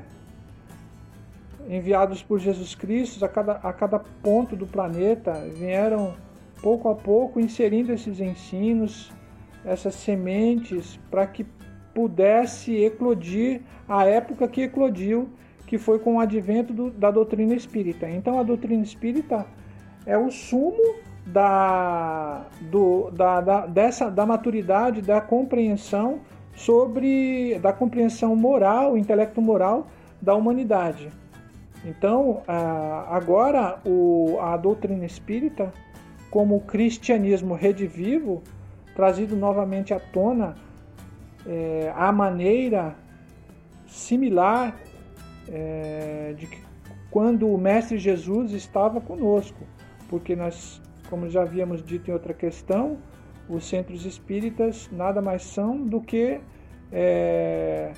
enviados 1.68 2.22
por 2.22 2.38
Jesus 2.38 2.74
Cristo 2.74 3.24
a 3.24 3.28
cada, 3.28 3.52
a 3.52 3.72
cada 3.72 3.98
ponto 3.98 4.54
do 4.54 4.66
planeta 4.66 5.32
vieram 5.54 6.14
pouco 6.60 6.88
a 6.88 6.94
pouco 6.94 7.40
inserindo 7.40 7.92
esses 7.92 8.20
ensinos, 8.20 9.10
essas 9.64 9.94
sementes, 9.94 10.98
para 11.10 11.26
que 11.26 11.46
pudesse 11.94 12.76
eclodir 12.76 13.62
a 13.88 14.04
época 14.04 14.46
que 14.48 14.62
eclodiu, 14.62 15.28
que 15.66 15.78
foi 15.78 15.98
com 15.98 16.16
o 16.16 16.20
advento 16.20 16.72
do, 16.72 16.90
da 16.90 17.10
doutrina 17.10 17.54
espírita. 17.54 18.08
Então 18.08 18.38
a 18.38 18.42
doutrina 18.42 18.82
espírita 18.82 19.46
é 20.06 20.16
o 20.16 20.30
sumo 20.30 20.94
da, 21.26 22.46
do, 22.62 23.10
da, 23.10 23.40
da, 23.40 23.66
dessa, 23.66 24.10
da 24.10 24.26
maturidade, 24.26 25.02
da 25.02 25.20
compreensão 25.20 26.20
sobre 26.54 27.58
da 27.60 27.72
compreensão 27.72 28.36
moral, 28.36 28.96
intelecto 28.96 29.40
moral 29.40 29.86
da 30.20 30.34
humanidade. 30.34 31.10
Então, 31.84 32.42
agora 33.08 33.78
o, 33.86 34.38
a 34.40 34.56
doutrina 34.56 35.06
espírita, 35.06 35.72
como 36.30 36.56
o 36.56 36.60
cristianismo 36.60 37.54
redivivo, 37.54 38.42
trazido 38.94 39.34
novamente 39.34 39.94
à 39.94 39.98
tona 39.98 40.56
é, 41.46 41.92
a 41.96 42.12
maneira 42.12 42.94
similar 43.86 44.76
é, 45.48 46.34
de 46.36 46.46
que 46.46 46.62
quando 47.10 47.48
o 47.48 47.58
Mestre 47.58 47.98
Jesus 47.98 48.52
estava 48.52 49.00
conosco, 49.00 49.64
porque 50.08 50.36
nós, 50.36 50.80
como 51.08 51.28
já 51.28 51.42
havíamos 51.42 51.82
dito 51.82 52.08
em 52.08 52.14
outra 52.14 52.32
questão, 52.32 52.98
os 53.48 53.68
centros 53.68 54.06
espíritas 54.06 54.88
nada 54.92 55.20
mais 55.20 55.42
são 55.42 55.76
do 55.76 56.00
que 56.00 56.40
é, 56.92 57.92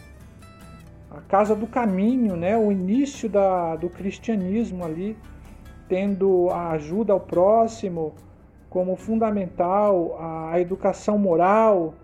a 1.11 1.20
casa 1.22 1.55
do 1.55 1.66
caminho, 1.66 2.36
né, 2.36 2.57
o 2.57 2.72
início 2.72 3.28
da, 3.28 3.76
do 3.76 3.90
cristianismo 3.90 4.82
ali, 4.82 5.16
tendo 5.88 6.49
a 6.49 6.70
ajuda 6.70 7.12
ao 7.12 7.20
próximo 7.20 8.14
como 8.70 8.97
fundamental, 8.97 10.16
a, 10.18 10.53
a 10.53 10.61
educação 10.61 11.18
moral, 11.18 11.95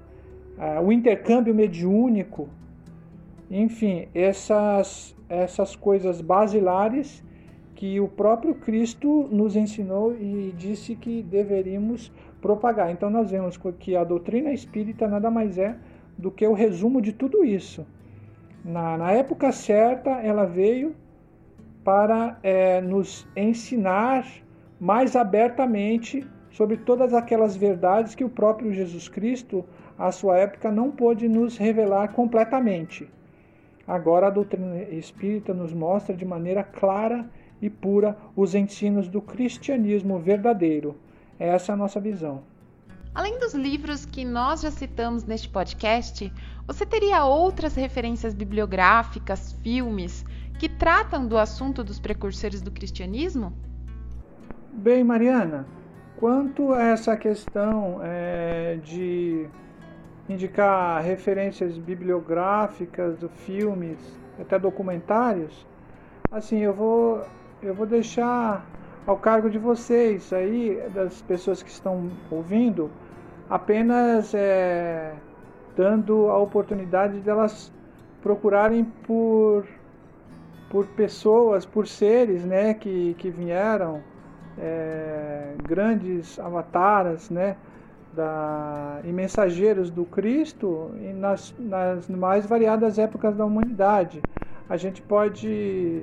a, 0.58 0.80
o 0.80 0.92
intercâmbio 0.92 1.54
mediúnico, 1.54 2.48
enfim, 3.50 4.08
essas, 4.14 5.16
essas 5.28 5.74
coisas 5.74 6.20
basilares 6.20 7.24
que 7.74 8.00
o 8.00 8.08
próprio 8.08 8.56
Cristo 8.56 9.28
nos 9.30 9.54
ensinou 9.54 10.12
e 10.12 10.52
disse 10.56 10.96
que 10.96 11.22
deveríamos 11.22 12.12
propagar. 12.40 12.90
Então 12.90 13.08
nós 13.08 13.30
vemos 13.30 13.56
que 13.78 13.94
a 13.94 14.02
doutrina 14.02 14.52
espírita 14.52 15.06
nada 15.06 15.30
mais 15.30 15.58
é 15.58 15.76
do 16.16 16.30
que 16.30 16.44
o 16.46 16.52
resumo 16.52 17.00
de 17.00 17.12
tudo 17.12 17.44
isso. 17.44 17.86
Na, 18.64 18.98
na 18.98 19.12
época 19.12 19.52
certa, 19.52 20.10
ela 20.10 20.44
veio 20.44 20.94
para 21.84 22.38
é, 22.42 22.80
nos 22.80 23.26
ensinar 23.36 24.26
mais 24.80 25.14
abertamente 25.16 26.26
sobre 26.58 26.76
todas 26.76 27.14
aquelas 27.14 27.56
verdades 27.56 28.16
que 28.16 28.24
o 28.24 28.28
próprio 28.28 28.72
Jesus 28.72 29.06
Cristo, 29.06 29.64
à 29.96 30.10
sua 30.10 30.38
época, 30.38 30.72
não 30.72 30.90
pôde 30.90 31.28
nos 31.28 31.56
revelar 31.56 32.08
completamente. 32.08 33.08
Agora 33.86 34.26
a 34.26 34.30
doutrina 34.30 34.82
espírita 34.90 35.54
nos 35.54 35.72
mostra 35.72 36.16
de 36.16 36.24
maneira 36.24 36.64
clara 36.64 37.30
e 37.62 37.70
pura 37.70 38.18
os 38.34 38.56
ensinos 38.56 39.06
do 39.06 39.22
cristianismo 39.22 40.18
verdadeiro. 40.18 40.96
Essa 41.38 41.70
é 41.70 41.74
a 41.74 41.76
nossa 41.76 42.00
visão. 42.00 42.42
Além 43.14 43.38
dos 43.38 43.54
livros 43.54 44.04
que 44.04 44.24
nós 44.24 44.62
já 44.62 44.72
citamos 44.72 45.22
neste 45.22 45.48
podcast, 45.48 46.32
você 46.66 46.84
teria 46.84 47.24
outras 47.24 47.76
referências 47.76 48.34
bibliográficas, 48.34 49.52
filmes, 49.62 50.24
que 50.58 50.68
tratam 50.68 51.24
do 51.24 51.38
assunto 51.38 51.84
dos 51.84 52.00
precursores 52.00 52.60
do 52.60 52.72
cristianismo? 52.72 53.52
Bem, 54.72 55.04
Mariana, 55.04 55.77
quanto 56.18 56.72
a 56.72 56.82
essa 56.82 57.16
questão 57.16 58.00
é, 58.02 58.78
de 58.82 59.46
indicar 60.28 61.02
referências 61.02 61.78
bibliográficas, 61.78 63.16
filmes, 63.46 63.98
até 64.38 64.58
documentários, 64.58 65.66
assim, 66.30 66.58
eu 66.58 66.74
vou, 66.74 67.22
eu 67.62 67.72
vou 67.72 67.86
deixar 67.86 68.66
ao 69.06 69.16
cargo 69.16 69.48
de 69.48 69.58
vocês 69.58 70.32
aí, 70.32 70.82
das 70.92 71.22
pessoas 71.22 71.62
que 71.62 71.70
estão 71.70 72.10
ouvindo, 72.30 72.90
apenas 73.48 74.34
é, 74.34 75.14
dando 75.76 76.28
a 76.28 76.38
oportunidade 76.38 77.20
delas 77.20 77.72
procurarem 78.20 78.84
por, 78.84 79.64
por 80.68 80.84
pessoas, 80.88 81.64
por 81.64 81.86
seres 81.86 82.44
né, 82.44 82.74
que, 82.74 83.14
que 83.14 83.30
vieram, 83.30 84.02
é, 84.60 85.54
grandes 85.66 86.38
avataras, 86.38 87.30
né, 87.30 87.56
da, 88.14 89.00
e 89.04 89.12
mensageiros 89.12 89.90
do 89.90 90.04
Cristo 90.04 90.90
nas, 91.14 91.54
nas 91.58 92.08
mais 92.08 92.46
variadas 92.46 92.98
épocas 92.98 93.36
da 93.36 93.44
humanidade. 93.44 94.20
A 94.68 94.76
gente 94.76 95.00
pode 95.00 96.02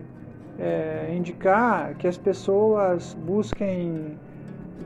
é, 0.58 1.14
indicar 1.16 1.96
que 1.96 2.08
as 2.08 2.18
pessoas 2.18 3.14
busquem 3.14 4.18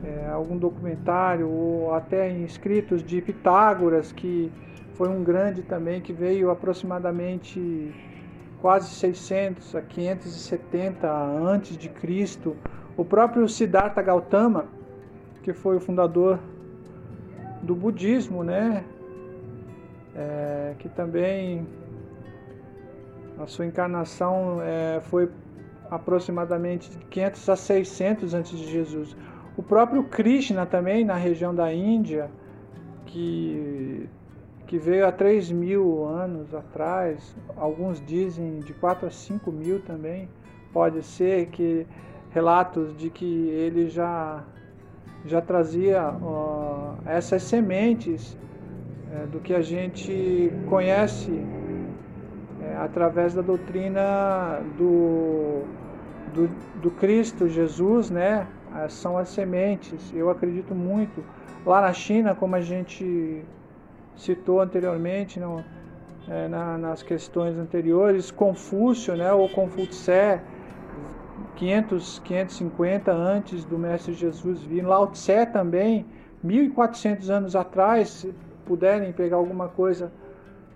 é, 0.04 0.28
algum 0.30 0.56
documentário 0.56 1.48
ou 1.48 1.94
até 1.94 2.30
escritos 2.30 3.02
de 3.02 3.20
Pitágoras, 3.20 4.12
que 4.12 4.50
foi 4.94 5.08
um 5.08 5.22
grande 5.22 5.62
também, 5.62 6.00
que 6.00 6.12
veio 6.12 6.50
aproximadamente 6.50 7.94
quase 8.60 8.90
600 8.90 9.74
a 9.74 9.82
570 9.82 11.10
antes 11.10 11.76
de 11.76 11.88
Cristo. 11.88 12.56
O 13.00 13.04
próprio 13.04 13.48
Siddhartha 13.48 14.02
Gautama, 14.02 14.66
que 15.42 15.54
foi 15.54 15.74
o 15.74 15.80
fundador 15.80 16.38
do 17.62 17.74
budismo, 17.74 18.44
né? 18.44 18.84
É, 20.14 20.74
que 20.78 20.86
também 20.86 21.66
a 23.38 23.46
sua 23.46 23.64
encarnação 23.64 24.58
é, 24.60 25.00
foi 25.00 25.30
aproximadamente 25.90 26.90
500 27.08 27.48
a 27.48 27.56
600 27.56 28.34
antes 28.34 28.58
de 28.58 28.70
Jesus. 28.70 29.16
O 29.56 29.62
próprio 29.62 30.04
Krishna 30.04 30.66
também 30.66 31.02
na 31.02 31.14
região 31.14 31.54
da 31.54 31.72
Índia, 31.72 32.30
que, 33.06 34.10
que 34.66 34.76
veio 34.76 35.06
há 35.06 35.10
3 35.10 35.50
mil 35.50 36.04
anos 36.04 36.54
atrás, 36.54 37.34
alguns 37.56 37.98
dizem 38.04 38.60
de 38.60 38.74
4 38.74 39.06
a 39.06 39.10
5 39.10 39.50
mil 39.50 39.80
também, 39.80 40.28
pode 40.70 41.02
ser 41.02 41.46
que 41.46 41.86
relatos 42.30 42.96
de 42.96 43.10
que 43.10 43.48
ele 43.48 43.88
já, 43.88 44.42
já 45.24 45.40
trazia 45.40 46.14
ó, 46.22 46.94
essas 47.04 47.42
sementes 47.42 48.36
é, 49.12 49.26
do 49.26 49.40
que 49.40 49.54
a 49.54 49.62
gente 49.62 50.52
conhece 50.68 51.42
é, 52.62 52.76
através 52.76 53.34
da 53.34 53.42
doutrina 53.42 54.60
do, 54.78 55.64
do, 56.32 56.48
do 56.80 56.90
Cristo 56.92 57.48
Jesus, 57.48 58.10
né? 58.10 58.46
são 58.88 59.18
as 59.18 59.28
sementes. 59.30 60.12
Eu 60.14 60.30
acredito 60.30 60.74
muito. 60.74 61.24
Lá 61.66 61.80
na 61.80 61.92
China, 61.92 62.34
como 62.34 62.54
a 62.54 62.60
gente 62.60 63.44
citou 64.16 64.60
anteriormente 64.60 65.40
no, 65.40 65.64
é, 66.28 66.46
na, 66.48 66.78
nas 66.78 67.02
questões 67.02 67.56
anteriores, 67.56 68.30
Confúcio, 68.30 69.16
né, 69.16 69.32
ou 69.32 69.48
Confúcio, 69.48 69.92
500, 71.60 72.20
550 72.20 73.12
antes 73.12 73.66
do 73.66 73.78
Mestre 73.78 74.14
Jesus 74.14 74.62
vir, 74.62 74.82
Lao 74.82 75.08
Tse 75.08 75.44
também, 75.44 76.06
1400 76.42 77.28
anos 77.28 77.54
atrás, 77.54 78.08
se 78.08 78.34
puderem 78.64 79.12
pegar 79.12 79.36
alguma 79.36 79.68
coisa, 79.68 80.10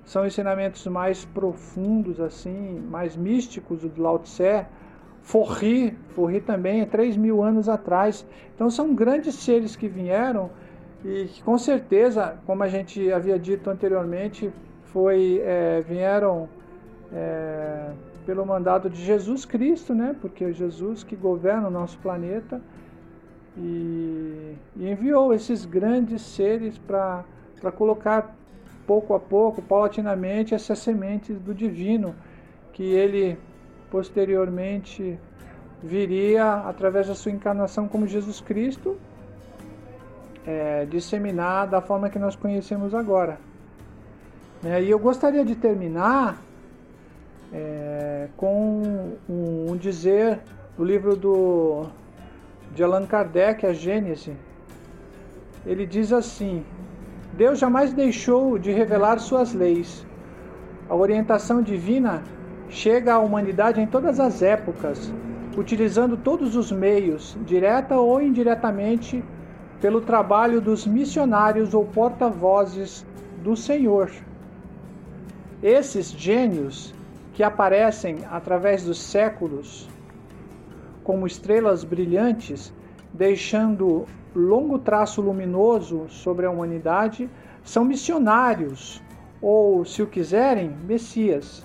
são 0.04 0.26
ensinamentos 0.26 0.86
mais 0.86 1.24
profundos, 1.24 2.20
assim, 2.20 2.78
mais 2.80 3.16
místicos 3.16 3.80
do 3.80 4.02
Lao 4.02 4.18
Tse, 4.18 4.66
Forri, 5.22 5.96
Forri 6.10 6.42
também 6.42 6.82
é 6.82 6.84
3 6.84 7.16
mil 7.16 7.42
anos 7.42 7.66
atrás. 7.66 8.26
Então 8.54 8.68
são 8.68 8.94
grandes 8.94 9.36
seres 9.36 9.74
que 9.74 9.88
vieram 9.88 10.50
e 11.02 11.24
que 11.28 11.42
com 11.42 11.56
certeza, 11.56 12.36
como 12.44 12.62
a 12.62 12.68
gente 12.68 13.10
havia 13.10 13.38
dito 13.38 13.70
anteriormente, 13.70 14.52
foi, 14.82 15.40
é, 15.42 15.80
vieram 15.80 16.46
é, 17.10 17.88
pelo 18.24 18.44
mandado 18.44 18.88
de 18.88 19.02
Jesus 19.02 19.44
Cristo, 19.44 19.94
né? 19.94 20.16
porque 20.20 20.44
é 20.44 20.52
Jesus 20.52 21.02
que 21.02 21.14
governa 21.14 21.68
o 21.68 21.70
nosso 21.70 21.98
planeta 21.98 22.60
e, 23.56 24.54
e 24.76 24.90
enviou 24.90 25.32
esses 25.32 25.64
grandes 25.64 26.22
seres 26.22 26.78
para 26.78 27.24
colocar 27.76 28.34
pouco 28.86 29.14
a 29.14 29.20
pouco, 29.20 29.62
paulatinamente, 29.62 30.54
essas 30.54 30.78
sementes 30.78 31.38
do 31.38 31.54
divino 31.54 32.14
que 32.72 32.82
ele 32.82 33.38
posteriormente 33.90 35.18
viria 35.82 36.54
através 36.66 37.06
da 37.06 37.14
sua 37.14 37.30
encarnação 37.30 37.86
como 37.86 38.06
Jesus 38.06 38.40
Cristo 38.40 38.96
é, 40.46 40.86
disseminar 40.86 41.66
da 41.66 41.80
forma 41.80 42.10
que 42.10 42.18
nós 42.18 42.36
conhecemos 42.36 42.94
agora. 42.94 43.38
É, 44.64 44.82
e 44.82 44.90
eu 44.90 44.98
gostaria 44.98 45.44
de 45.44 45.54
terminar 45.54 46.38
é, 47.54 48.26
com 48.36 49.16
um, 49.28 49.70
um, 49.70 49.76
dizer 49.76 50.40
do 50.76 50.84
livro 50.84 51.14
do, 51.14 51.86
de 52.74 52.82
Allan 52.82 53.06
Kardec, 53.06 53.64
a 53.64 53.72
Gênese. 53.72 54.36
Ele 55.64 55.86
diz 55.86 56.12
assim: 56.12 56.64
Deus 57.32 57.60
jamais 57.60 57.92
deixou 57.92 58.58
de 58.58 58.72
revelar 58.72 59.20
suas 59.20 59.54
leis. 59.54 60.04
A 60.90 60.96
orientação 60.96 61.62
divina 61.62 62.24
chega 62.68 63.14
à 63.14 63.18
humanidade 63.20 63.80
em 63.80 63.86
todas 63.86 64.18
as 64.18 64.42
épocas, 64.42 65.12
utilizando 65.56 66.16
todos 66.16 66.56
os 66.56 66.72
meios, 66.72 67.38
direta 67.46 67.96
ou 67.96 68.20
indiretamente, 68.20 69.22
pelo 69.80 70.00
trabalho 70.00 70.60
dos 70.60 70.86
missionários 70.86 71.72
ou 71.72 71.84
porta-vozes 71.84 73.06
do 73.42 73.56
Senhor. 73.56 74.10
Esses 75.62 76.10
gênios 76.10 76.92
que 77.34 77.42
aparecem 77.42 78.18
através 78.30 78.84
dos 78.84 78.98
séculos 78.98 79.88
como 81.02 81.26
estrelas 81.26 81.84
brilhantes, 81.84 82.72
deixando 83.12 84.06
longo 84.34 84.78
traço 84.78 85.20
luminoso 85.20 86.06
sobre 86.08 86.46
a 86.46 86.50
humanidade, 86.50 87.28
são 87.62 87.84
missionários, 87.84 89.02
ou, 89.42 89.84
se 89.84 90.00
o 90.00 90.06
quiserem, 90.06 90.70
messias. 90.86 91.64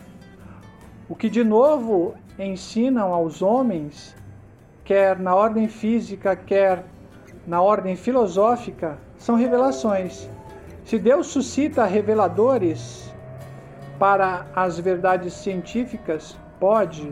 O 1.07 1.15
que 1.15 1.29
de 1.29 1.43
novo 1.43 2.15
ensinam 2.37 3.13
aos 3.13 3.41
homens, 3.41 4.15
quer 4.83 5.17
na 5.19 5.33
ordem 5.33 5.67
física, 5.67 6.35
quer 6.35 6.83
na 7.47 7.61
ordem 7.61 7.95
filosófica, 7.95 8.97
são 9.17 9.35
revelações. 9.35 10.29
Se 10.83 10.97
Deus 10.97 11.27
suscita 11.27 11.85
reveladores 11.85 13.08
para 13.99 14.47
as 14.55 14.79
verdades 14.79 15.33
científicas, 15.33 16.37
pode, 16.59 17.11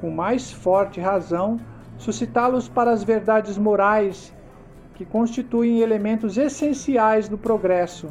com 0.00 0.10
mais 0.10 0.52
forte 0.52 1.00
razão, 1.00 1.60
suscitá-los 1.98 2.68
para 2.68 2.92
as 2.92 3.02
verdades 3.02 3.58
morais 3.58 4.32
que 4.94 5.04
constituem 5.04 5.80
elementos 5.80 6.38
essenciais 6.38 7.28
do 7.28 7.36
progresso. 7.36 8.08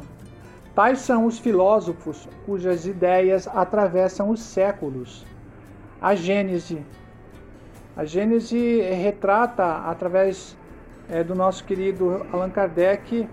Tais 0.74 1.00
são 1.00 1.24
os 1.24 1.38
filósofos 1.38 2.28
cujas 2.44 2.86
ideias 2.86 3.48
atravessam 3.48 4.30
os 4.30 4.40
séculos. 4.40 5.26
A 6.00 6.14
Gênese. 6.14 6.84
A 7.96 8.04
Gênese 8.04 8.80
retrata, 8.80 9.64
através 9.86 10.56
é, 11.08 11.24
do 11.24 11.34
nosso 11.34 11.64
querido 11.64 12.26
Allan 12.32 12.50
Kardec, 12.50 13.28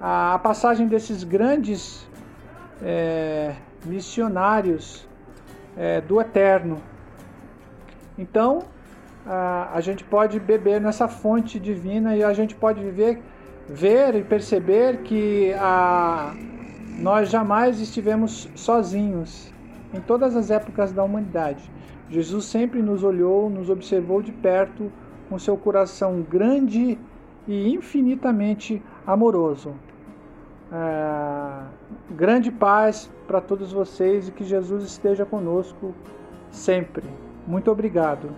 a, 0.00 0.34
a 0.34 0.38
passagem 0.38 0.86
desses 0.86 1.24
grandes 1.24 2.08
é, 2.82 3.54
missionários 3.84 5.06
é, 5.76 6.00
do 6.00 6.20
Eterno. 6.20 6.78
Então, 8.18 8.64
a, 9.26 9.70
a 9.74 9.80
gente 9.80 10.04
pode 10.04 10.38
beber 10.40 10.80
nessa 10.80 11.08
fonte 11.08 11.58
divina 11.58 12.16
e 12.16 12.22
a 12.22 12.32
gente 12.32 12.54
pode 12.54 12.82
viver, 12.82 13.20
ver 13.68 14.14
e 14.14 14.22
perceber 14.22 14.98
que 15.02 15.52
a, 15.54 16.34
nós 16.98 17.30
jamais 17.30 17.80
estivemos 17.80 18.48
sozinhos 18.54 19.52
em 19.92 20.00
todas 20.00 20.36
as 20.36 20.50
épocas 20.50 20.92
da 20.92 21.02
humanidade. 21.02 21.70
Jesus 22.08 22.44
sempre 22.46 22.82
nos 22.82 23.04
olhou, 23.04 23.48
nos 23.48 23.70
observou 23.70 24.20
de 24.20 24.32
perto, 24.32 24.90
com 25.28 25.38
seu 25.38 25.56
coração 25.56 26.22
grande 26.22 26.98
e 27.46 27.72
infinitamente 27.72 28.82
amoroso. 29.06 29.74
É, 30.72 31.64
grande 32.10 32.50
paz 32.50 33.10
para 33.26 33.40
todos 33.40 33.72
vocês 33.72 34.28
e 34.28 34.32
que 34.32 34.44
Jesus 34.44 34.84
esteja 34.84 35.26
conosco 35.26 35.94
sempre. 36.50 37.04
Muito 37.46 37.70
obrigado. 37.70 38.30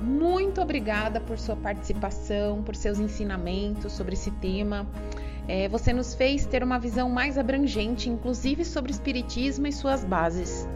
Muito 0.00 0.60
obrigada 0.60 1.20
por 1.20 1.38
sua 1.38 1.56
participação, 1.56 2.62
por 2.62 2.76
seus 2.76 2.98
ensinamentos 2.98 3.92
sobre 3.92 4.14
esse 4.14 4.30
tema. 4.30 4.86
É, 5.48 5.68
você 5.68 5.92
nos 5.92 6.14
fez 6.14 6.46
ter 6.46 6.62
uma 6.62 6.78
visão 6.78 7.10
mais 7.10 7.36
abrangente, 7.36 8.08
inclusive 8.08 8.64
sobre 8.64 8.92
o 8.92 8.94
Espiritismo 8.94 9.66
e 9.66 9.72
suas 9.72 10.04
bases. 10.04 10.68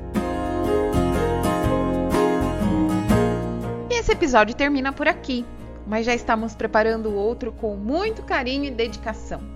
E 3.90 3.95
esse 3.95 4.11
episódio 4.11 4.57
termina 4.57 4.93
por 4.93 5.07
aqui, 5.07 5.45
mas 5.86 6.07
já 6.07 6.14
estamos 6.14 6.55
preparando 6.55 7.14
outro 7.14 7.53
com 7.53 7.76
muito 7.76 8.22
carinho 8.22 8.64
e 8.64 8.70
dedicação. 8.70 9.52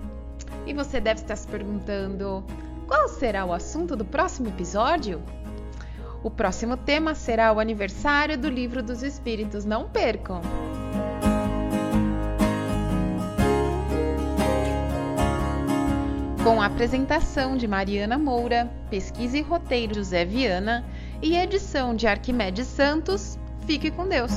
E 0.67 0.73
você 0.73 0.99
deve 0.99 1.21
estar 1.21 1.35
se 1.35 1.47
perguntando: 1.47 2.43
qual 2.85 3.07
será 3.07 3.45
o 3.45 3.53
assunto 3.53 3.95
do 3.95 4.05
próximo 4.05 4.49
episódio? 4.49 5.23
O 6.21 6.29
próximo 6.29 6.75
tema 6.75 7.15
será 7.15 7.53
o 7.53 7.59
aniversário 7.59 8.37
do 8.37 8.49
Livro 8.49 8.83
dos 8.83 9.01
Espíritos. 9.01 9.65
Não 9.65 9.87
percam! 9.87 10.41
com 16.43 16.61
a 16.61 16.65
apresentação 16.67 17.57
de 17.57 17.67
Mariana 17.67 18.17
Moura, 18.17 18.71
pesquisa 18.89 19.37
e 19.37 19.41
roteiro 19.41 19.95
José 19.95 20.23
Viana 20.23 20.81
e 21.21 21.35
edição 21.35 21.93
de 21.93 22.07
Arquimedes 22.07 22.67
Santos. 22.67 23.37
Fique 23.65 23.91
com 23.91 24.07
Deus! 24.07 24.31